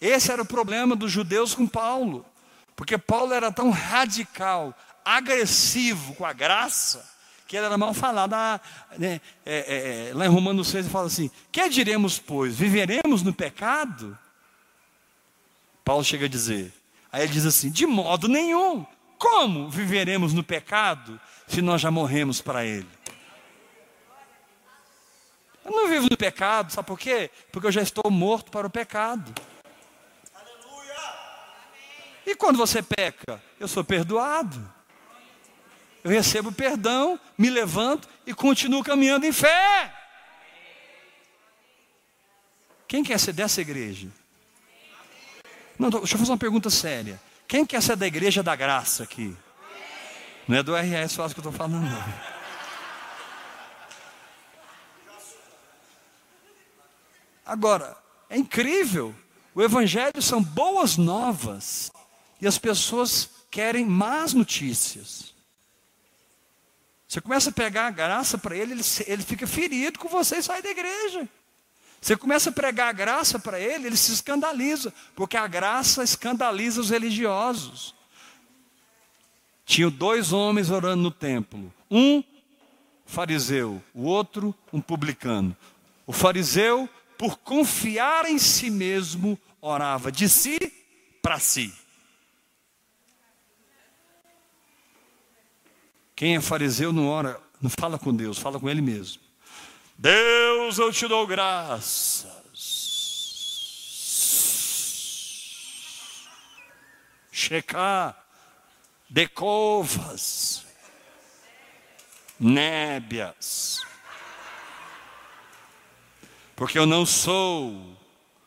Esse 0.00 0.32
era 0.32 0.42
o 0.42 0.46
problema 0.46 0.96
dos 0.96 1.10
judeus 1.12 1.54
com 1.54 1.66
Paulo. 1.66 2.24
Porque 2.74 2.96
Paulo 2.96 3.34
era 3.34 3.50
tão 3.50 3.70
radical, 3.70 4.74
agressivo 5.04 6.14
com 6.14 6.24
a 6.24 6.32
graça, 6.32 7.04
que 7.46 7.56
ele 7.56 7.66
era 7.66 7.76
mal 7.76 7.92
falado. 7.92 8.34
Ah, 8.34 8.60
né, 8.96 9.20
é, 9.44 9.56
é, 10.06 10.10
é 10.10 10.14
lá 10.14 10.24
em 10.24 10.28
Romanos 10.28 10.68
6 10.68 10.84
ele 10.84 10.92
fala 10.92 11.08
assim: 11.08 11.30
Que 11.50 11.68
diremos, 11.68 12.18
pois? 12.18 12.54
Viveremos 12.54 13.22
no 13.22 13.32
pecado? 13.32 14.16
Paulo 15.84 16.04
chega 16.04 16.26
a 16.26 16.28
dizer. 16.28 16.72
Aí 17.12 17.24
ele 17.24 17.32
diz 17.32 17.44
assim: 17.44 17.70
De 17.70 17.84
modo 17.86 18.28
nenhum. 18.28 18.86
Como 19.18 19.68
viveremos 19.68 20.32
no 20.32 20.44
pecado 20.44 21.20
se 21.48 21.62
nós 21.62 21.80
já 21.80 21.90
morremos 21.90 22.40
para 22.40 22.64
ele? 22.64 22.88
Eu 25.64 25.72
não 25.72 25.88
vivo 25.88 26.06
no 26.10 26.16
pecado, 26.16 26.72
sabe 26.72 26.86
por 26.86 26.98
quê? 26.98 27.30
Porque 27.50 27.66
eu 27.66 27.72
já 27.72 27.82
estou 27.82 28.10
morto 28.10 28.50
para 28.50 28.66
o 28.66 28.70
pecado. 28.70 29.34
E 32.26 32.34
quando 32.34 32.56
você 32.56 32.82
peca, 32.82 33.42
eu 33.58 33.66
sou 33.66 33.82
perdoado 33.82 34.78
eu 36.02 36.10
recebo 36.10 36.52
perdão, 36.52 37.18
me 37.36 37.50
levanto 37.50 38.08
e 38.26 38.32
continuo 38.32 38.82
caminhando 38.82 39.26
em 39.26 39.32
fé. 39.32 39.94
Quem 42.86 43.04
quer 43.04 43.18
ser 43.18 43.32
dessa 43.32 43.60
igreja? 43.60 44.08
Não, 45.78 45.90
deixa 45.90 46.14
eu 46.14 46.18
fazer 46.18 46.30
uma 46.30 46.38
pergunta 46.38 46.70
séria. 46.70 47.20
Quem 47.46 47.66
quer 47.66 47.82
ser 47.82 47.96
da 47.96 48.06
igreja 48.06 48.42
da 48.42 48.56
graça 48.56 49.02
aqui? 49.02 49.36
Não 50.48 50.56
é 50.56 50.62
do 50.62 50.74
RS 50.74 51.14
fácil 51.14 51.34
que 51.34 51.46
eu 51.46 51.50
estou 51.50 51.52
falando, 51.52 51.84
não. 51.84 52.38
Agora, 57.44 57.96
é 58.30 58.38
incrível. 58.38 59.14
O 59.54 59.62
Evangelho 59.62 60.22
são 60.22 60.42
boas 60.42 60.96
novas 60.96 61.92
e 62.40 62.46
as 62.46 62.56
pessoas 62.56 63.28
querem 63.50 63.84
más 63.84 64.32
notícias. 64.32 65.34
Você 67.06 67.20
começa 67.20 67.50
a 67.50 67.52
pegar 67.52 67.86
a 67.86 67.90
graça 67.90 68.38
para 68.38 68.56
ele, 68.56 68.72
ele, 68.72 68.82
ele, 69.06 69.22
fica 69.22 69.46
ferido 69.46 69.98
com 69.98 70.08
você 70.08 70.38
e 70.38 70.42
sai 70.42 70.62
da 70.62 70.70
igreja. 70.70 71.28
Você 72.00 72.16
começa 72.16 72.48
a 72.48 72.52
pregar 72.52 72.88
a 72.88 72.92
graça 72.92 73.38
para 73.38 73.58
ele, 73.60 73.86
ele 73.86 73.96
se 73.96 74.12
escandaliza, 74.12 74.94
porque 75.14 75.36
a 75.36 75.46
graça 75.46 76.02
escandaliza 76.02 76.80
os 76.80 76.90
religiosos. 76.90 77.97
Tinha 79.68 79.90
dois 79.90 80.32
homens 80.32 80.70
orando 80.70 81.02
no 81.02 81.10
templo. 81.10 81.70
Um 81.90 82.24
fariseu, 83.04 83.82
o 83.92 84.04
outro 84.04 84.54
um 84.72 84.80
publicano. 84.80 85.54
O 86.06 86.12
fariseu, 86.12 86.88
por 87.18 87.36
confiar 87.36 88.24
em 88.24 88.38
si 88.38 88.70
mesmo, 88.70 89.38
orava 89.60 90.10
de 90.10 90.26
si 90.26 90.58
para 91.20 91.38
si. 91.38 91.70
Quem 96.16 96.36
é 96.36 96.40
fariseu 96.40 96.90
não 96.90 97.06
ora, 97.06 97.38
não 97.60 97.68
fala 97.68 97.98
com 97.98 98.16
Deus, 98.16 98.38
fala 98.38 98.58
com 98.58 98.70
ele 98.70 98.80
mesmo. 98.80 99.20
Deus, 99.98 100.78
eu 100.78 100.90
te 100.90 101.06
dou 101.06 101.26
graças. 101.26 102.26
Checar, 107.30 108.27
decovas, 109.08 110.66
nébias. 112.38 113.80
Porque 116.54 116.78
eu 116.78 116.86
não 116.86 117.06
sou 117.06 117.96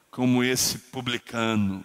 como 0.10 0.44
esse 0.44 0.78
publicano. 0.78 1.84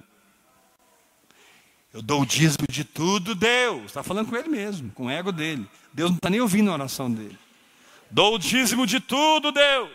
Eu 1.92 2.02
dou 2.02 2.22
o 2.22 2.26
dízimo 2.26 2.66
de 2.68 2.84
tudo, 2.84 3.34
Deus. 3.34 3.86
Está 3.86 4.02
falando 4.02 4.28
com 4.28 4.36
ele 4.36 4.48
mesmo, 4.48 4.90
com 4.90 5.06
o 5.06 5.10
ego 5.10 5.32
dele. 5.32 5.66
Deus 5.92 6.10
não 6.10 6.16
está 6.16 6.28
nem 6.28 6.40
ouvindo 6.40 6.70
a 6.70 6.74
oração 6.74 7.10
dele. 7.10 7.38
Dou 8.10 8.34
o 8.34 8.38
dízimo 8.38 8.86
de 8.86 9.00
tudo, 9.00 9.50
Deus. 9.50 9.90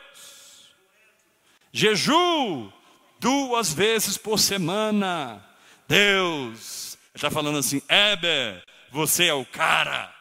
Jeju 1.72 2.72
duas 3.20 3.74
vezes 3.74 4.18
por 4.18 4.40
semana. 4.40 5.46
Deus, 5.88 6.98
está 7.14 7.30
falando 7.30 7.60
assim, 7.60 7.82
Eber, 7.88 8.64
você 8.92 9.28
é 9.28 9.34
o 9.34 9.46
cara. 9.46 10.14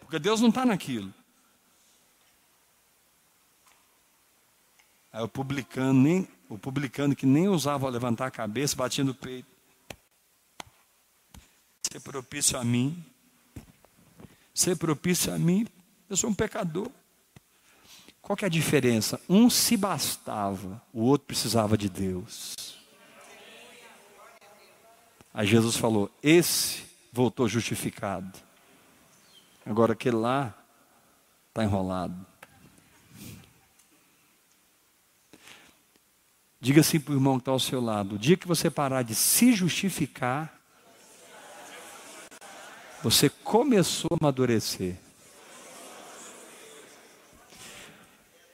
Porque 0.00 0.18
Deus 0.18 0.40
não 0.40 0.48
está 0.48 0.64
naquilo. 0.64 1.12
Aí 5.12 5.22
o 5.22 5.28
publicano, 5.28 6.00
nem, 6.00 6.28
o 6.48 6.56
publicano 6.56 7.16
que 7.16 7.26
nem 7.26 7.48
usava 7.48 7.88
levantar 7.88 8.26
a 8.26 8.30
cabeça, 8.30 8.76
batia 8.76 9.04
no 9.04 9.14
peito. 9.14 9.48
Ser 11.90 12.00
propício 12.00 12.58
a 12.58 12.64
mim. 12.64 13.04
Ser 14.54 14.76
propício 14.76 15.32
a 15.32 15.38
mim, 15.38 15.66
eu 16.10 16.16
sou 16.16 16.30
um 16.30 16.34
pecador. 16.34 16.90
Qual 18.20 18.36
que 18.36 18.44
é 18.44 18.46
a 18.46 18.50
diferença? 18.50 19.20
Um 19.28 19.48
se 19.48 19.76
bastava, 19.76 20.82
o 20.92 21.02
outro 21.02 21.28
precisava 21.28 21.78
de 21.78 21.88
Deus. 21.88 22.56
Aí 25.32 25.46
Jesus 25.46 25.76
falou: 25.76 26.10
esse 26.20 26.87
voltou 27.12 27.48
justificado. 27.48 28.38
Agora 29.64 29.92
aquele 29.92 30.16
lá 30.16 30.54
está 31.48 31.64
enrolado. 31.64 32.26
Diga 36.60 36.80
assim 36.80 36.98
para 36.98 37.12
o 37.12 37.16
irmão 37.16 37.36
que 37.36 37.42
está 37.42 37.52
ao 37.52 37.60
seu 37.60 37.80
lado: 37.80 38.16
o 38.16 38.18
dia 38.18 38.36
que 38.36 38.48
você 38.48 38.70
parar 38.70 39.02
de 39.02 39.14
se 39.14 39.52
justificar, 39.52 40.58
você 43.02 43.28
começou 43.28 44.10
a 44.12 44.16
amadurecer. 44.20 44.96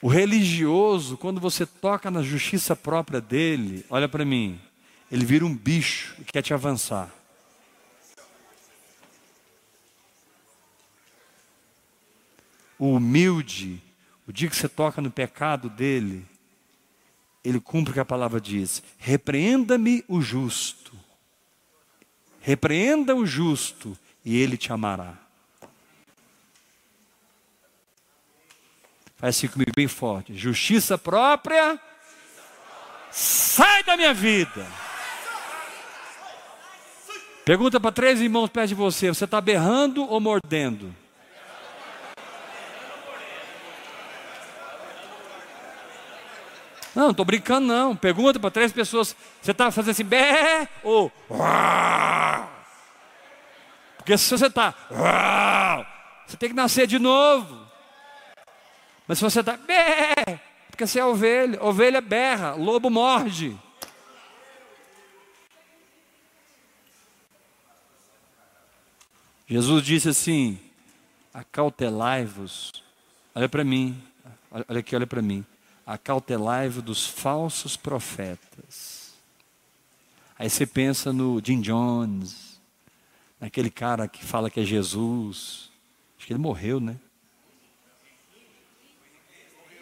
O 0.03 0.09
religioso, 0.09 1.17
quando 1.17 1.41
você 1.41 1.65
toca 1.65 2.11
na 2.11 2.23
justiça 2.23 2.77
própria 2.77 3.23
dele, 3.23 3.87
olha 3.89 4.07
para 4.07 4.23
mim, 4.23 4.61
ele 5.11 5.25
vira 5.25 5.47
um 5.47 5.57
bicho 5.57 6.15
e 6.21 6.25
quer 6.25 6.43
te 6.43 6.53
avançar. 6.53 7.11
O 12.79 12.95
humilde, 12.95 13.83
o 14.27 14.33
dia 14.33 14.49
que 14.49 14.57
você 14.57 14.69
toca 14.69 15.01
no 15.01 15.11
pecado 15.11 15.69
dele, 15.69 16.27
ele 17.45 17.61
cumpre 17.61 17.91
o 17.91 17.95
que 17.95 18.01
a 18.01 18.05
palavra 18.05 18.41
diz: 18.41 18.83
repreenda-me 18.99 20.05
o 20.09 20.21
justo, 20.21 20.93
repreenda 22.41 23.15
o 23.15 23.27
justo, 23.27 23.97
e 24.25 24.37
ele 24.37 24.57
te 24.57 24.73
amará. 24.73 25.19
Faz 29.17 29.37
assim 29.37 29.49
comigo 29.49 29.73
bem 29.75 29.89
forte. 29.89 30.37
Justiça 30.37 30.99
própria. 30.99 31.81
Sai 33.11 33.85
da 33.85 33.97
minha 33.97 34.13
vida. 34.13 34.67
Pergunta 37.45 37.79
para 37.79 37.93
três 37.93 38.21
irmãos 38.21 38.49
perto 38.49 38.69
de 38.69 38.75
você: 38.75 39.09
você 39.09 39.25
está 39.25 39.41
berrando 39.41 40.03
ou 40.05 40.21
mordendo? 40.21 40.95
Não, 46.95 47.11
estou 47.11 47.25
brincando 47.25 47.67
não. 47.67 47.97
Pergunta 47.97 48.39
para 48.39 48.51
três 48.51 48.73
pessoas: 48.73 49.17
você 49.43 49.51
está 49.51 49.71
fazendo 49.71 49.91
assim, 49.91 50.05
bé 50.05 50.69
ou 50.83 51.11
Porque 53.97 54.17
se 54.17 54.31
você 54.31 54.47
está, 54.47 54.75
você 56.27 56.37
tem 56.37 56.51
que 56.51 56.55
nascer 56.55 56.87
de 56.87 56.99
novo. 56.99 57.65
Mas 59.07 59.19
se 59.19 59.25
você 59.25 59.41
está, 59.41 59.59
porque 60.71 60.87
você 60.87 60.99
é 60.99 61.05
ovelha, 61.05 61.63
ovelha 61.63 62.01
berra, 62.01 62.55
lobo 62.55 62.89
morde. 62.89 63.59
Jesus 69.47 69.85
disse 69.85 70.09
assim: 70.09 70.59
acautelai-vos, 71.33 72.73
olha 73.35 73.49
para 73.49 73.63
mim, 73.63 74.03
olha 74.51 74.81
aqui, 74.81 74.97
olha 74.97 75.07
para 75.07 75.21
mim, 75.21 75.45
acautelai-vos 75.87 76.83
dos 76.83 77.07
falsos 77.07 77.77
profetas. 77.77 79.15
Aí 80.39 80.51
você 80.51 80.67
pensa 80.67 81.13
no 81.13 81.41
Jim 81.45 81.61
Jones, 81.61 82.61
naquele 83.41 83.71
cara 83.71 84.09
que 84.09 84.25
fala 84.25 84.51
que 84.51 84.61
é 84.61 84.65
Jesus, 84.65 85.71
acho 86.17 86.27
que 86.27 86.33
ele 86.33 86.41
morreu, 86.41 86.81
né? 86.81 86.97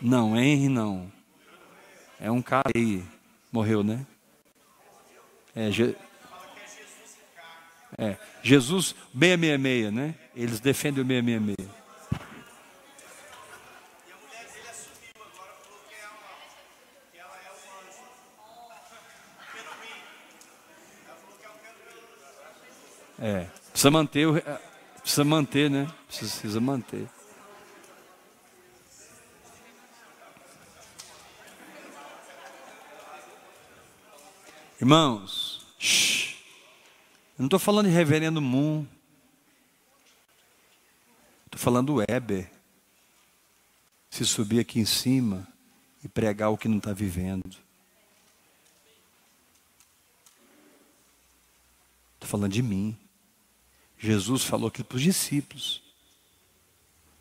Não, 0.01 0.37
Henry 0.37 0.69
não. 0.69 1.11
É 2.19 2.31
um 2.31 2.43
cara 2.43 2.71
aí. 2.75 3.05
Morreu, 3.53 3.85
né? 3.85 4.05
É, 5.55 5.71
Je... 5.71 5.95
é, 7.97 8.17
Jesus 8.43 8.95
666, 9.13 9.93
né? 9.93 10.15
Eles 10.35 10.59
defendem 10.59 11.05
o 11.05 11.07
666. 11.07 11.82
É, 23.25 23.45
precisa 23.71 23.89
manter, 23.89 24.27
o, 24.27 24.35
precisa 25.01 25.25
manter, 25.25 25.71
né? 25.71 25.89
Precisa 26.09 26.61
manter. 26.61 27.09
Irmãos, 34.81 35.65
shh, 35.79 36.35
eu 37.39 37.43
não 37.43 37.47
estou 37.47 37.61
falando 37.61 37.87
de 37.87 37.93
reverendo 37.93 38.43
Moon. 38.43 38.85
Estou 41.45 41.61
falando 41.61 41.87
do 41.87 41.95
Weber. 41.99 42.51
Se 44.11 44.27
subir 44.27 44.59
aqui 44.59 44.81
em 44.81 44.85
cima 44.85 45.47
e 46.03 46.09
pregar 46.09 46.51
o 46.51 46.59
que 46.59 46.67
não 46.67 46.79
está 46.79 46.93
vivendo. 46.93 47.57
Estou 52.15 52.29
falando 52.29 52.51
de 52.51 52.63
mim. 52.63 52.99
Jesus 54.03 54.43
falou 54.43 54.67
aqui 54.67 54.83
para 54.83 54.97
os 54.97 55.03
discípulos. 55.03 55.81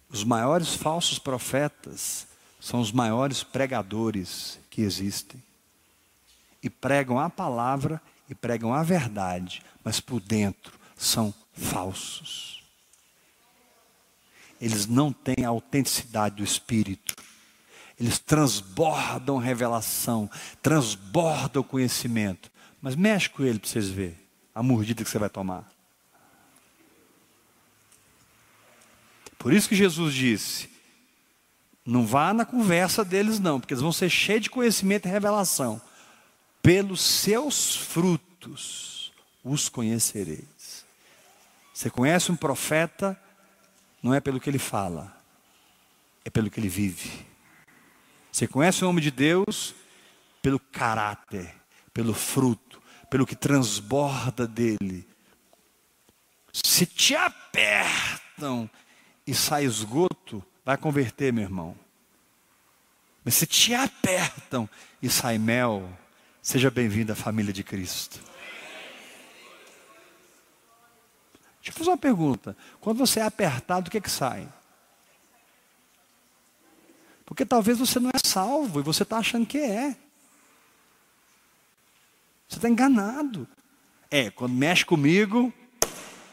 Os 0.09 0.23
maiores 0.23 0.73
falsos 0.73 1.19
profetas 1.19 2.27
são 2.59 2.81
os 2.81 2.91
maiores 2.91 3.43
pregadores 3.43 4.59
que 4.67 4.81
existem 4.81 5.41
e 6.61 6.71
pregam 6.71 7.19
a 7.19 7.29
palavra 7.29 8.01
e 8.27 8.33
pregam 8.33 8.73
a 8.73 8.81
verdade, 8.81 9.61
mas 9.83 9.99
por 9.99 10.19
dentro 10.19 10.73
são 10.97 11.31
falsos. 11.53 12.63
Eles 14.59 14.87
não 14.87 15.13
têm 15.13 15.45
a 15.45 15.49
autenticidade 15.49 16.37
do 16.37 16.43
Espírito. 16.43 17.15
eles 17.99 18.17
transbordam 18.17 19.37
revelação, 19.37 20.27
transbordam 20.63 21.61
conhecimento. 21.61 22.49
Mas 22.81 22.95
mexe 22.95 23.29
com 23.29 23.43
ele 23.43 23.59
para 23.59 23.69
vocês 23.69 23.89
verem 23.89 24.17
a 24.55 24.63
mordida 24.63 25.03
que 25.03 25.09
você 25.09 25.19
vai 25.19 25.29
tomar. 25.29 25.70
Por 29.41 29.51
isso 29.51 29.67
que 29.67 29.75
Jesus 29.75 30.13
disse: 30.13 30.69
não 31.83 32.05
vá 32.05 32.31
na 32.31 32.45
conversa 32.45 33.03
deles, 33.03 33.39
não, 33.39 33.59
porque 33.59 33.73
eles 33.73 33.81
vão 33.81 33.91
ser 33.91 34.07
cheios 34.07 34.43
de 34.43 34.49
conhecimento 34.51 35.07
e 35.07 35.11
revelação. 35.11 35.81
Pelos 36.61 37.01
seus 37.01 37.75
frutos 37.75 39.11
os 39.43 39.67
conhecereis. 39.67 40.85
Você 41.73 41.89
conhece 41.89 42.31
um 42.31 42.35
profeta, 42.35 43.19
não 44.03 44.13
é 44.13 44.19
pelo 44.19 44.39
que 44.39 44.47
ele 44.47 44.59
fala, 44.59 45.11
é 46.23 46.29
pelo 46.29 46.51
que 46.51 46.59
ele 46.59 46.69
vive. 46.69 47.25
Você 48.31 48.47
conhece 48.47 48.85
o 48.85 48.89
homem 48.89 49.03
de 49.03 49.09
Deus 49.09 49.73
pelo 50.39 50.59
caráter, 50.59 51.51
pelo 51.91 52.13
fruto, 52.13 52.79
pelo 53.09 53.25
que 53.25 53.35
transborda 53.35 54.47
dele. 54.47 55.07
Se 56.53 56.85
te 56.85 57.15
apertam 57.15 58.69
e 59.25 59.33
sai 59.33 59.65
esgoto, 59.65 60.43
vai 60.65 60.77
converter, 60.77 61.31
meu 61.31 61.43
irmão. 61.43 61.75
Mas 63.23 63.35
se 63.35 63.45
te 63.45 63.73
apertam 63.73 64.67
e 65.01 65.09
sai 65.09 65.37
mel, 65.37 65.87
seja 66.41 66.71
bem-vindo 66.71 67.11
à 67.11 67.15
família 67.15 67.53
de 67.53 67.63
Cristo. 67.63 68.19
Deixa 71.61 71.69
eu 71.69 71.73
fazer 71.73 71.89
uma 71.91 71.97
pergunta. 71.97 72.57
Quando 72.79 72.97
você 72.97 73.19
é 73.19 73.23
apertado, 73.23 73.87
o 73.87 73.91
que, 73.91 73.99
é 73.99 74.01
que 74.01 74.09
sai? 74.09 74.47
Porque 77.23 77.45
talvez 77.45 77.77
você 77.77 77.99
não 77.99 78.09
é 78.09 78.19
salvo 78.21 78.79
e 78.79 78.83
você 78.83 79.03
está 79.03 79.19
achando 79.19 79.45
que 79.45 79.59
é. 79.59 79.95
Você 82.47 82.57
está 82.57 82.67
enganado. 82.67 83.47
É, 84.09 84.31
quando 84.31 84.53
mexe 84.53 84.83
comigo, 84.83 85.53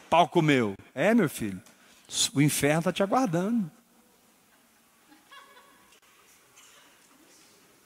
pau 0.09 0.27
comeu. 0.27 0.73
É, 0.93 1.13
meu 1.13 1.29
filho. 1.29 1.61
O 2.33 2.41
inferno 2.41 2.79
está 2.79 2.91
te 2.91 3.03
aguardando. 3.03 3.69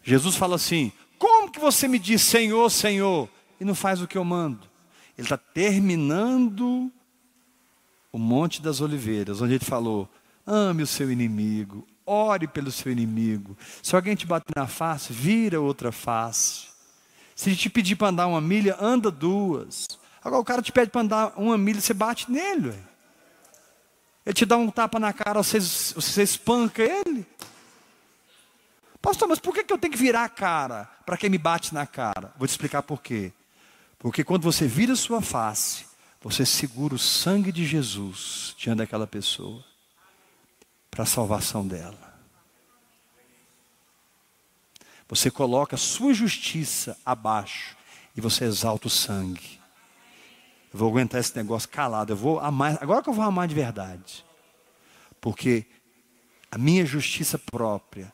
Jesus 0.04 0.36
fala 0.36 0.56
assim: 0.56 0.92
Como 1.18 1.52
que 1.52 1.60
você 1.60 1.88
me 1.88 2.00
diz 2.00 2.22
Senhor, 2.22 2.70
Senhor, 2.70 3.30
e 3.60 3.66
não 3.66 3.76
faz 3.76 4.02
o 4.02 4.08
que 4.08 4.18
eu 4.18 4.24
mando? 4.24 4.70
Ele 5.18 5.26
está 5.26 5.38
terminando 5.38 6.92
o 8.12 8.18
Monte 8.18 8.62
das 8.62 8.82
Oliveiras, 8.82 9.42
onde 9.42 9.56
ele 9.56 9.66
falou: 9.66 10.10
Ame 10.46 10.84
o 10.84 10.88
seu 10.88 11.12
inimigo, 11.12 11.88
Ore 12.06 12.48
pelo 12.48 12.72
seu 12.72 12.92
inimigo. 12.92 13.58
Se 13.82 13.96
alguém 13.96 14.16
te 14.16 14.28
bater 14.28 14.54
na 14.56 14.68
face, 14.68 15.14
vira 15.14 15.62
outra 15.62 15.92
face. 15.92 16.68
Se 17.36 17.50
ele 17.50 17.56
te 17.56 17.70
pedir 17.70 17.96
para 17.96 18.10
andar 18.10 18.28
uma 18.28 18.42
milha, 18.42 18.78
anda 18.80 19.10
duas. 19.10 19.88
Agora 20.22 20.42
o 20.42 20.46
cara 20.46 20.62
te 20.62 20.72
pede 20.72 20.92
para 20.92 21.02
andar 21.02 21.34
uma 21.38 21.58
milha, 21.58 21.80
você 21.80 21.94
bate 21.94 22.30
nele. 22.30 22.74
Ele 24.26 24.34
te 24.34 24.46
dá 24.46 24.58
um 24.58 24.70
tapa 24.70 25.00
na 25.00 25.12
cara, 25.12 25.44
você, 25.44 25.60
você 25.60 26.24
espanca 26.24 26.82
ele. 26.82 27.26
Pastor, 29.02 29.28
mas 29.28 29.40
por 29.40 29.54
que 29.54 29.72
eu 29.72 29.78
tenho 29.78 29.92
que 29.92 30.00
virar 30.00 30.24
a 30.24 30.30
cara 30.30 30.86
para 31.06 31.18
quem 31.18 31.30
me 31.30 31.38
bate 31.38 31.74
na 31.74 31.86
cara? 31.86 32.34
Vou 32.38 32.48
te 32.48 32.52
explicar 32.52 32.82
por 32.84 33.02
quê. 33.02 33.34
Porque 34.00 34.24
quando 34.24 34.44
você 34.44 34.66
vira 34.66 34.96
sua 34.96 35.22
face, 35.22 35.86
você 36.22 36.46
segura 36.46 36.96
o 36.96 37.00
sangue 37.00 37.52
de 37.52 37.66
Jesus 37.66 38.56
diante 38.58 38.78
daquela 38.78 39.06
pessoa 39.06 39.64
para 40.90 41.04
a 41.04 41.06
salvação 41.06 41.68
dela. 41.68 42.14
Você 45.10 45.30
coloca 45.30 45.76
a 45.76 45.80
sua 45.80 46.14
justiça 46.14 46.98
abaixo 47.06 47.76
e 48.16 48.22
você 48.22 48.46
exalta 48.46 48.88
o 48.88 48.90
sangue. 48.90 49.60
Eu 50.74 50.80
vou 50.80 50.90
aguentar 50.90 51.22
esse 51.22 51.36
negócio 51.36 51.70
calado. 51.70 52.12
Eu 52.12 52.18
vou 52.18 52.40
amar, 52.40 52.80
agora 52.82 53.04
que 53.04 53.10
eu 53.10 53.14
vou 53.14 53.24
amar 53.24 53.48
de 53.48 53.54
verdade. 53.54 54.26
Porque 55.22 55.66
a 56.50 56.58
minha 56.58 56.84
justiça 56.86 57.38
própria, 57.38 58.12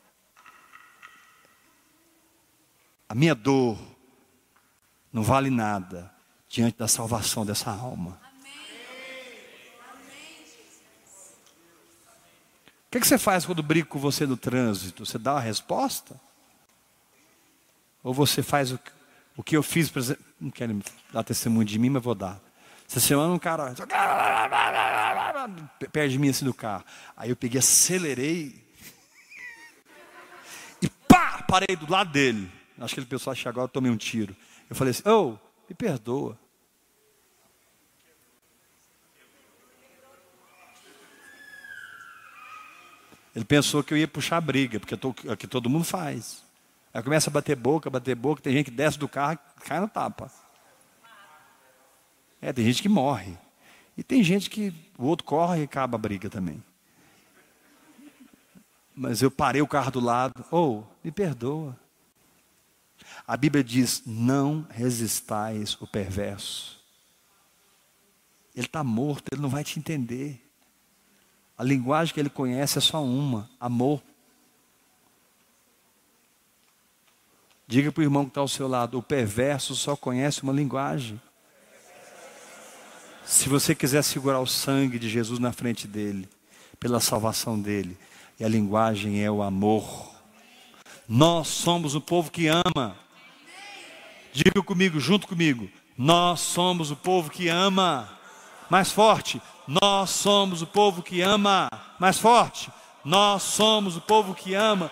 a 3.08 3.16
minha 3.16 3.34
dor, 3.34 3.80
não 5.12 5.24
vale 5.24 5.50
nada 5.50 6.14
diante 6.50 6.78
da 6.78 6.88
salvação 6.88 7.46
dessa 7.46 7.72
alma. 7.72 8.20
O 12.88 12.92
que, 12.92 13.00
que, 13.00 13.08
você 13.08 13.20
faz 13.20 13.46
quando 13.46 13.62
briga 13.62 13.88
com 13.88 14.00
você 14.00 14.26
no 14.26 14.36
trânsito? 14.36 15.06
Você 15.06 15.20
dá 15.20 15.36
uma 15.36 15.40
resposta? 15.40 16.20
Ou 18.04 18.14
você 18.14 18.42
faz 18.42 18.72
o, 18.72 18.80
o 19.38 19.44
que 19.44 19.56
eu 19.56 19.62
fiz, 19.62 19.96
exemplo, 19.96 20.26
não 20.42 20.50
quero 20.50 20.82
dar 21.14 21.24
testemunho 21.24 21.66
de 21.66 21.78
mim, 21.78 21.90
mas 21.90 22.04
vou 22.04 22.16
dar. 22.16 22.49
Essa 22.90 23.00
semana 23.00 23.32
um 23.32 23.38
cara 23.38 23.76
perto 25.92 26.10
de 26.10 26.18
mim 26.18 26.30
assim 26.30 26.44
do 26.44 26.54
carro. 26.56 26.84
Aí 27.16 27.30
eu 27.30 27.36
peguei, 27.36 27.60
acelerei 27.60 28.68
e 30.82 30.90
pá, 31.08 31.44
parei 31.48 31.76
do 31.76 31.90
lado 31.90 32.12
dele. 32.12 32.52
Acho 32.80 32.96
que 32.96 33.00
ele 33.00 33.06
pensou, 33.06 33.32
acho 33.32 33.44
que 33.44 33.48
agora 33.48 33.66
eu 33.66 33.70
tomei 33.70 33.92
um 33.92 33.98
tiro. 33.98 34.36
Eu 34.68 34.76
falei 34.76 34.90
assim, 34.90 35.08
ô, 35.08 35.34
oh, 35.34 35.38
me 35.70 35.76
perdoa. 35.76 36.36
Ele 43.36 43.46
pensou 43.46 43.84
que 43.84 43.94
eu 43.94 43.98
ia 44.00 44.08
puxar 44.08 44.38
a 44.38 44.42
briga, 44.42 44.80
porque 44.80 44.96
é 44.96 45.32
o 45.32 45.38
que 45.38 45.46
todo 45.46 45.70
mundo 45.70 45.86
faz. 45.86 46.44
Aí 46.92 47.04
começa 47.04 47.30
a 47.30 47.34
bater 47.34 47.56
boca, 47.56 47.88
bater 47.88 48.16
boca, 48.16 48.42
tem 48.42 48.54
gente 48.54 48.66
que 48.66 48.72
desce 48.72 48.98
do 48.98 49.08
carro 49.08 49.38
e 49.58 49.62
cai 49.62 49.80
no 49.80 49.88
tapa. 49.88 50.32
É, 52.42 52.54
tem 52.54 52.66
gente 52.66 52.82
que 52.82 52.90
morre. 52.90 53.38
E 53.98 54.04
tem 54.04 54.24
gente 54.24 54.50
que 54.50 54.74
o 54.98 55.06
outro 55.06 55.26
corre 55.26 55.62
e 55.62 55.64
acaba 55.64 55.96
a 55.96 56.00
briga 56.00 56.30
também. 56.30 56.64
Mas 58.96 59.22
eu 59.22 59.30
parei 59.30 59.62
o 59.62 59.68
carro 59.68 59.92
do 59.92 60.00
lado, 60.00 60.46
ou 60.52 60.82
oh, 60.82 60.96
me 61.04 61.12
perdoa. 61.12 61.78
A 63.26 63.38
Bíblia 63.38 63.64
diz: 63.64 64.04
não 64.06 64.66
resistais 64.70 65.76
o 65.82 65.88
perverso. 65.88 66.80
Ele 68.56 68.66
está 68.66 68.84
morto, 68.84 69.26
ele 69.32 69.42
não 69.42 69.50
vai 69.50 69.64
te 69.64 69.80
entender. 69.80 70.46
A 71.58 71.64
linguagem 71.64 72.14
que 72.14 72.20
ele 72.20 72.30
conhece 72.30 72.78
é 72.78 72.82
só 72.82 73.04
uma: 73.04 73.50
amor. 73.60 74.02
Diga 77.68 77.92
para 77.92 78.02
o 78.02 78.04
irmão 78.04 78.24
que 78.24 78.32
está 78.32 78.42
ao 78.42 78.48
seu 78.48 78.68
lado: 78.68 78.98
o 78.98 79.04
perverso 79.04 79.76
só 79.76 79.96
conhece 79.96 80.42
uma 80.42 80.54
linguagem. 80.54 81.22
Se 83.30 83.48
você 83.48 83.76
quiser 83.76 84.04
segurar 84.04 84.40
o 84.40 84.48
sangue 84.48 84.98
de 84.98 85.08
Jesus 85.08 85.38
na 85.38 85.52
frente 85.52 85.88
dele, 85.88 86.28
pela 86.80 87.00
salvação 87.00 87.60
dele, 87.62 87.96
e 88.40 88.44
a 88.44 88.50
linguagem 88.50 89.24
é 89.24 89.30
o 89.30 89.44
amor. 89.44 90.10
Nós 91.08 91.48
somos 91.48 91.94
o 91.94 92.02
povo 92.02 92.32
que 92.32 92.48
ama. 92.48 92.98
Diga 94.34 94.64
comigo, 94.64 95.00
junto 95.00 95.28
comigo. 95.28 95.70
Nós 95.96 96.40
somos 96.40 96.90
o 96.90 96.96
povo 96.96 97.30
que 97.30 97.48
ama. 97.50 98.10
Mais 98.68 98.92
forte. 98.92 99.40
Nós 99.68 100.10
somos 100.10 100.64
o 100.64 100.68
povo 100.68 101.04
que 101.04 101.22
ama. 101.22 101.70
Mais 102.00 102.18
forte. 102.18 102.72
Nós 103.06 103.44
somos 103.44 103.96
o 103.96 104.02
povo 104.02 104.34
que 104.34 104.56
ama. 104.56 104.90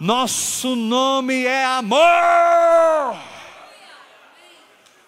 Nosso 0.00 0.74
nome 0.74 1.44
é 1.44 1.64
amor. 1.64 3.16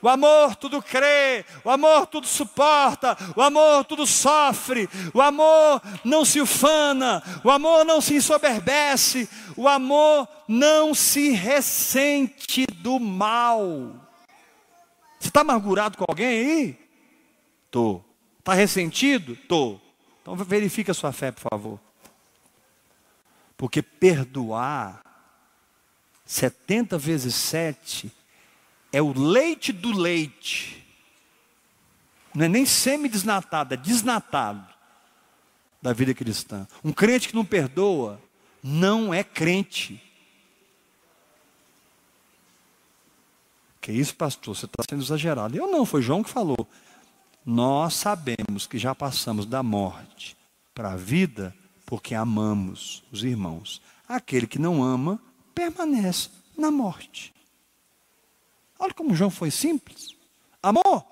O 0.03 0.09
amor 0.09 0.57
tudo 0.57 0.82
crê, 0.82 1.44
o 1.62 1.70
amor 1.70 2.09
tudo 2.09 2.26
suporta, 2.26 3.16
o 3.36 3.40
amor 3.40 3.84
tudo 3.84 4.05
sofre, 4.05 4.88
o 5.14 5.22
amor 5.22 5.80
não 6.05 6.24
se 6.24 6.40
ufana, 6.40 7.22
o 7.44 7.50
amor 7.50 7.84
não 7.84 8.00
se 8.00 8.16
ensoberbece, 8.16 9.28
o 9.57 9.68
amor 9.68 10.26
não 10.48 10.92
se 10.92 11.30
ressente 11.30 12.66
do 12.66 12.98
mal. 12.98 13.94
Você 15.20 15.28
está 15.28 15.42
amargurado 15.42 15.96
com 15.96 16.05
alguém 16.09 16.26
aí? 16.26 16.78
Estou. 17.66 18.05
Está 18.40 18.55
ressentido? 18.55 19.34
Estou. 19.34 19.80
Então 20.20 20.34
verifique 20.34 20.90
a 20.90 20.94
sua 20.94 21.12
fé, 21.12 21.30
por 21.30 21.48
favor. 21.48 21.80
Porque 23.57 23.80
perdoar 23.80 25.00
70 26.26 26.98
vezes 26.98 27.36
7 27.36 28.11
é 28.93 29.01
o 29.01 29.18
leite 29.18 29.72
do 29.72 29.90
leite. 29.90 30.84
Não 32.34 32.45
é 32.45 32.49
nem 32.49 32.64
semi-desnatado, 32.64 33.74
é 33.74 33.76
desnatado 33.76 34.72
da 35.80 35.93
vida 35.93 36.14
cristã. 36.14 36.66
Um 36.84 36.93
crente 36.93 37.28
que 37.28 37.34
não 37.34 37.45
perdoa 37.45 38.20
não 38.62 39.12
é 39.12 39.24
crente. 39.24 40.01
Que 43.80 43.90
isso, 43.90 44.14
pastor? 44.14 44.55
Você 44.57 44.66
está 44.66 44.84
sendo 44.88 45.03
exagerado. 45.03 45.57
Eu 45.57 45.66
não, 45.66 45.84
foi 45.84 46.01
João 46.01 46.22
que 46.22 46.30
falou. 46.30 46.68
Nós 47.45 47.95
sabemos 47.95 48.66
que 48.68 48.78
já 48.78 48.95
passamos 48.95 49.45
da 49.45 49.62
morte 49.62 50.36
para 50.72 50.93
a 50.93 50.97
vida 50.97 51.55
porque 51.84 52.14
amamos 52.14 53.03
os 53.11 53.24
irmãos. 53.24 53.82
aquele 54.09 54.47
que 54.47 54.59
não 54.59 54.82
ama 54.82 55.20
permanece 55.55 56.30
na 56.57 56.70
morte. 56.70 57.34
Olha 58.83 58.93
como 58.93 59.14
João 59.14 59.30
foi 59.30 59.49
simples. 59.49 60.16
Amor 60.61 61.07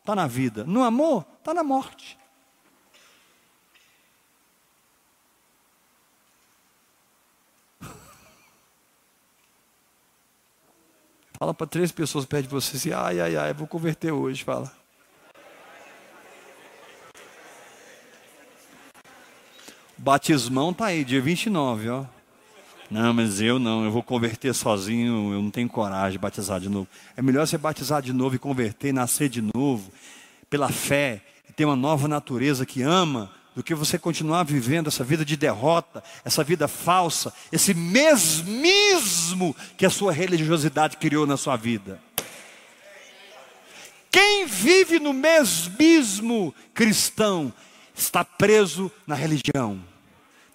está 0.00 0.14
na 0.14 0.26
vida, 0.26 0.62
no 0.64 0.82
amor 0.82 1.24
está 1.38 1.54
na 1.54 1.64
morte. 1.64 2.18
Fala 11.38 11.54
para 11.54 11.66
três 11.66 11.90
pessoas 11.90 12.26
perto 12.26 12.42
de 12.42 12.50
você 12.50 12.76
assim, 12.76 12.92
ai, 12.92 13.20
ai, 13.20 13.36
ai, 13.36 13.54
vou 13.54 13.66
converter 13.66 14.12
hoje, 14.12 14.44
fala. 14.44 14.70
Batismão 19.96 20.74
tá 20.74 20.84
aí, 20.86 21.06
dia 21.06 21.22
29, 21.22 21.88
ó. 21.88 22.17
Não, 22.90 23.12
mas 23.12 23.40
eu 23.40 23.58
não, 23.58 23.84
eu 23.84 23.90
vou 23.90 24.02
converter 24.02 24.54
sozinho, 24.54 25.32
eu 25.34 25.42
não 25.42 25.50
tenho 25.50 25.68
coragem 25.68 26.12
de 26.12 26.18
batizar 26.18 26.58
de 26.58 26.70
novo. 26.70 26.88
É 27.16 27.20
melhor 27.20 27.46
você 27.46 27.58
batizar 27.58 28.00
de 28.00 28.12
novo 28.12 28.36
e 28.36 28.38
converter, 28.38 28.92
nascer 28.92 29.28
de 29.28 29.42
novo, 29.42 29.92
pela 30.48 30.70
fé, 30.70 31.22
e 31.48 31.52
ter 31.52 31.66
uma 31.66 31.76
nova 31.76 32.08
natureza 32.08 32.64
que 32.64 32.80
ama, 32.80 33.30
do 33.54 33.62
que 33.62 33.74
você 33.74 33.98
continuar 33.98 34.44
vivendo 34.44 34.86
essa 34.86 35.02
vida 35.02 35.24
de 35.24 35.36
derrota, 35.36 36.02
essa 36.24 36.44
vida 36.44 36.68
falsa, 36.68 37.32
esse 37.50 37.74
mesmismo 37.74 39.54
que 39.76 39.84
a 39.84 39.90
sua 39.90 40.12
religiosidade 40.12 40.96
criou 40.96 41.26
na 41.26 41.36
sua 41.36 41.56
vida. 41.56 42.00
Quem 44.10 44.46
vive 44.46 44.98
no 44.98 45.12
mesmismo 45.12 46.54
cristão 46.72 47.52
está 47.94 48.24
preso 48.24 48.90
na 49.06 49.14
religião. 49.14 49.82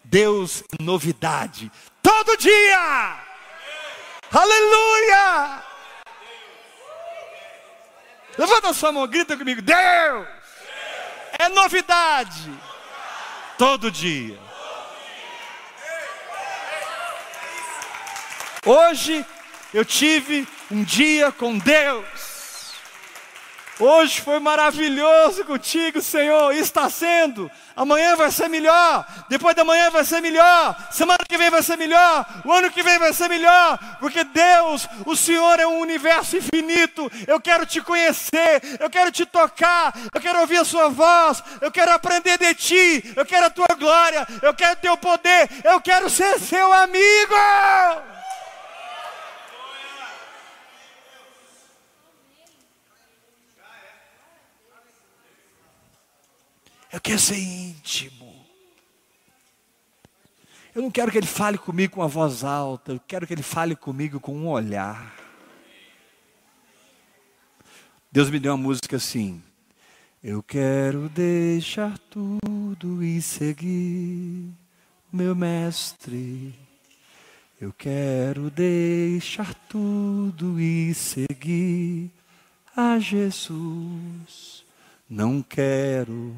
Deus 0.04 0.64
é 0.80 0.82
novidade 0.82 1.72
todo 2.04 2.38
dia. 2.38 3.18
Aleluia! 4.32 5.64
Levanta 8.38 8.70
a 8.70 8.74
sua 8.74 8.92
mão, 8.92 9.08
grita 9.08 9.38
comigo. 9.38 9.62
Deus 9.62 10.28
é 11.40 11.50
novidade 11.50 12.52
todo 13.58 13.90
dia. 13.90 14.40
Hoje 18.66 19.26
eu 19.74 19.84
tive 19.84 20.48
um 20.72 20.84
dia 20.84 21.32
com 21.32 21.58
Deus. 21.58 22.06
Hoje 23.80 24.22
foi 24.22 24.40
maravilhoso 24.40 25.44
contigo, 25.46 26.00
Senhor. 26.00 26.54
Está 26.54 26.90
sendo. 26.92 27.50
Amanhã 27.76 28.16
vai 28.16 28.30
ser 28.32 28.48
melhor. 28.48 29.06
Depois 29.28 29.56
da 29.56 29.64
manhã 29.64 29.90
vai 29.90 30.06
ser 30.06 30.22
melhor. 30.22 30.76
Semana 30.92 31.24
que 31.28 31.38
vem 31.38 31.50
vai 31.50 31.64
ser 31.64 31.76
melhor. 31.76 32.26
O 32.46 32.52
ano 32.52 32.70
que 32.70 32.84
vem 32.84 33.00
vai 33.00 33.12
ser 33.14 33.28
melhor. 33.28 33.80
Porque 34.00 34.24
Deus, 34.24 34.88
o 35.08 35.16
Senhor 35.16 35.60
é 35.60 35.66
um 35.66 35.80
universo 35.80 36.38
infinito. 36.38 37.12
Eu 37.26 37.42
quero 37.42 37.66
te 37.66 37.82
conhecer. 37.82 38.62
Eu 38.80 38.92
quero 38.92 39.12
te 39.12 39.26
tocar. 39.26 39.92
Eu 40.14 40.22
quero 40.22 40.40
ouvir 40.42 40.58
a 40.58 40.66
Sua 40.66 40.90
voz. 40.90 41.44
Eu 41.60 41.72
quero 41.72 41.92
aprender 41.92 42.38
de 42.38 42.54
Ti. 42.54 43.14
Eu 43.16 43.26
quero 43.26 43.48
a 43.48 43.50
Tua 43.50 43.76
glória. 43.76 44.28
Eu 44.44 44.54
quero 44.54 44.76
Teu 44.76 44.96
poder. 44.98 45.50
Eu 45.64 45.82
quero 45.82 46.12
ser 46.12 46.40
seu 46.40 46.72
amigo. 46.72 47.34
Eu 56.94 57.02
quero 57.02 57.18
ser 57.18 57.40
íntimo. 57.40 58.46
Eu 60.76 60.84
não 60.84 60.92
quero 60.92 61.12
que 61.12 61.18
ele 61.18 61.26
fale 61.26 61.58
comigo 61.58 61.96
com 61.96 62.04
a 62.04 62.08
voz 62.08 62.44
alta, 62.44 62.92
eu 62.92 63.00
quero 63.00 63.26
que 63.26 63.34
ele 63.34 63.42
fale 63.42 63.76
comigo 63.76 64.20
com 64.20 64.38
um 64.38 64.48
olhar. 64.48 65.16
Deus 68.12 68.30
me 68.30 68.40
deu 68.40 68.52
uma 68.52 68.62
música 68.62 68.98
assim. 68.98 69.42
Eu 70.24 70.44
quero 70.44 71.10
deixar 71.10 71.98
tudo 71.98 73.04
e 73.04 73.20
seguir 73.24 74.52
meu 75.12 75.36
mestre. 75.36 76.54
Eu 77.60 77.74
quero 77.74 78.52
deixar 78.52 79.56
tudo 79.68 80.60
e 80.60 80.94
seguir 80.94 82.12
a 82.76 83.00
Jesus. 83.00 84.64
Não 85.10 85.42
quero 85.42 86.36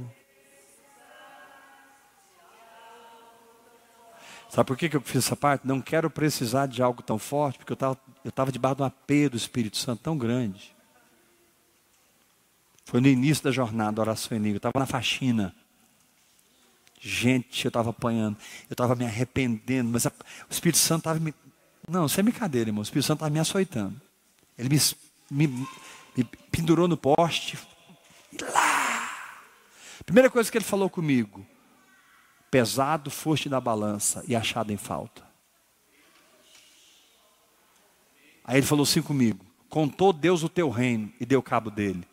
Sabe 4.56 4.68
por 4.68 4.78
que, 4.78 4.90
eu 4.96 5.02
fiz 5.02 5.18
essa 5.18 5.36
parte? 5.36 5.68
Não 5.68 5.82
quero 5.82 6.10
precisar 6.10 6.66
de 6.66 6.82
algo 6.82 7.04
tão 7.04 7.20
forte, 7.20 7.58
porque 7.58 7.74
eu 7.74 7.76
estava 7.76 7.98
eu 8.24 8.32
tava 8.32 8.54
debaixo 8.54 8.78
de 8.78 8.84
um 8.84 8.86
apelo 8.86 9.32
do 9.32 9.38
Espírito 9.38 9.76
Santo 9.76 10.02
tão 10.02 10.18
grande. 10.18 10.74
Foi 12.86 13.02
no 13.02 13.08
início 13.10 13.44
da 13.44 13.52
jornada, 13.52 13.98
da 13.98 14.02
oração 14.02 14.38
em 14.38 14.48
Eu 14.48 14.56
estava 14.56 14.80
na 14.80 14.86
faxina. 14.86 15.54
Gente, 17.02 17.66
eu 17.66 17.68
estava 17.68 17.90
apanhando. 17.90 18.38
Eu 18.70 18.76
estava 18.76 18.96
me 18.96 19.04
arrependendo. 19.04 19.90
Mas 19.92 20.06
a, 20.06 20.10
o 20.50 20.54
Espírito 20.54 20.78
Santo 20.78 21.00
estava 21.02 21.20
me. 21.20 21.34
Não, 21.86 22.08
sem 22.08 22.24
brincadeira, 22.24 22.70
irmão. 22.70 22.80
O 22.80 22.84
Espírito 22.84 23.08
Santo 23.08 23.18
estava 23.18 23.34
me 23.34 23.40
açoitando. 23.42 24.00
Ele 24.58 24.70
me, 24.70 25.48
me, 25.48 25.68
me 26.16 26.24
pendurou 26.50 26.88
no 26.88 26.96
poste. 26.96 27.60
E 28.32 28.42
lá. 28.42 29.12
Primeira 30.06 30.30
coisa 30.30 30.50
que 30.50 30.58
ele 30.58 30.64
falou 30.64 30.90
comigo 30.90 31.46
pesado 32.56 33.12
foste 33.12 33.50
na 33.50 33.60
balança 33.60 34.24
e 34.30 34.34
achado 34.34 34.72
em 34.72 34.78
falta. 34.78 35.22
Aí 38.46 38.60
ele 38.60 38.66
falou 38.66 38.84
assim 38.84 39.02
comigo: 39.02 39.46
contou 39.68 40.14
Deus 40.14 40.42
o 40.42 40.48
teu 40.48 40.70
reino 40.70 41.12
e 41.20 41.26
deu 41.26 41.44
cabo 41.44 41.70
dele. 41.70 42.08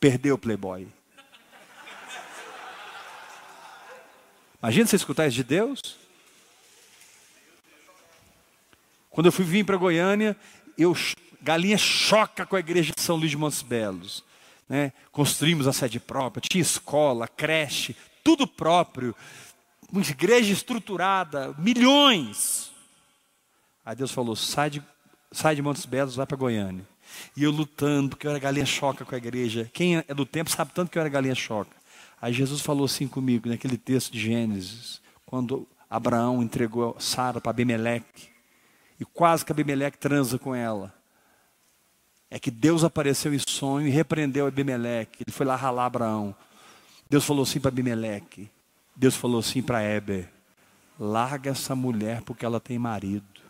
Perdeu 0.00 0.34
o 0.34 0.38
playboy. 0.38 0.88
Imagina 4.60 4.88
você 4.88 4.96
escutar 4.96 5.28
isso 5.28 5.36
de 5.36 5.44
Deus. 5.44 5.80
Quando 9.08 9.26
eu 9.26 9.32
fui 9.32 9.44
vir 9.44 9.64
para 9.64 9.76
Goiânia, 9.76 10.36
eu 10.76 10.96
galinha 11.40 11.78
choca 11.78 12.44
com 12.44 12.56
a 12.56 12.60
igreja 12.60 12.92
de 12.92 13.00
São 13.00 13.14
Luís 13.14 13.30
de 13.30 13.36
Montes 13.36 13.62
Belos. 13.62 14.24
Né? 14.68 14.92
Construímos 15.12 15.68
a 15.68 15.72
sede 15.72 16.00
própria, 16.00 16.40
tinha 16.40 16.60
escola, 16.60 17.28
creche, 17.28 17.94
tudo 18.24 18.48
próprio 18.48 19.14
uma 19.98 20.04
igreja 20.04 20.52
estruturada, 20.52 21.54
milhões. 21.58 22.72
Aí 23.84 23.94
Deus 23.94 24.10
falou: 24.10 24.34
sai 24.34 24.70
de, 24.70 24.82
sai 25.30 25.54
de 25.54 25.62
Montes 25.62 25.86
Belos, 25.86 26.16
vai 26.16 26.26
para 26.26 26.36
Goiânia. 26.36 26.86
E 27.36 27.44
eu 27.44 27.50
lutando, 27.50 28.10
porque 28.10 28.26
eu 28.26 28.30
era 28.30 28.40
galinha 28.40 28.66
choca 28.66 29.04
com 29.04 29.14
a 29.14 29.18
igreja. 29.18 29.70
Quem 29.72 29.98
é 29.98 30.14
do 30.14 30.26
tempo 30.26 30.50
sabe 30.50 30.72
tanto 30.74 30.90
que 30.90 30.98
eu 30.98 31.00
era 31.00 31.08
galinha 31.08 31.34
choca. 31.34 31.76
Aí 32.20 32.32
Jesus 32.32 32.60
falou 32.60 32.86
assim 32.86 33.06
comigo, 33.06 33.48
naquele 33.48 33.76
texto 33.76 34.12
de 34.12 34.18
Gênesis, 34.18 35.00
quando 35.26 35.68
Abraão 35.88 36.42
entregou 36.42 36.96
Sara 36.98 37.40
para 37.40 37.50
Abimeleque, 37.50 38.28
e 38.98 39.04
quase 39.04 39.44
que 39.44 39.52
Abimeleque 39.52 39.98
transa 39.98 40.38
com 40.38 40.54
ela. 40.54 40.92
É 42.30 42.38
que 42.38 42.50
Deus 42.50 42.82
apareceu 42.82 43.32
em 43.32 43.38
sonho 43.38 43.86
e 43.86 43.90
repreendeu 43.90 44.46
Abimeleque. 44.46 45.22
Ele 45.22 45.30
foi 45.30 45.46
lá 45.46 45.54
ralar 45.54 45.86
Abraão. 45.86 46.34
Deus 47.08 47.24
falou 47.24 47.42
assim 47.42 47.60
para 47.60 47.68
Abimeleque: 47.68 48.50
Deus 48.96 49.16
falou 49.16 49.40
assim 49.40 49.62
para 49.62 49.82
Heber: 49.82 50.30
larga 50.98 51.50
essa 51.50 51.74
mulher 51.74 52.22
porque 52.22 52.44
ela 52.44 52.60
tem 52.60 52.78
marido. 52.78 53.42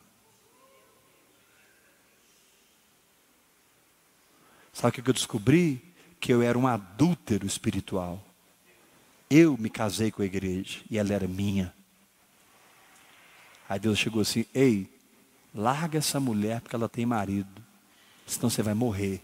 Sabe 4.73 4.99
o 4.99 5.03
que 5.03 5.09
eu 5.09 5.15
descobri? 5.15 5.95
Que 6.19 6.33
eu 6.33 6.43
era 6.43 6.59
um 6.59 6.67
adúltero 6.67 7.47
espiritual. 7.47 8.25
Eu 9.31 9.57
me 9.57 9.71
casei 9.71 10.11
com 10.11 10.23
a 10.23 10.27
igreja 10.27 10.81
e 10.91 10.99
ela 10.99 11.13
era 11.13 11.29
minha. 11.29 11.73
Aí 13.69 13.79
Deus 13.79 13.99
chegou 13.99 14.23
assim: 14.23 14.47
Ei, 14.55 14.91
larga 15.55 15.99
essa 15.99 16.19
mulher 16.19 16.61
porque 16.61 16.75
ela 16.75 16.89
tem 16.89 17.07
marido, 17.07 17.63
senão 18.27 18.51
você 18.51 18.63
vai 18.63 18.75
morrer. 18.75 19.23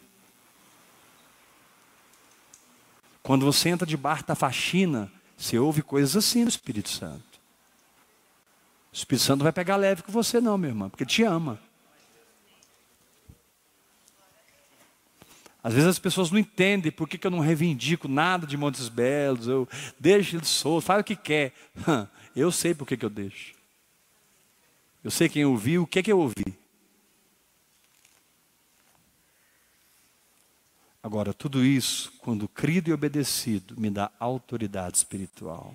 Quando 3.22 3.44
você 3.44 3.68
entra 3.68 3.86
debaixo 3.86 4.24
da 4.24 4.34
faxina, 4.34 5.12
você 5.41 5.59
ouve 5.59 5.80
coisas 5.80 6.14
assim 6.14 6.43
no 6.43 6.51
Espírito 6.51 6.91
Santo. 6.91 7.41
O 8.93 8.95
Espírito 8.95 9.24
Santo 9.24 9.38
não 9.38 9.45
vai 9.45 9.53
pegar 9.53 9.76
leve 9.76 10.03
com 10.03 10.12
você, 10.12 10.38
não, 10.38 10.59
meu 10.59 10.68
irmão, 10.68 10.91
porque 10.91 11.05
ele 11.05 11.11
te 11.11 11.22
ama. 11.22 11.59
Às 15.62 15.72
vezes 15.72 15.88
as 15.88 15.99
pessoas 15.99 16.30
não 16.30 16.38
entendem 16.38 16.93
por 16.93 17.09
que, 17.09 17.16
que 17.16 17.26
eu 17.26 17.30
não 17.30 17.38
reivindico 17.41 18.07
nada 18.07 18.47
de 18.47 18.57
Montes 18.57 18.91
Belos, 18.91 19.47
eu 19.47 19.66
deixo 19.99 20.36
ele 20.36 20.45
solto, 20.45 20.84
faz 20.84 21.01
o 21.01 21.05
que 21.05 21.16
quer. 21.16 21.55
Eu 22.36 22.53
sei 22.53 22.72
por 22.72 22.86
que, 22.86 22.97
que 22.97 23.05
eu 23.05 23.11
deixo. 23.11 23.55
Eu 25.03 25.11
sei 25.11 25.28
quem 25.28 25.45
ouviu, 25.45 25.82
o 25.82 25.86
que, 25.86 26.01
que 26.01 26.12
eu 26.12 26.20
ouvi. 26.20 26.57
Agora, 31.03 31.32
tudo 31.32 31.64
isso, 31.64 32.12
quando 32.18 32.46
crido 32.46 32.90
e 32.90 32.92
obedecido, 32.92 33.74
me 33.80 33.88
dá 33.88 34.11
autoridade 34.18 34.98
espiritual. 34.98 35.74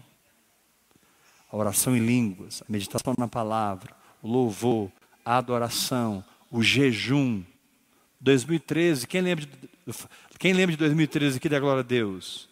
a 1.51 1.57
oração 1.57 1.95
em 1.95 2.05
línguas, 2.05 2.61
a 2.61 2.65
meditação 2.71 3.15
na 3.17 3.28
palavra, 3.28 3.95
o 4.21 4.28
louvor, 4.28 4.91
a 5.23 5.38
adoração, 5.38 6.23
o 6.51 6.61
jejum. 6.61 7.43
2013, 8.19 9.07
quem 9.07 9.21
lembra 9.21 9.45
de, 9.45 9.69
quem 10.39 10.53
lembra 10.53 10.71
de 10.71 10.78
2013 10.78 11.38
aqui 11.38 11.49
da 11.49 11.59
glória 11.59 11.82
a 11.82 11.84
Deus? 11.84 12.49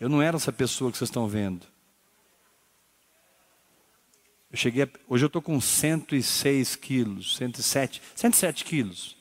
Eu 0.00 0.08
não 0.08 0.20
era 0.20 0.36
essa 0.36 0.52
pessoa 0.52 0.90
que 0.90 0.98
vocês 0.98 1.08
estão 1.08 1.28
vendo. 1.28 1.66
Eu 4.50 4.58
cheguei 4.58 4.82
a, 4.84 4.88
hoje 5.08 5.24
eu 5.24 5.28
estou 5.28 5.40
com 5.42 5.60
106 5.60 6.76
quilos, 6.76 7.36
107, 7.36 8.02
107 8.14 8.64
quilos. 8.64 9.19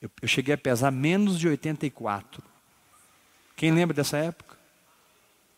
Eu, 0.00 0.10
eu 0.22 0.28
cheguei 0.28 0.54
a 0.54 0.58
pesar 0.58 0.90
menos 0.90 1.38
de 1.38 1.48
84. 1.48 2.42
Quem 3.54 3.72
lembra 3.72 3.94
dessa 3.94 4.16
época? 4.16 4.56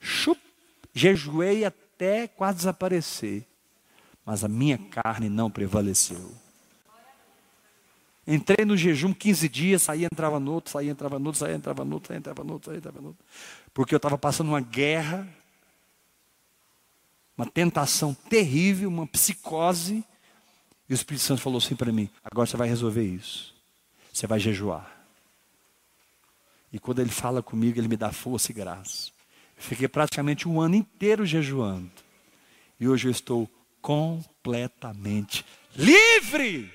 Chup, 0.01 0.41
jejuei 0.93 1.65
até 1.65 2.27
quase 2.27 2.59
desaparecer. 2.59 3.47
Mas 4.25 4.43
a 4.45 4.49
minha 4.49 4.79
carne 4.79 5.29
não 5.29 5.51
prevaleceu. 5.51 6.35
Entrei 8.27 8.65
no 8.65 8.77
jejum 8.77 9.13
15 9.13 9.49
dias, 9.49 9.83
saía, 9.83 10.07
entrava 10.11 10.39
no 10.39 10.53
outro, 10.53 10.71
saía, 10.71 10.91
entrava 10.91 11.19
no 11.19 11.27
outro, 11.27 11.41
saía, 11.41 11.57
entrava 11.57 11.85
no 11.85 11.95
outro, 11.95 12.09
saía, 12.09 12.19
entrava 12.19 12.45
no 12.45 12.53
outro, 12.53 12.67
saía, 12.67 12.79
entrava 12.79 13.01
no 13.01 13.09
outro. 13.09 13.25
Porque 13.75 13.95
eu 13.95 13.97
estava 13.97 14.17
passando 14.17 14.49
uma 14.49 14.61
guerra, 14.61 15.27
uma 17.37 17.47
tentação 17.47 18.15
terrível, 18.15 18.89
uma 18.89 19.07
psicose. 19.09 20.05
E 20.89 20.93
o 20.93 20.95
Espírito 20.95 21.23
Santo 21.23 21.43
falou 21.43 21.59
assim 21.59 21.75
para 21.75 21.93
mim: 21.93 22.09
agora 22.23 22.47
você 22.47 22.57
vai 22.57 22.69
resolver 22.69 23.03
isso. 23.03 23.53
Você 24.13 24.27
vai 24.27 24.39
jejuar. 24.39 24.91
E 26.73 26.79
quando 26.79 27.01
ele 27.01 27.11
fala 27.11 27.43
comigo, 27.43 27.79
ele 27.79 27.89
me 27.89 27.97
dá 27.97 28.13
força 28.13 28.51
e 28.51 28.55
graça. 28.55 29.11
Fiquei 29.57 29.89
praticamente 29.89 30.49
um 30.49 30.61
ano 30.61 30.75
inteiro 30.75 31.25
jejuando. 31.25 31.91
E 32.79 32.89
hoje 32.89 33.09
eu 33.09 33.13
estou 33.13 33.49
completamente 33.81 35.45
livre. 35.77 36.73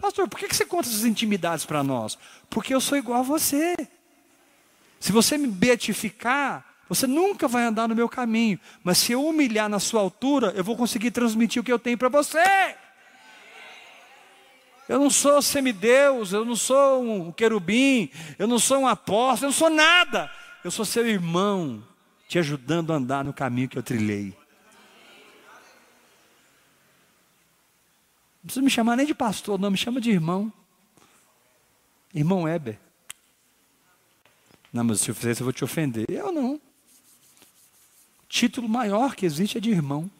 Pastor, 0.00 0.28
por 0.28 0.38
que 0.38 0.52
você 0.52 0.64
conta 0.64 0.88
essas 0.88 1.04
intimidades 1.04 1.64
para 1.64 1.82
nós? 1.82 2.18
Porque 2.50 2.74
eu 2.74 2.80
sou 2.80 2.98
igual 2.98 3.20
a 3.20 3.22
você. 3.22 3.74
Se 4.98 5.12
você 5.12 5.38
me 5.38 5.46
beatificar, 5.46 6.64
você 6.88 7.06
nunca 7.06 7.46
vai 7.46 7.64
andar 7.64 7.88
no 7.88 7.94
meu 7.94 8.08
caminho. 8.08 8.58
Mas 8.82 8.98
se 8.98 9.12
eu 9.12 9.24
humilhar 9.24 9.68
na 9.68 9.78
sua 9.78 10.00
altura, 10.00 10.52
eu 10.56 10.64
vou 10.64 10.76
conseguir 10.76 11.10
transmitir 11.10 11.60
o 11.60 11.64
que 11.64 11.72
eu 11.72 11.78
tenho 11.78 11.98
para 11.98 12.08
você. 12.08 12.76
Eu 14.88 14.98
não 14.98 15.10
sou 15.10 15.40
semideus, 15.40 16.32
eu 16.32 16.44
não 16.44 16.56
sou 16.56 17.02
um 17.02 17.32
querubim, 17.32 18.10
eu 18.38 18.46
não 18.46 18.58
sou 18.58 18.80
um 18.80 18.86
apóstolo, 18.86 19.46
eu 19.46 19.52
não 19.52 19.58
sou 19.58 19.70
nada. 19.70 20.30
Eu 20.64 20.70
sou 20.70 20.84
seu 20.84 21.06
irmão, 21.06 21.82
te 22.28 22.38
ajudando 22.38 22.92
a 22.92 22.96
andar 22.96 23.24
no 23.24 23.32
caminho 23.32 23.68
que 23.68 23.78
eu 23.78 23.82
trilhei. 23.82 24.36
Não 28.42 28.46
precisa 28.46 28.62
me 28.62 28.70
chamar 28.70 28.96
nem 28.96 29.06
de 29.06 29.14
pastor, 29.14 29.58
não, 29.58 29.70
me 29.70 29.76
chama 29.76 30.00
de 30.00 30.10
irmão. 30.10 30.52
Irmão 32.12 32.42
Weber. 32.42 32.78
Não, 34.72 34.84
mas 34.84 35.00
se 35.00 35.10
eu 35.10 35.14
fizer 35.14 35.32
isso 35.32 35.42
eu 35.42 35.46
vou 35.46 35.52
te 35.52 35.64
ofender. 35.64 36.06
Eu 36.08 36.32
não. 36.32 36.54
O 36.54 36.60
título 38.28 38.68
maior 38.68 39.14
que 39.14 39.26
existe 39.26 39.58
é 39.58 39.60
de 39.60 39.70
irmão. 39.70 40.10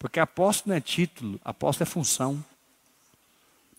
Porque 0.00 0.18
apóstolo 0.18 0.70
não 0.70 0.78
é 0.78 0.80
título, 0.80 1.38
apóstolo 1.44 1.86
é 1.86 1.92
função. 1.92 2.42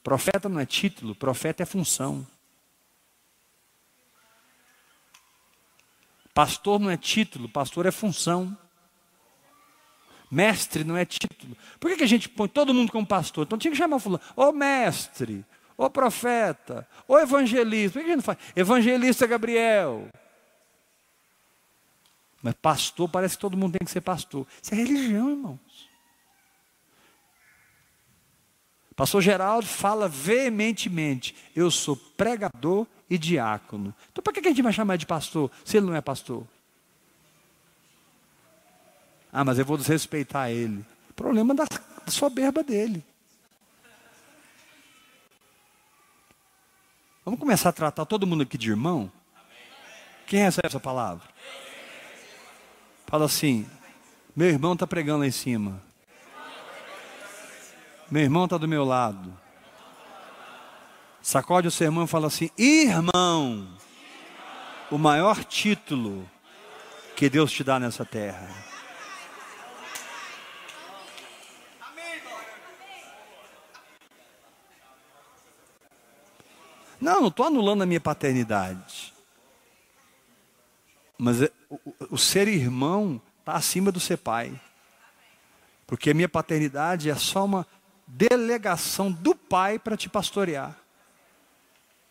Profeta 0.04 0.48
não 0.48 0.60
é 0.60 0.68
título, 0.68 1.16
profeta 1.16 1.64
é 1.64 1.66
função. 1.66 2.26
Pastor 6.32 6.80
não 6.80 6.92
é 6.92 6.96
título, 6.96 7.50
pastor 7.50 7.88
é 7.88 7.92
função. 7.92 8.56
Mestre 10.30 10.84
não 10.84 10.96
é 10.96 11.06
título. 11.06 11.58
Por 11.80 11.90
que, 11.90 11.98
que 11.98 12.04
a 12.04 12.08
gente 12.08 12.30
põe 12.30 12.48
todo 12.48 12.72
mundo 12.72 12.92
como 12.92 13.06
pastor? 13.06 13.48
Então 13.48 13.58
tinha 13.58 13.72
que 13.72 13.78
chamar 13.78 13.98
fulano, 13.98 14.24
ô 14.36 14.52
mestre, 14.52 15.44
ô 15.76 15.90
profeta, 15.90 16.88
ô 17.08 17.18
evangelista. 17.18 17.94
Por 17.94 18.00
que, 18.00 18.06
que 18.06 18.12
a 18.12 18.16
gente 18.16 18.28
não 18.28 18.36
faz? 18.36 18.38
Evangelista 18.56 19.26
Gabriel. 19.26 20.08
Mas 22.44 22.54
pastor, 22.62 23.10
parece 23.10 23.36
que 23.36 23.42
todo 23.42 23.58
mundo 23.58 23.76
tem 23.80 23.84
que 23.84 23.92
ser 23.92 24.02
pastor. 24.02 24.46
Isso 24.62 24.72
é 24.72 24.78
religião, 24.78 25.32
irmãos. 25.32 25.91
Pastor 29.02 29.20
Geraldo 29.20 29.66
fala 29.66 30.08
veementemente: 30.08 31.36
eu 31.56 31.72
sou 31.72 31.96
pregador 31.96 32.86
e 33.10 33.18
diácono. 33.18 33.96
Então, 34.12 34.22
para 34.22 34.32
que 34.32 34.40
a 34.42 34.44
gente 34.44 34.62
vai 34.62 34.72
chamar 34.72 34.96
de 34.96 35.08
pastor 35.08 35.50
se 35.66 35.78
ele 35.78 35.88
não 35.88 35.96
é 35.96 36.02
pastor? 36.02 36.46
Ah, 39.34 39.44
mas 39.44 39.58
eu 39.58 39.66
vou 39.66 39.76
desrespeitar 39.76 40.52
ele. 40.52 40.86
Problema 41.16 41.56
da 41.56 41.66
soberba 42.06 42.62
dele. 42.62 43.04
Vamos 47.26 47.40
começar 47.40 47.70
a 47.70 47.74
tratar 47.74 48.06
todo 48.06 48.28
mundo 48.28 48.44
aqui 48.44 48.56
de 48.56 48.70
irmão? 48.70 49.12
Quem 50.28 50.44
recebe 50.44 50.68
essa 50.68 50.80
palavra? 50.80 51.28
Fala 53.08 53.26
assim: 53.26 53.68
meu 54.36 54.48
irmão 54.48 54.74
está 54.74 54.86
pregando 54.86 55.22
lá 55.22 55.26
em 55.28 55.32
cima. 55.32 55.82
Meu 58.12 58.22
irmão 58.24 58.44
está 58.44 58.58
do 58.58 58.68
meu 58.68 58.84
lado. 58.84 59.34
Sacode 61.22 61.70
o 61.70 61.72
seu 61.72 61.88
irmão 61.88 62.04
e 62.04 62.08
fala 62.08 62.28
assim: 62.28 62.50
irmão, 62.58 63.74
o 64.92 64.98
maior 64.98 65.46
título 65.46 66.30
que 67.16 67.30
Deus 67.30 67.54
te 67.54 67.64
dá 67.64 67.80
nessa 67.80 68.04
terra. 68.04 68.50
Não, 77.00 77.22
não 77.22 77.28
estou 77.30 77.48
anulando 77.48 77.84
a 77.84 77.86
minha 77.86 78.02
paternidade. 78.02 79.14
Mas 81.18 81.42
é, 81.42 81.52
o, 81.70 81.80
o 82.12 82.18
ser 82.18 82.50
irmão 82.50 83.22
está 83.40 83.54
acima 83.54 83.90
do 83.90 84.02
ser 84.02 84.18
pai. 84.18 84.60
Porque 85.88 86.12
a 86.12 86.14
minha 86.14 86.30
paternidade 86.30 87.10
é 87.10 87.16
só 87.16 87.46
uma 87.46 87.66
delegação 88.12 89.12
do 89.12 89.34
pai 89.34 89.80
para 89.80 89.96
te 89.96 90.10
pastorear. 90.10 90.78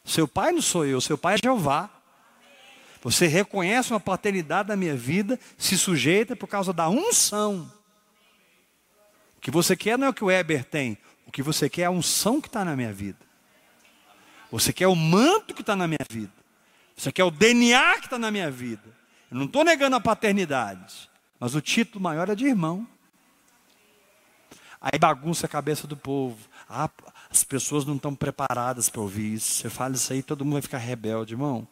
Seu 0.05 0.27
pai 0.27 0.53
não 0.53 0.63
sou 0.63 0.87
eu, 0.87 1.01
seu 1.01 1.19
pai 1.19 1.35
é 1.35 1.39
Jeová. 1.43 1.91
Você 3.03 3.27
reconhece 3.27 3.93
uma 3.93 4.01
paternidade 4.01 4.69
na 4.69 4.77
minha 4.77 4.97
vida, 4.97 5.39
se 5.57 5.77
sujeita 5.79 6.35
por 6.35 6.47
causa 6.47 6.73
da 6.73 6.89
unção. 6.89 7.71
O 9.37 9.41
que 9.41 9.51
você 9.51 9.77
quer 9.77 9.99
não 9.99 10.07
é 10.07 10.11
o 10.11 10.15
que 10.15 10.25
o 10.25 10.29
Weber 10.29 10.65
tem, 10.65 10.99
o 11.27 11.33
que 11.33 11.43
você 11.43 11.69
quer 11.69 11.83
é 11.83 11.87
a 11.87 11.91
unção 11.91 12.41
que 12.41 12.49
está 12.49 12.65
na 12.65 12.77
minha 12.77 12.93
vida. 12.93 13.19
Você 14.51 14.73
quer 14.73 14.87
o 14.87 14.97
manto 14.97 15.55
que 15.55 15.61
está 15.61 15.77
na 15.77 15.87
minha 15.87 16.05
vida. 16.11 16.33
Você 16.97 17.13
quer 17.13 17.25
o 17.25 17.31
DNA 17.31 17.99
que 18.01 18.07
está 18.07 18.19
na 18.19 18.31
minha 18.31 18.51
vida. 18.51 18.83
Eu 19.31 19.39
não 19.39 19.47
estou 19.47 19.65
negando 19.65 19.97
a 19.97 20.01
paternidade. 20.01 21.09
Mas 21.39 21.55
o 21.55 21.61
título 21.61 22.03
maior 22.03 22.29
é 22.29 22.35
de 22.35 22.47
irmão. 22.47 22.87
Aí 24.81 24.99
bagunça 24.99 25.47
a 25.47 25.49
cabeça 25.49 25.87
do 25.87 25.97
povo. 25.97 26.39
Ah, 26.69 26.89
as 27.29 27.45
pessoas 27.45 27.85
não 27.85 27.97
estão 27.97 28.15
preparadas 28.15 28.89
para 28.89 29.01
ouvir 29.01 29.35
isso. 29.35 29.55
Você 29.55 29.69
fala 29.69 29.95
isso 29.95 30.13
aí, 30.13 30.23
todo 30.23 30.45
mundo 30.45 30.55
vai 30.55 30.63
ficar 30.63 30.79
rebelde, 30.79 31.35
irmão. 31.35 31.69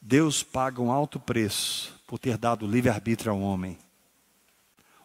Deus 0.00 0.42
paga 0.42 0.80
um 0.80 0.90
alto 0.90 1.20
preço 1.20 1.94
por 2.06 2.18
ter 2.18 2.38
dado 2.38 2.66
livre-arbítrio 2.66 3.32
ao 3.32 3.40
homem. 3.40 3.78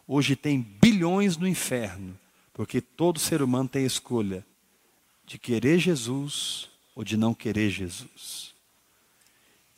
Hoje 0.06 0.34
tem 0.34 0.60
bilhões 0.60 1.36
no 1.36 1.46
inferno, 1.46 2.18
porque 2.52 2.80
todo 2.80 3.18
ser 3.18 3.42
humano 3.42 3.68
tem 3.68 3.84
escolha 3.84 4.44
de 5.24 5.38
querer 5.38 5.78
Jesus 5.78 6.68
ou 6.94 7.04
de 7.04 7.16
não 7.16 7.32
querer 7.32 7.70
Jesus. 7.70 8.52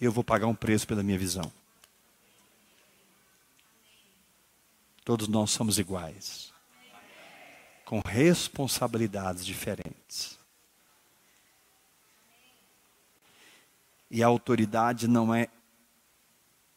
Eu 0.00 0.10
vou 0.10 0.24
pagar 0.24 0.46
um 0.46 0.54
preço 0.54 0.86
pela 0.86 1.02
minha 1.02 1.18
visão. 1.18 1.52
Todos 5.04 5.28
nós 5.28 5.50
somos 5.50 5.78
iguais, 5.78 6.51
com 7.92 8.00
responsabilidades 8.06 9.44
diferentes. 9.44 10.38
E 14.10 14.22
a 14.22 14.26
autoridade 14.26 15.06
não 15.06 15.34
é 15.34 15.48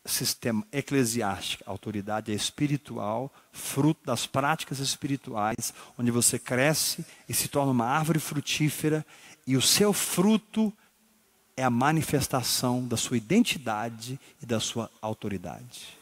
sistema 0.03 0.67
eclesiástico, 0.73 1.63
a 1.65 1.71
autoridade 1.71 2.33
é 2.33 2.35
espiritual, 2.35 3.33
fruto 3.53 4.05
das 4.05 4.27
práticas 4.27 4.79
espirituais, 4.79 5.73
onde 5.97 6.11
você 6.11 6.37
cresce 6.37 7.05
e 7.29 7.33
se 7.33 7.47
torna 7.47 7.71
uma 7.71 7.87
árvore 7.87 8.19
frutífera 8.19 9.05
e 9.47 9.55
o 9.55 9.61
seu 9.61 9.93
fruto 9.93 10.73
é 11.55 11.63
a 11.63 11.69
manifestação 11.69 12.85
da 12.85 12.97
sua 12.97 13.15
identidade 13.15 14.19
e 14.43 14.45
da 14.45 14.59
sua 14.59 14.91
autoridade. 15.01 15.97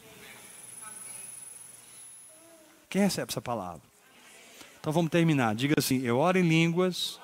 Quem 2.90 3.02
recebe 3.02 3.30
essa 3.30 3.40
palavra? 3.40 3.93
Então 4.84 4.92
vamos 4.92 5.10
terminar. 5.10 5.54
Diga 5.54 5.76
assim: 5.78 6.02
Eu 6.04 6.18
oro 6.18 6.38
em 6.38 6.42
línguas, 6.42 7.18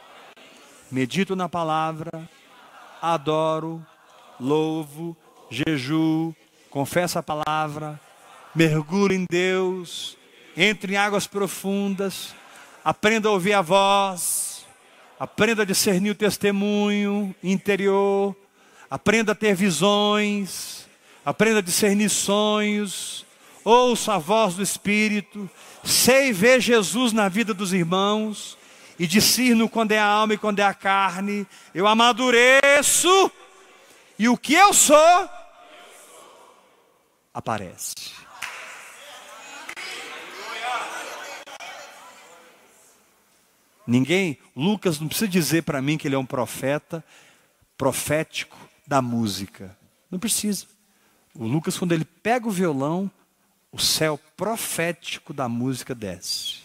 medito 0.90 1.36
na 1.36 1.46
palavra, 1.46 2.26
adoro, 3.02 3.84
louvo, 4.40 5.14
jejuo, 5.50 6.34
confessa 6.70 7.18
a 7.18 7.22
palavra, 7.22 8.00
mergulhe 8.54 9.14
em 9.14 9.26
Deus, 9.30 10.16
entre 10.56 10.94
em 10.94 10.96
águas 10.96 11.26
profundas, 11.26 12.34
aprenda 12.82 13.28
a 13.28 13.32
ouvir 13.32 13.52
a 13.52 13.60
voz, 13.60 14.64
aprenda 15.18 15.60
a 15.60 15.66
discernir 15.66 16.12
o 16.12 16.14
testemunho 16.14 17.34
interior, 17.44 18.34
aprenda 18.90 19.32
a 19.32 19.34
ter 19.34 19.54
visões, 19.54 20.88
aprenda 21.26 21.58
a 21.58 21.62
discernir 21.62 22.08
sonhos, 22.08 23.26
ouça 23.64 24.14
a 24.14 24.18
voz 24.18 24.54
do 24.54 24.62
Espírito, 24.62 25.48
sei 25.84 26.32
ver 26.32 26.60
Jesus 26.60 27.12
na 27.12 27.28
vida 27.28 27.52
dos 27.52 27.72
irmãos, 27.72 28.58
e 28.98 29.06
discerno 29.06 29.68
quando 29.68 29.92
é 29.92 29.98
a 29.98 30.04
alma 30.04 30.34
e 30.34 30.38
quando 30.38 30.58
é 30.58 30.64
a 30.64 30.74
carne, 30.74 31.46
eu 31.74 31.86
amadureço, 31.86 33.30
e 34.18 34.28
o 34.28 34.36
que 34.36 34.54
eu 34.54 34.72
sou, 34.72 35.28
aparece. 37.32 38.20
Ninguém, 43.86 44.38
Lucas 44.54 45.00
não 45.00 45.08
precisa 45.08 45.26
dizer 45.26 45.62
para 45.62 45.82
mim 45.82 45.98
que 45.98 46.06
ele 46.06 46.14
é 46.14 46.18
um 46.18 46.26
profeta 46.26 47.04
profético 47.76 48.56
da 48.86 49.00
música. 49.00 49.76
Não 50.10 50.18
precisa. 50.18 50.66
O 51.34 51.46
Lucas, 51.46 51.78
quando 51.78 51.92
ele 51.92 52.04
pega 52.04 52.46
o 52.46 52.52
violão, 52.52 53.10
o 53.72 53.78
céu 53.78 54.18
profético 54.36 55.32
da 55.32 55.48
música 55.48 55.94
desce. 55.94 56.60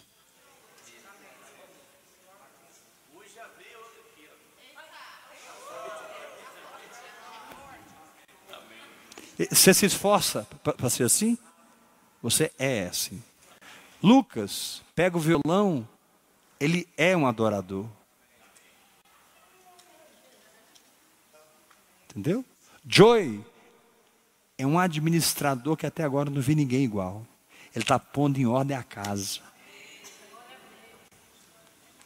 Você 9.51 9.73
se 9.73 9.85
esforça 9.85 10.47
para 10.63 10.89
ser 10.89 11.03
assim? 11.03 11.37
Você 12.21 12.51
é 12.57 12.87
assim. 12.87 13.21
Lucas 14.01 14.81
pega 14.95 15.17
o 15.17 15.19
violão, 15.19 15.87
ele 16.59 16.87
é 16.95 17.15
um 17.17 17.27
adorador. 17.27 17.85
Entendeu? 22.09 22.45
Joy 22.87 23.43
é 24.57 24.65
um 24.65 24.79
administrador 24.79 25.75
que 25.75 25.85
até 25.85 26.03
agora 26.03 26.29
não 26.29 26.41
vi 26.41 26.55
ninguém 26.55 26.83
igual. 26.83 27.25
Ele 27.73 27.83
está 27.83 27.99
pondo 27.99 28.39
em 28.39 28.45
ordem 28.45 28.75
a 28.75 28.83
casa. 28.83 29.41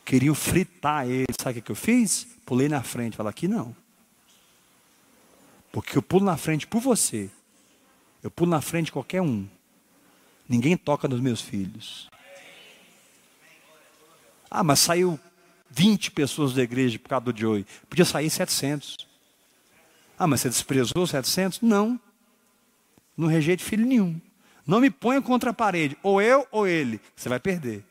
Queriam 0.03 0.33
fritar 0.33 1.07
ele. 1.07 1.27
Sabe 1.39 1.59
o 1.59 1.61
que 1.61 1.71
eu 1.71 1.75
fiz? 1.75 2.25
Pulei 2.45 2.67
na 2.67 2.81
frente. 2.81 3.15
Falei, 3.15 3.29
aqui 3.29 3.47
não. 3.47 3.75
Porque 5.71 5.95
eu 5.95 6.01
pulo 6.01 6.25
na 6.25 6.35
frente 6.35 6.65
por 6.65 6.81
você. 6.81 7.29
Eu 8.23 8.31
pulo 8.31 8.49
na 8.49 8.61
frente 8.61 8.85
de 8.85 8.91
qualquer 8.91 9.21
um. 9.21 9.47
Ninguém 10.47 10.75
toca 10.75 11.07
nos 11.07 11.19
meus 11.19 11.41
filhos. 11.41 12.09
Ah, 14.49 14.63
mas 14.63 14.79
saiu 14.79 15.19
20 15.69 16.09
pessoas 16.09 16.53
da 16.53 16.63
igreja 16.63 16.97
por 16.97 17.07
causa 17.07 17.31
do 17.31 17.39
Joey. 17.39 17.67
Podia 17.87 18.03
sair 18.03 18.31
700. 18.31 18.97
Ah, 20.17 20.25
mas 20.25 20.41
você 20.41 20.49
desprezou 20.49 21.05
700? 21.05 21.61
Não. 21.61 21.99
Não 23.19 23.27
rejeite 23.27 23.61
filho 23.61 23.85
nenhum. 23.85 24.17
Não 24.65 24.79
me 24.79 24.89
ponha 24.89 25.21
contra 25.21 25.49
a 25.49 25.53
parede. 25.53 25.97
Ou 26.01 26.21
eu 26.21 26.47
ou 26.49 26.65
ele. 26.65 27.01
Você 27.13 27.27
vai 27.27 27.37
perder. 27.37 27.83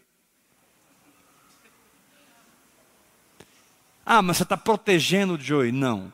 Ah, 4.07 4.23
mas 4.23 4.39
você 4.39 4.45
está 4.45 4.57
protegendo 4.57 5.35
o 5.35 5.39
Joey. 5.39 5.71
Não. 5.71 6.11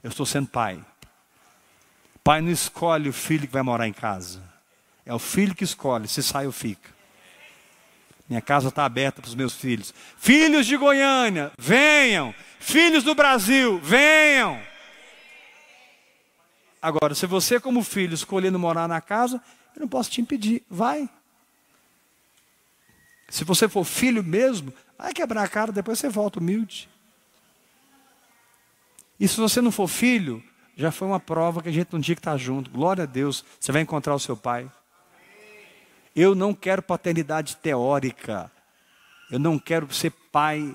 Eu 0.00 0.10
estou 0.10 0.24
sendo 0.24 0.46
pai. 0.46 0.80
Pai 2.22 2.40
não 2.40 2.52
escolhe 2.52 3.08
o 3.08 3.12
filho 3.12 3.48
que 3.48 3.52
vai 3.52 3.62
morar 3.62 3.88
em 3.88 3.92
casa. 3.92 4.40
É 5.04 5.12
o 5.12 5.18
filho 5.18 5.56
que 5.56 5.64
escolhe, 5.64 6.06
se 6.06 6.22
sai 6.22 6.46
ou 6.46 6.52
fica. 6.52 6.88
Minha 8.28 8.40
casa 8.40 8.68
está 8.68 8.84
aberta 8.84 9.20
para 9.20 9.28
os 9.28 9.34
meus 9.34 9.56
filhos. 9.56 9.92
Filhos 10.16 10.66
de 10.66 10.76
Goiânia, 10.76 11.50
venham. 11.58 12.32
Filhos 12.60 13.02
do 13.02 13.12
Brasil, 13.12 13.80
venham. 13.80 14.62
Agora, 16.82 17.14
se 17.14 17.26
você, 17.26 17.60
como 17.60 17.84
filho, 17.84 18.12
escolhendo 18.12 18.58
morar 18.58 18.88
na 18.88 19.00
casa, 19.00 19.40
eu 19.76 19.80
não 19.80 19.88
posso 19.88 20.10
te 20.10 20.20
impedir. 20.20 20.64
Vai. 20.68 21.08
Se 23.28 23.44
você 23.44 23.68
for 23.68 23.84
filho 23.84 24.22
mesmo, 24.22 24.74
vai 24.98 25.14
quebrar 25.14 25.44
a 25.44 25.48
cara, 25.48 25.70
depois 25.70 26.00
você 26.00 26.08
volta 26.08 26.40
humilde. 26.40 26.90
E 29.18 29.28
se 29.28 29.40
você 29.40 29.60
não 29.60 29.70
for 29.70 29.86
filho, 29.86 30.42
já 30.76 30.90
foi 30.90 31.06
uma 31.06 31.20
prova 31.20 31.62
que 31.62 31.68
a 31.68 31.72
gente 31.72 31.92
não 31.92 32.00
tinha 32.00 32.16
que 32.16 32.20
estar 32.20 32.36
junto. 32.36 32.68
Glória 32.68 33.04
a 33.04 33.06
Deus, 33.06 33.44
você 33.60 33.70
vai 33.70 33.82
encontrar 33.82 34.14
o 34.16 34.18
seu 34.18 34.36
pai. 34.36 34.70
Eu 36.14 36.34
não 36.34 36.52
quero 36.52 36.82
paternidade 36.82 37.56
teórica. 37.56 38.50
Eu 39.30 39.38
não 39.38 39.58
quero 39.58 39.90
ser 39.94 40.10
pai 40.10 40.74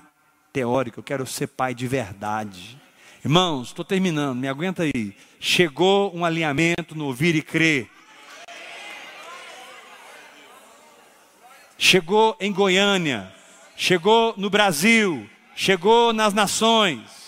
teórico, 0.52 1.00
eu 1.00 1.04
quero 1.04 1.26
ser 1.26 1.46
pai 1.48 1.74
de 1.74 1.86
verdade. 1.86 2.80
Irmãos, 3.24 3.68
estou 3.68 3.84
terminando, 3.84 4.38
me 4.38 4.46
aguenta 4.46 4.84
aí. 4.84 5.14
Chegou 5.40 6.14
um 6.14 6.24
alinhamento 6.24 6.94
no 6.94 7.06
ouvir 7.06 7.34
e 7.34 7.42
crer. 7.42 7.90
Chegou 11.76 12.36
em 12.40 12.52
Goiânia, 12.52 13.32
chegou 13.76 14.34
no 14.36 14.50
Brasil, 14.50 15.28
chegou 15.54 16.12
nas 16.12 16.32
nações. 16.32 17.18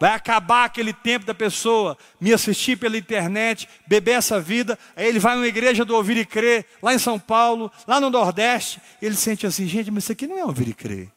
Vai 0.00 0.14
acabar 0.14 0.64
aquele 0.64 0.92
tempo 0.92 1.26
da 1.26 1.34
pessoa 1.34 1.96
me 2.20 2.32
assistir 2.32 2.76
pela 2.76 2.96
internet, 2.96 3.68
beber 3.86 4.12
essa 4.12 4.40
vida. 4.40 4.78
Aí 4.96 5.06
ele 5.06 5.18
vai 5.18 5.34
a 5.34 5.36
uma 5.36 5.46
igreja 5.46 5.84
do 5.84 5.94
ouvir 5.94 6.16
e 6.16 6.24
crer, 6.24 6.66
lá 6.82 6.94
em 6.94 6.98
São 6.98 7.18
Paulo, 7.18 7.70
lá 7.86 8.00
no 8.00 8.10
Nordeste. 8.10 8.80
Ele 9.02 9.14
sente 9.14 9.46
assim: 9.46 9.66
gente, 9.66 9.90
mas 9.90 10.04
isso 10.04 10.12
aqui 10.12 10.26
não 10.26 10.38
é 10.38 10.44
ouvir 10.44 10.68
e 10.68 10.74
crer. 10.74 11.12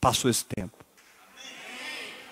Passou 0.00 0.30
esse 0.30 0.44
tempo. 0.44 0.83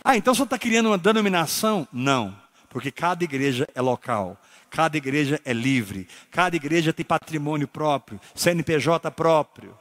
Ah, 0.04 0.16
então 0.16 0.34
você 0.34 0.42
está 0.42 0.58
criando 0.58 0.86
uma 0.86 0.98
denominação? 0.98 1.86
Não, 1.92 2.36
porque 2.68 2.90
cada 2.90 3.22
igreja 3.22 3.68
é 3.74 3.80
local, 3.80 4.36
cada 4.68 4.96
igreja 4.96 5.40
é 5.44 5.52
livre, 5.52 6.08
cada 6.30 6.56
igreja 6.56 6.92
tem 6.92 7.04
patrimônio 7.04 7.68
próprio, 7.68 8.20
CNPJ 8.34 9.10
próprio, 9.12 9.78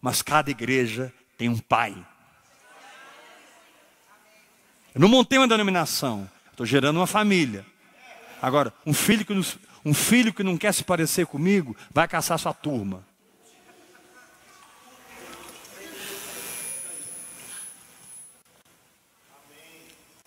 mas 0.00 0.20
cada 0.20 0.50
igreja 0.50 1.12
tem 1.38 1.48
um 1.48 1.58
pai. 1.58 1.96
Eu 4.94 5.00
não 5.00 5.08
montei 5.08 5.38
uma 5.38 5.48
denominação, 5.48 6.28
estou 6.50 6.66
gerando 6.66 6.98
uma 6.98 7.06
família. 7.06 7.64
Agora, 8.42 8.74
um 8.84 8.92
filho, 8.92 9.24
que 9.24 9.32
um 9.84 9.94
filho 9.94 10.34
que 10.34 10.42
não 10.42 10.58
quer 10.58 10.74
se 10.74 10.84
parecer 10.84 11.26
comigo, 11.26 11.74
vai 11.90 12.06
caçar 12.06 12.38
sua 12.38 12.52
turma. 12.52 13.02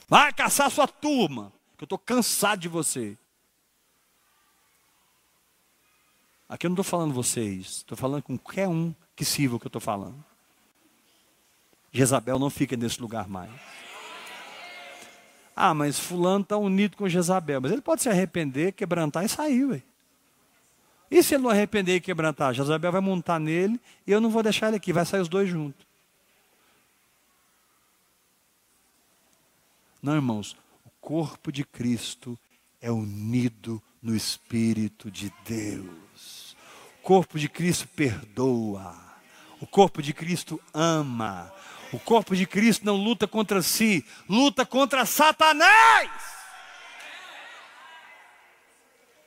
Vai 0.08 0.32
caçar 0.34 0.70
sua 0.70 0.88
turma, 0.88 1.52
que 1.78 1.84
eu 1.84 1.86
estou 1.86 1.98
cansado 1.98 2.60
de 2.60 2.68
você. 2.68 3.18
Aqui 6.48 6.68
eu 6.68 6.70
não 6.70 6.76
estou 6.76 6.84
falando 6.84 7.14
vocês, 7.14 7.68
estou 7.78 7.98
falando 7.98 8.22
com 8.22 8.38
qualquer 8.38 8.68
um 8.68 8.94
que 9.16 9.26
sirva 9.26 9.56
o 9.56 9.60
que 9.60 9.66
eu 9.66 9.70
estou 9.70 9.82
falando. 9.82 10.24
Jezabel 11.92 12.38
não 12.38 12.50
fica 12.50 12.76
nesse 12.76 13.02
lugar 13.02 13.28
mais. 13.28 13.52
Ah, 15.56 15.74
mas 15.74 15.98
fulano 15.98 16.44
está 16.44 16.58
unido 16.58 16.98
com 16.98 17.08
Jezabel. 17.08 17.62
Mas 17.62 17.72
ele 17.72 17.82
pode 17.82 18.02
se 18.02 18.10
arrepender, 18.10 18.74
quebrantar 18.74 19.24
e 19.24 19.30
sair, 19.30 19.66
ué. 19.66 19.82
E 21.10 21.24
se 21.24 21.36
ele 21.36 21.44
não 21.44 21.50
arrepender 21.50 21.96
e 21.96 22.02
quebrantar? 22.02 22.54
Jezabel 22.54 22.92
vai 22.92 23.02
montar 23.02 23.40
nele 23.40 23.80
e 24.06 24.12
eu 24.12 24.20
não 24.20 24.30
vou 24.30 24.44
deixar 24.44 24.68
ele 24.68 24.76
aqui, 24.76 24.92
vai 24.92 25.06
sair 25.06 25.22
os 25.22 25.30
dois 25.30 25.48
juntos. 25.48 25.88
Não, 30.06 30.14
irmãos, 30.14 30.56
o 30.86 30.92
corpo 31.02 31.52
de 31.52 31.64
Cristo 31.64 32.38
é 32.80 32.92
unido 32.92 33.82
no 34.00 34.16
Espírito 34.16 35.10
de 35.10 35.34
Deus. 35.44 36.56
O 37.00 37.02
corpo 37.02 37.40
de 37.40 37.50
Cristo 37.50 37.88
perdoa. 37.88 38.96
O 39.60 39.66
corpo 39.66 40.04
de 40.04 40.14
Cristo 40.14 40.62
ama. 40.72 41.52
O 41.92 41.98
corpo 41.98 42.36
de 42.36 42.46
Cristo 42.46 42.86
não 42.86 42.98
luta 42.98 43.28
contra 43.28 43.64
si, 43.64 44.06
luta 44.30 44.64
contra 44.64 45.08
Satanás. 45.08 46.12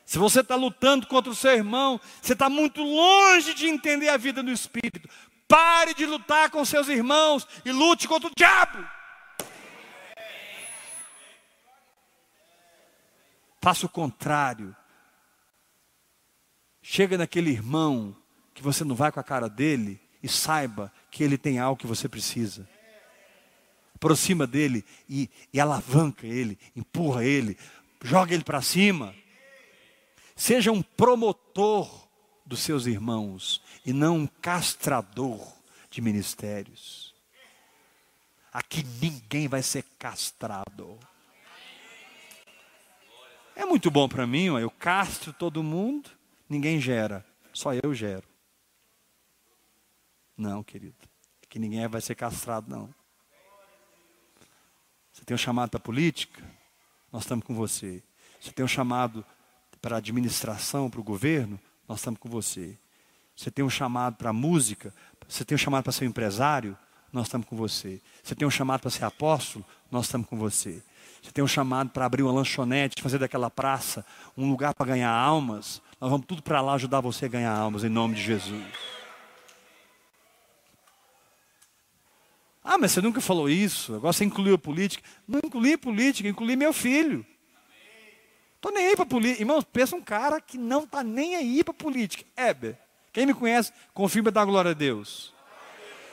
Se 0.06 0.16
você 0.16 0.42
está 0.42 0.54
lutando 0.54 1.08
contra 1.08 1.32
o 1.32 1.34
seu 1.34 1.54
irmão, 1.54 2.00
você 2.22 2.34
está 2.34 2.48
muito 2.48 2.84
longe 2.84 3.52
de 3.52 3.66
entender 3.66 4.10
a 4.10 4.16
vida 4.16 4.44
do 4.44 4.52
Espírito. 4.52 5.10
Pare 5.48 5.92
de 5.92 6.06
lutar 6.06 6.50
com 6.50 6.64
seus 6.64 6.86
irmãos 6.86 7.48
e 7.64 7.72
lute 7.72 8.06
contra 8.06 8.28
o 8.28 8.32
diabo. 8.36 8.97
Faça 13.60 13.86
o 13.86 13.88
contrário. 13.88 14.74
Chega 16.82 17.18
naquele 17.18 17.50
irmão 17.50 18.16
que 18.54 18.62
você 18.62 18.84
não 18.84 18.94
vai 18.94 19.12
com 19.12 19.20
a 19.20 19.24
cara 19.24 19.48
dele 19.48 20.00
e 20.22 20.28
saiba 20.28 20.92
que 21.10 21.22
ele 21.22 21.38
tem 21.38 21.58
algo 21.58 21.80
que 21.80 21.86
você 21.86 22.08
precisa. 22.08 22.68
Aproxima 23.94 24.46
dele 24.46 24.84
e, 25.08 25.28
e 25.52 25.60
alavanca 25.60 26.26
ele, 26.26 26.58
empurra 26.74 27.24
ele, 27.24 27.58
joga 28.02 28.32
ele 28.32 28.44
para 28.44 28.62
cima. 28.62 29.14
Seja 30.36 30.70
um 30.70 30.82
promotor 30.82 32.08
dos 32.46 32.60
seus 32.60 32.86
irmãos 32.86 33.60
e 33.84 33.92
não 33.92 34.18
um 34.18 34.26
castrador 34.26 35.46
de 35.90 36.00
ministérios. 36.00 37.14
Aqui 38.52 38.84
ninguém 39.00 39.48
vai 39.48 39.62
ser 39.62 39.84
castrado. 39.98 40.98
É 43.58 43.66
muito 43.66 43.90
bom 43.90 44.08
para 44.08 44.24
mim, 44.24 44.44
eu 44.44 44.70
castro 44.70 45.32
todo 45.32 45.64
mundo, 45.64 46.08
ninguém 46.48 46.80
gera, 46.80 47.26
só 47.52 47.74
eu 47.74 47.92
gero. 47.92 48.22
Não, 50.36 50.62
querido, 50.62 50.94
que 51.48 51.58
ninguém 51.58 51.88
vai 51.88 52.00
ser 52.00 52.14
castrado, 52.14 52.70
não. 52.70 52.88
Você 55.12 55.24
tem 55.24 55.34
um 55.34 55.38
chamado 55.38 55.70
para 55.70 55.80
política? 55.80 56.40
Nós 57.10 57.24
estamos 57.24 57.44
com 57.44 57.52
você. 57.52 58.00
Você 58.40 58.52
tem 58.52 58.64
um 58.64 58.68
chamado 58.68 59.26
para 59.82 59.96
administração, 59.96 60.88
para 60.88 61.00
o 61.00 61.02
governo? 61.04 61.58
Nós 61.88 61.98
estamos 61.98 62.20
com 62.20 62.28
você. 62.28 62.78
Você 63.34 63.50
tem 63.50 63.64
um 63.64 63.70
chamado 63.70 64.14
para 64.14 64.32
música? 64.32 64.94
Você 65.28 65.44
tem 65.44 65.56
um 65.56 65.58
chamado 65.58 65.82
para 65.82 65.92
ser 65.92 66.04
um 66.04 66.08
empresário? 66.10 66.78
Nós 67.12 67.26
estamos 67.26 67.48
com 67.48 67.56
você. 67.56 68.00
Você 68.22 68.36
tem 68.36 68.46
um 68.46 68.52
chamado 68.52 68.82
para 68.82 68.90
ser 68.90 69.04
apóstolo? 69.04 69.64
Nós 69.90 70.04
estamos 70.04 70.28
com 70.28 70.38
você. 70.38 70.80
Você 71.22 71.32
tem 71.32 71.42
um 71.42 71.48
chamado 71.48 71.90
para 71.90 72.04
abrir 72.04 72.22
uma 72.22 72.32
lanchonete, 72.32 73.02
fazer 73.02 73.18
daquela 73.18 73.50
praça 73.50 74.04
um 74.36 74.48
lugar 74.50 74.74
para 74.74 74.86
ganhar 74.86 75.10
almas? 75.10 75.82
Nós 76.00 76.10
vamos 76.10 76.26
tudo 76.26 76.42
para 76.42 76.60
lá 76.60 76.74
ajudar 76.74 77.00
você 77.00 77.26
a 77.26 77.28
ganhar 77.28 77.52
almas, 77.52 77.84
em 77.84 77.88
nome 77.88 78.14
de 78.14 78.22
Jesus. 78.22 78.64
Ah, 82.62 82.76
mas 82.76 82.92
você 82.92 83.00
nunca 83.00 83.20
falou 83.20 83.48
isso. 83.48 83.94
Agora 83.94 84.12
você 84.12 84.24
incluiu 84.24 84.54
a 84.54 84.58
política. 84.58 85.02
Não 85.26 85.40
incluí 85.42 85.72
a 85.72 85.78
política, 85.78 86.28
incluí 86.28 86.54
meu 86.54 86.72
filho. 86.72 87.24
Estou 88.56 88.70
nem 88.72 88.88
aí 88.88 88.96
para 88.96 89.06
política. 89.06 89.40
Irmãos, 89.40 89.64
pensa 89.64 89.96
um 89.96 90.02
cara 90.02 90.40
que 90.40 90.58
não 90.58 90.84
está 90.84 91.02
nem 91.02 91.36
aí 91.36 91.64
para 91.64 91.72
política. 91.72 92.24
Heber. 92.36 92.76
Quem 93.12 93.24
me 93.24 93.32
conhece, 93.32 93.72
confirma 93.94 94.30
da 94.30 94.44
glória 94.44 94.72
a 94.72 94.74
Deus. 94.74 95.32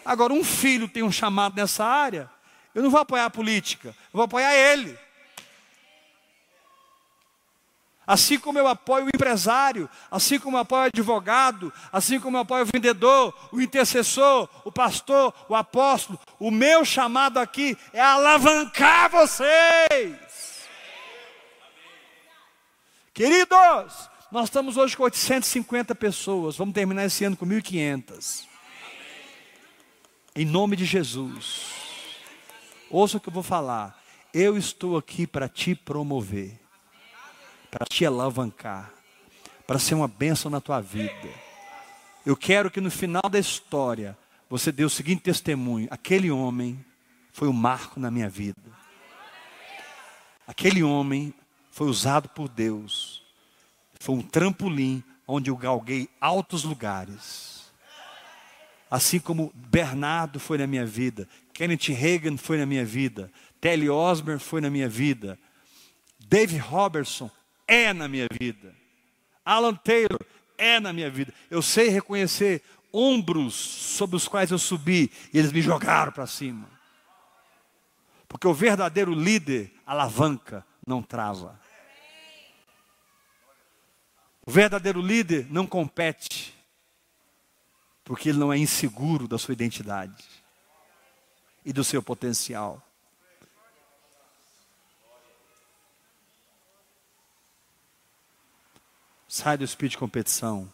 Agora, 0.05 0.31
um 0.31 0.43
filho 0.43 0.87
tem 0.87 1.03
um 1.03 1.11
chamado 1.11 1.55
nessa 1.55 1.83
área, 1.83 2.29
eu 2.75 2.83
não 2.83 2.89
vou 2.91 2.99
apoiar 2.99 3.25
a 3.25 3.29
política, 3.29 3.87
eu 3.87 4.11
vou 4.13 4.23
apoiar 4.23 4.53
ele. 4.53 4.95
Assim 8.05 8.37
como 8.37 8.59
eu 8.59 8.67
apoio 8.67 9.05
o 9.05 9.09
empresário, 9.09 9.89
assim 10.11 10.37
como 10.37 10.57
eu 10.57 10.61
apoio 10.61 10.83
o 10.83 10.85
advogado, 10.85 11.73
assim 11.91 12.19
como 12.19 12.37
eu 12.37 12.41
apoio 12.41 12.63
o 12.63 12.69
vendedor, 12.71 13.33
o 13.51 13.59
intercessor, 13.59 14.47
o 14.63 14.71
pastor, 14.71 15.33
o 15.49 15.55
apóstolo, 15.55 16.19
o 16.37 16.51
meu 16.51 16.85
chamado 16.85 17.39
aqui 17.39 17.75
é 17.91 18.01
alavancar 18.01 19.09
vocês. 19.09 20.67
Queridos, 23.11 24.09
nós 24.31 24.45
estamos 24.45 24.77
hoje 24.77 24.95
com 24.95 25.03
850 25.03 25.95
pessoas, 25.95 26.57
vamos 26.57 26.75
terminar 26.75 27.05
esse 27.05 27.23
ano 27.23 27.37
com 27.37 27.45
1.500. 27.45 28.43
Em 30.35 30.45
nome 30.45 30.75
de 30.75 30.85
Jesus. 30.85 31.84
Ouça 32.89 33.17
o 33.17 33.19
que 33.19 33.29
eu 33.29 33.33
vou 33.33 33.43
falar. 33.43 34.01
Eu 34.33 34.57
estou 34.57 34.97
aqui 34.97 35.25
para 35.25 35.47
te 35.47 35.75
promover 35.75 36.65
para 37.75 37.85
te 37.85 38.05
alavancar, 38.05 38.89
para 39.67 39.77
ser 39.77 39.95
uma 39.95 40.07
bênção 40.07 40.49
na 40.49 40.61
tua 40.61 40.79
vida. 40.79 41.29
Eu 42.25 42.37
quero 42.37 42.71
que 42.71 42.79
no 42.79 42.89
final 42.89 43.23
da 43.29 43.37
história 43.37 44.17
você 44.49 44.71
dê 44.71 44.85
o 44.85 44.89
seguinte 44.89 45.23
testemunho: 45.23 45.85
aquele 45.91 46.31
homem 46.31 46.83
foi 47.33 47.49
um 47.49 47.53
marco 47.53 47.99
na 47.99 48.09
minha 48.09 48.29
vida. 48.29 48.61
Aquele 50.47 50.83
homem 50.83 51.33
foi 51.69 51.87
usado 51.87 52.29
por 52.29 52.47
Deus. 52.47 53.21
Foi 53.99 54.15
um 54.15 54.21
trampolim 54.21 55.03
onde 55.27 55.49
eu 55.49 55.57
galguei 55.57 56.07
altos 56.21 56.63
lugares. 56.63 57.73
Assim 58.89 59.19
como 59.19 59.51
Bernardo 59.53 60.39
foi 60.39 60.57
na 60.57 60.65
minha 60.65 60.85
vida, 60.85 61.27
Kenneth 61.55 61.87
Reagan 61.87 62.35
foi 62.35 62.57
na 62.57 62.65
minha 62.65 62.83
vida, 62.83 63.31
Telly 63.61 63.89
Osmer 63.89 64.39
foi 64.39 64.59
na 64.59 64.69
minha 64.69 64.89
vida, 64.89 65.39
Dave 66.19 66.57
Robertson 66.57 67.31
é 67.65 67.93
na 67.93 68.09
minha 68.09 68.27
vida. 68.29 68.75
Alan 69.45 69.73
Taylor 69.73 70.19
é 70.57 70.81
na 70.81 70.91
minha 70.91 71.09
vida. 71.09 71.33
Eu 71.49 71.61
sei 71.61 71.87
reconhecer 71.87 72.61
ombros 72.91 73.55
sobre 73.55 74.17
os 74.17 74.27
quais 74.27 74.51
eu 74.51 74.59
subi 74.59 75.09
e 75.33 75.39
eles 75.39 75.53
me 75.53 75.61
jogaram 75.61 76.11
para 76.11 76.27
cima. 76.27 76.69
Porque 78.27 78.47
o 78.47 78.53
verdadeiro 78.53 79.13
líder 79.13 79.71
alavanca, 79.85 80.65
não 80.85 81.01
trava. 81.01 81.57
O 84.45 84.51
verdadeiro 84.51 84.99
líder 84.99 85.47
não 85.49 85.65
compete, 85.65 86.53
porque 88.03 88.27
ele 88.27 88.39
não 88.39 88.51
é 88.51 88.57
inseguro 88.57 89.25
da 89.25 89.37
sua 89.37 89.53
identidade 89.53 90.34
e 91.65 91.73
do 91.73 91.83
seu 91.83 92.01
potencial. 92.01 92.81
Sai 99.27 99.57
do 99.57 99.65
espírito 99.65 99.93
de 99.93 99.97
competição. 99.97 100.71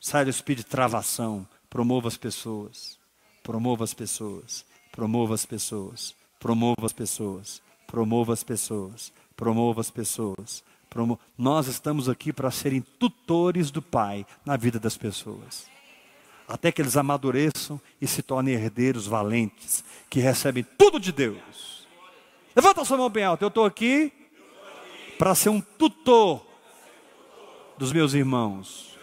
Sai 0.00 0.24
do 0.24 0.30
espírito 0.30 0.64
de 0.64 0.70
travação. 0.70 1.46
Promova 1.68 2.08
as 2.08 2.16
pessoas. 2.16 2.98
Promova 3.42 3.84
as 3.84 3.92
pessoas. 3.92 4.64
Promova 4.92 5.34
as 5.34 5.44
pessoas. 5.44 6.14
Promova 6.38 6.86
as 6.86 6.92
pessoas. 6.94 7.60
Promova 7.86 8.32
as 8.32 8.42
pessoas. 8.42 9.12
Promova 9.36 9.80
as 9.82 9.90
pessoas. 9.90 10.64
Nós 11.36 11.66
estamos 11.66 12.08
aqui 12.08 12.32
para 12.32 12.50
serem 12.50 12.80
tutores 12.80 13.70
do 13.70 13.82
Pai 13.82 14.24
na 14.44 14.56
vida 14.56 14.80
das 14.80 14.96
pessoas. 14.96 15.66
Até 16.48 16.70
que 16.70 16.80
eles 16.80 16.96
amadureçam 16.96 17.80
e 18.00 18.06
se 18.06 18.22
tornem 18.22 18.54
herdeiros 18.54 19.06
valentes, 19.06 19.84
que 20.08 20.20
recebem 20.20 20.64
tudo 20.78 21.00
de 21.00 21.10
Deus. 21.10 21.86
Levanta 22.54 22.82
a 22.82 22.84
sua 22.84 22.96
mão 22.96 23.10
bem 23.10 23.24
alta. 23.24 23.44
Eu 23.44 23.48
estou 23.48 23.64
aqui 23.64 24.12
para 25.18 25.34
ser 25.34 25.48
um 25.48 25.60
tutor 25.60 26.44
dos 27.76 27.92
meus 27.92 28.14
irmãos. 28.14 28.96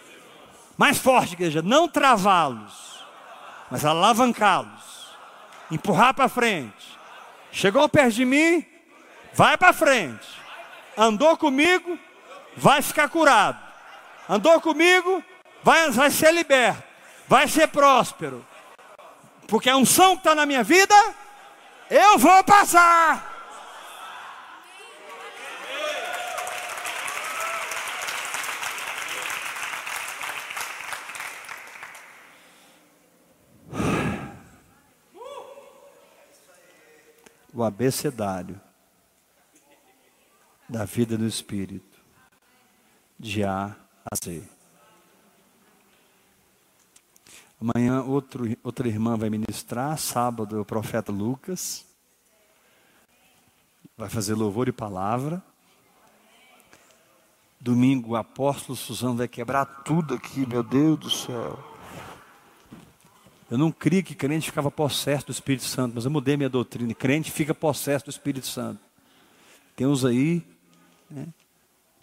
Mais 0.78 0.98
forte, 0.98 1.34
igreja, 1.34 1.62
não 1.62 1.88
travá-los, 1.88 3.04
mas 3.70 3.86
alavancá-los, 3.86 5.16
empurrar 5.70 6.14
para 6.14 6.28
frente. 6.28 6.98
Chegou 7.52 7.88
perto 7.88 8.16
de 8.16 8.26
mim, 8.26 8.66
vai 9.34 9.56
para 9.58 9.72
frente. 9.72 10.28
Andou 10.98 11.38
comigo, 11.38 11.98
vai 12.56 12.82
ficar 12.82 13.10
curado. 13.10 13.60
Andou 14.28 14.60
comigo, 14.62 15.24
vai, 15.62 15.92
vai 15.92 16.10
ser 16.10 16.34
liberto, 16.34 16.84
vai 17.28 17.48
ser 17.48 17.68
próspero. 17.68 18.46
Porque 19.48 19.70
a 19.70 19.78
unção 19.78 20.16
que 20.16 20.22
está 20.22 20.34
na 20.36 20.46
minha 20.46 20.64
vida, 20.64 20.96
eu 21.90 22.18
vou 22.18 22.44
passar. 22.44 23.34
o 37.54 37.64
abecedário 37.64 38.60
da 40.68 40.86
vida 40.86 41.16
do 41.18 41.28
Espírito, 41.28 42.00
de 43.20 43.44
A 43.44 43.76
a 44.12 44.16
Z. 44.16 44.42
Amanhã 47.64 48.02
outro, 48.02 48.44
outra 48.62 48.90
irmã 48.90 49.16
vai 49.16 49.30
ministrar, 49.30 49.98
sábado 49.98 50.58
é 50.58 50.60
o 50.60 50.66
profeta 50.66 51.14
Lucas, 51.14 51.86
vai 53.96 54.10
fazer 54.10 54.34
louvor 54.34 54.68
e 54.68 54.74
palavra. 54.74 55.42
Domingo 57.62 58.12
o 58.12 58.16
apóstolo 58.18 58.76
Suzano 58.76 59.16
vai 59.16 59.30
quebrar 59.30 59.66
tudo 59.86 60.16
aqui, 60.16 60.46
meu 60.46 60.62
Deus 60.62 61.00
do 61.00 61.10
céu. 61.10 61.58
Eu 63.50 63.58
não 63.58 63.72
cria 63.72 64.04
que 64.04 64.14
crente 64.14 64.48
ficava 64.48 64.70
possesso 64.70 65.28
do 65.28 65.32
Espírito 65.32 65.64
Santo, 65.64 65.94
mas 65.96 66.04
eu 66.04 66.12
mudei 66.12 66.36
minha 66.36 66.50
doutrina. 66.50 66.94
Crente 66.94 67.32
fica 67.32 67.56
possesso 67.56 68.04
do 68.04 68.12
Espírito 68.12 68.46
Santo. 68.48 68.82
Tem 69.74 69.88
uns 69.88 70.04
aí, 70.04 70.46
né? 71.10 71.28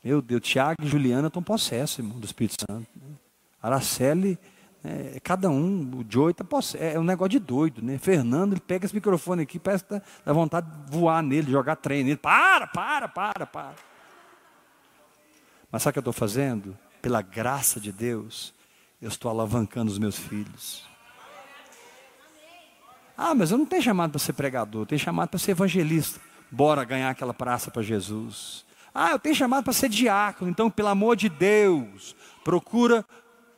meu 0.02 0.22
Deus, 0.22 0.40
Tiago 0.40 0.82
e 0.82 0.88
Juliana 0.88 1.28
estão 1.28 1.42
possessos, 1.42 1.98
irmão, 1.98 2.18
do 2.18 2.24
Espírito 2.24 2.64
Santo. 2.66 2.88
Né? 2.96 3.14
Araceli, 3.60 4.38
é, 4.82 5.20
cada 5.20 5.50
um, 5.50 5.98
o 5.98 6.06
Joey 6.08 6.30
está 6.30 6.42
possesso. 6.42 6.82
É 6.82 6.98
um 6.98 7.04
negócio 7.04 7.30
de 7.30 7.38
doido, 7.38 7.82
né? 7.82 7.98
Fernando, 7.98 8.54
ele 8.54 8.60
pega 8.60 8.86
esse 8.86 8.94
microfone 8.94 9.42
aqui, 9.42 9.58
parece 9.58 9.84
que 9.84 10.00
dá 10.24 10.32
vontade 10.32 10.66
de 10.70 10.90
voar 10.90 11.22
nele, 11.22 11.50
jogar 11.50 11.76
trem 11.76 12.02
nele. 12.02 12.16
Para, 12.16 12.66
para, 12.66 13.06
para, 13.08 13.46
para. 13.46 13.74
Mas 15.70 15.82
sabe 15.82 15.90
o 15.90 15.92
que 15.94 15.98
eu 15.98 16.10
estou 16.10 16.12
fazendo? 16.12 16.76
Pela 17.02 17.20
graça 17.20 17.78
de 17.78 17.92
Deus, 17.92 18.54
eu 19.00 19.08
estou 19.08 19.30
alavancando 19.30 19.90
os 19.90 19.98
meus 19.98 20.18
filhos. 20.18 20.88
Ah, 23.16 23.34
mas 23.34 23.50
eu 23.50 23.58
não 23.58 23.66
tenho 23.66 23.82
chamado 23.82 24.12
para 24.12 24.18
ser 24.18 24.32
pregador, 24.32 24.82
eu 24.82 24.86
tenho 24.86 24.98
chamado 24.98 25.28
para 25.28 25.38
ser 25.38 25.50
evangelista. 25.50 26.18
Bora 26.50 26.84
ganhar 26.84 27.10
aquela 27.10 27.34
praça 27.34 27.70
para 27.70 27.82
Jesus. 27.82 28.64
Ah, 28.94 29.10
eu 29.12 29.18
tenho 29.18 29.34
chamado 29.34 29.62
para 29.62 29.74
ser 29.74 29.90
diácono, 29.90 30.50
então, 30.50 30.70
pelo 30.70 30.88
amor 30.88 31.16
de 31.16 31.28
Deus, 31.28 32.16
procura 32.42 33.04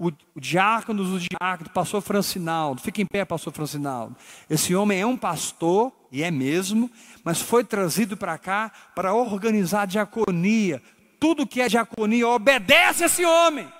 o, 0.02 0.12
o 0.34 0.40
diácono 0.40 1.04
dos 1.04 1.22
diáconos, 1.22 1.72
pastor 1.72 2.02
Francinaldo. 2.02 2.82
Fica 2.82 3.00
em 3.00 3.06
pé, 3.06 3.24
pastor 3.24 3.52
Francinaldo. 3.52 4.16
Esse 4.50 4.74
homem 4.74 5.00
é 5.00 5.06
um 5.06 5.16
pastor, 5.16 5.92
e 6.10 6.24
é 6.24 6.30
mesmo, 6.30 6.90
mas 7.22 7.40
foi 7.40 7.62
trazido 7.62 8.16
para 8.16 8.36
cá 8.36 8.72
para 8.96 9.14
organizar 9.14 9.82
a 9.82 9.86
diaconia. 9.86 10.82
Tudo 11.20 11.46
que 11.46 11.60
é 11.60 11.68
diaconia 11.68 12.26
obedece 12.26 13.04
a 13.04 13.06
esse 13.06 13.24
homem. 13.24 13.72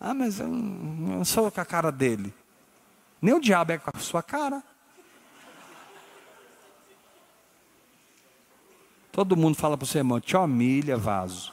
Ah, 0.00 0.14
mas 0.14 0.40
eu 0.40 0.48
não 0.48 1.24
sou 1.24 1.50
com 1.50 1.60
a 1.60 1.66
cara 1.66 1.92
dele. 1.92 2.32
Nem 3.20 3.34
o 3.34 3.40
diabo 3.40 3.72
é 3.72 3.78
com 3.78 3.90
a 3.94 4.00
sua 4.00 4.22
cara. 4.22 4.64
Todo 9.12 9.36
mundo 9.36 9.54
fala 9.54 9.76
para 9.76 9.84
o 9.84 9.86
seu 9.86 9.98
irmão, 9.98 10.18
te 10.18 10.34
humilha, 10.34 10.96
vaso. 10.96 11.52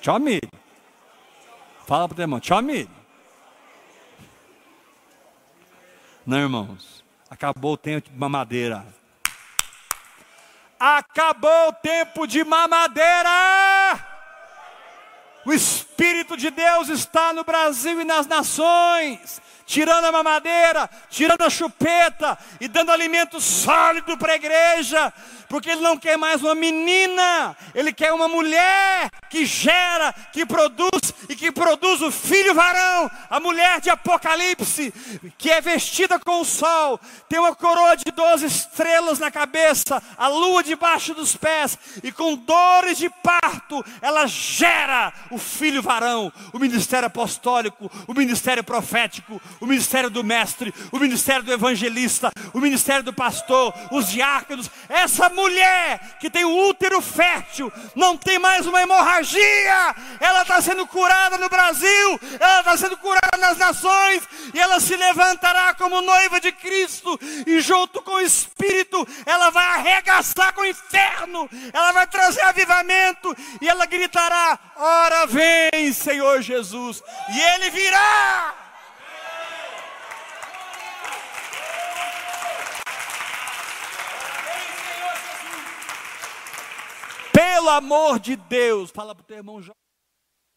Te 0.00 0.08
humilha. 0.08 0.48
Fala 1.86 2.08
para 2.08 2.14
o 2.14 2.16
teu 2.16 2.22
irmão, 2.22 2.40
te 2.40 2.50
humilha. 2.54 2.88
Não, 6.24 6.38
irmãos. 6.38 7.04
Acabou 7.28 7.74
o 7.74 7.76
tempo 7.76 8.08
de 8.08 8.16
mamadeira. 8.16 8.86
Acabou 10.80 11.68
o 11.68 11.72
tempo 11.74 12.26
de 12.26 12.42
mamadeira. 12.44 13.28
O 15.44 15.52
Espírito 15.94 16.36
de 16.36 16.50
Deus 16.50 16.88
está 16.88 17.32
no 17.32 17.44
Brasil 17.44 18.00
e 18.00 18.04
nas 18.04 18.26
nações, 18.26 19.40
tirando 19.64 20.06
a 20.06 20.10
mamadeira, 20.10 20.90
tirando 21.08 21.42
a 21.42 21.50
chupeta 21.50 22.36
e 22.60 22.66
dando 22.66 22.90
alimento 22.90 23.40
sólido 23.40 24.18
para 24.18 24.32
a 24.32 24.36
igreja, 24.36 25.12
porque 25.48 25.70
Ele 25.70 25.82
não 25.82 25.96
quer 25.96 26.16
mais 26.16 26.42
uma 26.42 26.52
menina, 26.52 27.56
Ele 27.72 27.92
quer 27.92 28.12
uma 28.12 28.26
mulher 28.26 29.08
que 29.30 29.46
gera, 29.46 30.12
que 30.32 30.44
produz 30.44 31.14
e 31.28 31.36
que 31.36 31.52
produz 31.52 32.02
o 32.02 32.10
filho 32.10 32.54
varão, 32.54 33.08
a 33.30 33.38
mulher 33.38 33.80
de 33.80 33.88
Apocalipse, 33.88 34.92
que 35.38 35.48
é 35.48 35.60
vestida 35.60 36.18
com 36.18 36.40
o 36.40 36.44
sol, 36.44 36.98
tem 37.28 37.38
uma 37.38 37.54
coroa 37.54 37.96
de 37.96 38.10
doze 38.10 38.46
estrelas 38.46 39.20
na 39.20 39.30
cabeça, 39.30 40.02
a 40.18 40.26
lua 40.26 40.60
debaixo 40.64 41.14
dos 41.14 41.36
pés, 41.36 41.78
e 42.02 42.10
com 42.10 42.34
dores 42.34 42.98
de 42.98 43.08
parto, 43.08 43.84
ela 44.02 44.26
gera 44.26 45.12
o 45.30 45.38
filho 45.38 45.83
varão, 45.84 46.32
o 46.52 46.58
ministério 46.58 47.06
apostólico, 47.06 47.90
o 48.08 48.14
ministério 48.14 48.64
profético, 48.64 49.40
o 49.60 49.66
ministério 49.66 50.10
do 50.10 50.24
mestre, 50.24 50.74
o 50.90 50.98
ministério 50.98 51.44
do 51.44 51.52
evangelista, 51.52 52.32
o 52.52 52.58
ministério 52.58 53.04
do 53.04 53.12
pastor, 53.12 53.72
os 53.92 54.08
diáconos, 54.08 54.70
essa 54.88 55.28
mulher 55.28 56.16
que 56.18 56.30
tem 56.30 56.44
o 56.44 56.68
útero 56.68 57.00
fértil, 57.00 57.70
não 57.94 58.16
tem 58.16 58.38
mais 58.38 58.66
uma 58.66 58.82
hemorragia, 58.82 59.94
ela 60.18 60.42
está 60.42 60.60
sendo 60.60 60.86
curada 60.86 61.36
no 61.36 61.48
Brasil, 61.48 62.20
ela 62.40 62.60
está 62.60 62.76
sendo 62.76 62.96
curada 62.96 63.36
nas 63.38 63.58
nações, 63.58 64.22
e 64.54 64.58
ela 64.58 64.80
se 64.80 64.96
levantará 64.96 65.74
como 65.74 66.00
noiva 66.00 66.40
de 66.40 66.50
Cristo, 66.50 67.18
e 67.46 67.60
junto 67.60 68.00
com 68.00 68.12
o 68.12 68.20
Espírito, 68.20 69.06
ela 69.26 69.50
vai 69.50 69.66
arregaçar 69.66 70.54
com 70.54 70.62
o 70.62 70.66
inferno, 70.66 71.48
ela 71.72 71.92
vai 71.92 72.06
trazer 72.06 72.40
avivamento, 72.40 73.36
e 73.60 73.68
ela 73.68 73.84
gritará: 73.84 74.58
Ora 74.76 75.26
vem, 75.26 75.73
Senhor 75.92 76.40
Jesus, 76.42 77.02
e 77.32 77.40
ele 77.40 77.70
virá. 77.70 78.54
Pelo 87.32 87.68
amor 87.70 88.18
de 88.18 88.36
Deus, 88.36 88.90
fala 88.90 89.14
para 89.14 89.22
o 89.22 89.26
teu 89.26 89.36
irmão, 89.36 89.60
joga 89.60 89.76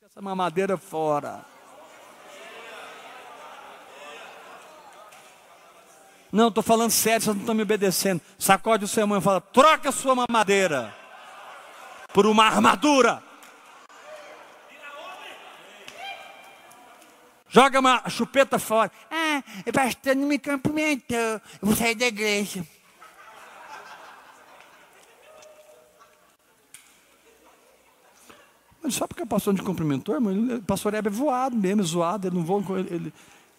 essa 0.06 0.22
mamadeira 0.22 0.78
fora. 0.78 1.46
Não, 6.32 6.50
estou 6.50 6.62
falando 6.64 6.92
sério, 6.92 7.24
vocês 7.24 7.36
não 7.36 7.42
estão 7.42 7.56
me 7.56 7.64
obedecendo. 7.64 8.22
Sacode 8.38 8.86
o 8.86 8.88
seu 8.88 9.02
irmão 9.02 9.18
e 9.18 9.22
fala: 9.22 9.42
troca 9.42 9.92
sua 9.92 10.14
mamadeira 10.14 10.94
por 12.14 12.26
uma 12.26 12.46
armadura. 12.46 13.24
Joga 17.58 17.80
uma 17.80 18.08
chupeta 18.08 18.60
fora. 18.60 18.92
Ah, 19.10 19.44
o 19.66 19.74
pastor 19.74 20.16
não 20.16 20.28
me 20.28 20.38
cumprimentou. 20.38 21.18
Eu 21.18 21.42
vou 21.60 21.76
sair 21.76 21.96
da 21.96 22.06
igreja. 22.06 22.64
Mas 28.80 28.94
só 28.94 29.08
porque 29.08 29.24
o 29.24 29.26
pastor 29.26 29.56
não 29.56 29.60
te 29.60 29.66
cumprimentou, 29.66 30.14
irmão, 30.14 30.58
o 30.58 30.62
pastor 30.62 30.94
Hebe 30.94 31.08
é 31.08 31.12
voado 31.12 31.56
mesmo, 31.56 31.82
é 31.82 31.84
zoado, 31.84 32.28
ele 32.28 32.36
não 32.36 32.46
voa 32.46 32.62
com 32.62 32.78
ele. 32.78 32.94
ele 32.94 33.14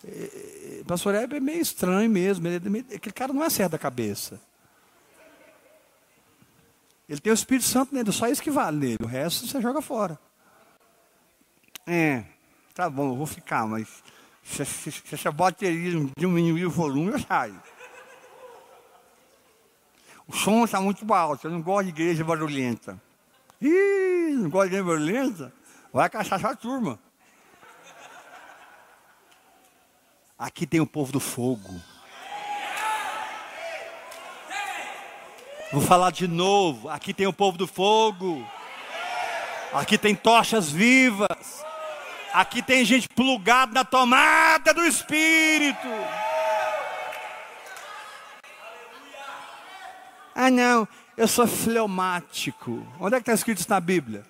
é, 0.07 0.85
pastor 0.87 1.16
Hebe 1.16 1.39
é 1.39 1.41
meio 1.41 1.61
estranho 1.61 2.09
mesmo. 2.09 2.47
Ele, 2.47 2.65
é 2.65 2.70
meio, 2.70 2.85
aquele 2.95 3.12
cara 3.12 3.33
não 3.33 3.43
é 3.43 3.51
certo 3.51 3.73
da 3.73 3.79
cabeça. 3.79 4.41
Ele 7.09 7.19
tem 7.19 7.33
o 7.33 7.35
Espírito 7.35 7.66
Santo 7.66 7.93
nele, 7.93 8.12
só 8.12 8.29
isso 8.29 8.41
que 8.41 8.51
vale 8.53 8.77
nele. 8.77 8.99
O 9.03 9.07
resto 9.09 9.45
você 9.45 9.61
joga 9.61 9.83
fora. 9.83 10.16
É, 11.85 12.23
tá 12.79 12.89
bom, 12.89 13.09
eu 13.09 13.17
vou 13.17 13.27
ficar, 13.27 13.67
mas 13.67 13.89
se, 14.41 14.65
se, 14.65 14.93
se 14.93 15.13
essa 15.13 15.33
bateria 15.33 16.01
diminuir 16.17 16.65
o 16.65 16.71
volume, 16.71 17.11
eu 17.11 17.19
saio. 17.19 17.61
O 20.29 20.33
som 20.33 20.65
está 20.65 20.81
muito 20.81 21.13
alto, 21.13 21.49
eu 21.49 21.51
não 21.51 21.61
gosto 21.61 21.87
de 21.87 21.89
igreja 21.89 22.23
barulhenta. 22.23 22.97
Ih, 23.61 24.31
não 24.35 24.49
gosta 24.49 24.69
de 24.69 24.77
igreja 24.77 24.85
barulhenta? 24.85 25.53
Vai 25.93 26.09
caçar 26.09 26.39
sua 26.39 26.55
turma. 26.55 27.01
Aqui 30.39 30.65
tem 30.65 30.81
o 30.81 30.87
povo 30.87 31.11
do 31.11 31.19
fogo. 31.19 31.75
Vou 35.73 35.83
falar 35.83 36.13
de 36.13 36.29
novo. 36.29 36.89
Aqui 36.89 37.13
tem 37.13 37.27
o 37.27 37.33
povo 37.33 37.59
do 37.59 37.67
fogo. 37.67 38.47
Aqui 39.73 39.99
tem 39.99 40.15
tochas 40.15 40.71
vivas. 40.71 41.67
Aqui 42.39 42.62
tem 42.62 42.85
gente 42.85 43.09
plugada 43.09 43.73
na 43.73 43.85
tomada 43.85 44.73
do 44.73 44.86
Espírito. 44.86 45.89
Ah, 50.36 50.48
não, 50.48 50.86
eu 51.16 51.27
sou 51.27 51.48
fleumático. 51.48 52.86
Onde 53.01 53.16
é 53.16 53.19
que 53.19 53.23
está 53.23 53.32
escrito 53.32 53.59
isso 53.59 53.69
na 53.69 53.81
Bíblia? 53.81 54.24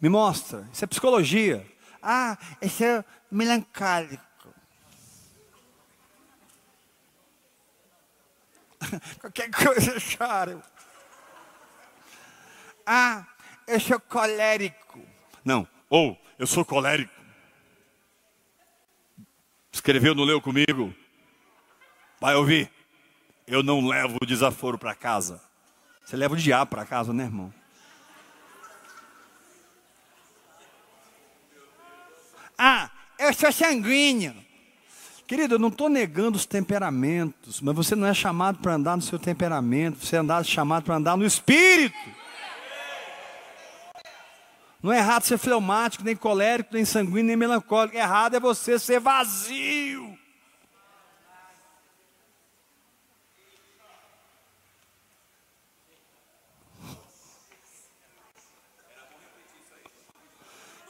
Me 0.00 0.08
mostra. 0.08 0.68
Isso 0.72 0.84
é 0.84 0.88
psicologia. 0.88 1.64
Ah, 2.02 2.36
esse 2.60 2.84
é 2.84 3.04
melancólico. 3.30 4.52
Qualquer 9.20 9.52
coisa 9.52 9.94
chora. 10.00 10.60
Ah, 12.84 13.24
eu 13.68 13.78
sou 13.78 14.00
colérico. 14.00 15.00
Não, 15.44 15.68
ou 15.88 16.18
eu 16.38 16.46
sou 16.46 16.64
colérico. 16.64 17.12
Escreveu, 19.72 20.14
não 20.14 20.24
leu 20.24 20.40
comigo? 20.40 20.94
Vai 22.20 22.34
ouvir. 22.34 22.70
Eu 23.46 23.62
não 23.62 23.86
levo 23.86 24.18
o 24.20 24.26
desaforo 24.26 24.78
para 24.78 24.94
casa. 24.94 25.40
Você 26.04 26.16
leva 26.16 26.34
o 26.34 26.36
diabo 26.36 26.70
para 26.70 26.84
casa, 26.84 27.12
né, 27.12 27.24
irmão? 27.24 27.52
Ah, 32.58 32.90
eu 33.18 33.32
sou 33.34 33.52
sanguíneo. 33.52 34.34
Querido, 35.26 35.56
eu 35.56 35.58
não 35.58 35.68
estou 35.68 35.88
negando 35.88 36.36
os 36.36 36.46
temperamentos, 36.46 37.60
mas 37.60 37.74
você 37.74 37.96
não 37.96 38.06
é 38.06 38.14
chamado 38.14 38.58
para 38.58 38.74
andar 38.74 38.96
no 38.96 39.02
seu 39.02 39.18
temperamento, 39.18 40.04
você 40.04 40.16
é 40.16 40.44
chamado 40.44 40.84
para 40.84 40.94
andar 40.94 41.16
no 41.16 41.26
espírito. 41.26 41.96
Não 44.86 44.92
é 44.92 44.98
errado 44.98 45.24
ser 45.24 45.36
fleumático, 45.36 46.04
nem 46.04 46.14
colérico, 46.14 46.72
nem 46.72 46.84
sanguíneo, 46.84 47.24
nem 47.24 47.36
melancólico. 47.36 47.96
Errado 47.96 48.36
é 48.36 48.38
você 48.38 48.78
ser 48.78 49.00
vazio. 49.00 50.16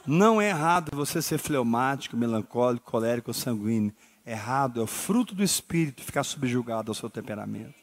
Não 0.05 0.39
é 0.39 0.49
errado 0.49 0.95
você 0.95 1.19
ser 1.19 1.39
fleumático, 1.39 2.15
melancólico, 2.15 2.91
colérico 2.91 3.31
ou 3.31 3.33
sanguíneo. 3.33 3.91
Errado 4.23 4.79
é 4.79 4.83
o 4.83 4.87
fruto 4.87 5.33
do 5.33 5.43
espírito 5.43 6.03
ficar 6.03 6.23
subjugado 6.23 6.91
ao 6.91 6.95
seu 6.95 7.09
temperamento. 7.09 7.73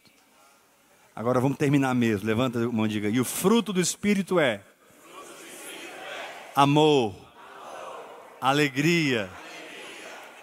Agora 1.17 1.41
vamos 1.41 1.59
terminar 1.59 1.93
mesmo. 1.93 2.25
Levanta 2.25 2.61
a 2.61 2.69
mão 2.71 2.87
e 2.87 2.89
diga. 2.89 3.09
E 3.09 3.19
o 3.19 3.25
fruto 3.25 3.73
do 3.73 3.81
espírito 3.81 4.39
é, 4.39 4.63
amor, 6.55 7.15
alegria 8.41 9.31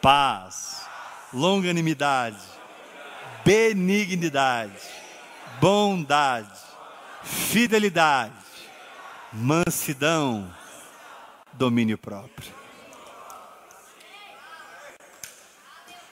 paz, 0.02 0.88
longanimidade, 1.32 2.42
benignidade, 3.46 4.82
bondade, 5.60 6.60
fidelidade, 7.24 8.34
mansidão, 9.32 10.52
domínio 11.54 11.98
próprio. 11.98 12.52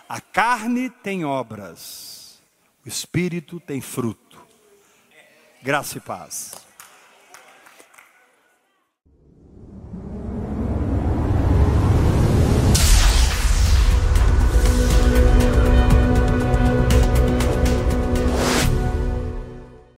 A 0.07 0.21
carne 0.21 0.89
tem 0.89 1.25
obras, 1.25 2.39
o 2.85 2.87
espírito 2.87 3.59
tem 3.59 3.81
fruto. 3.81 4.39
Graça 5.61 5.97
e 5.97 6.01
paz. 6.01 6.68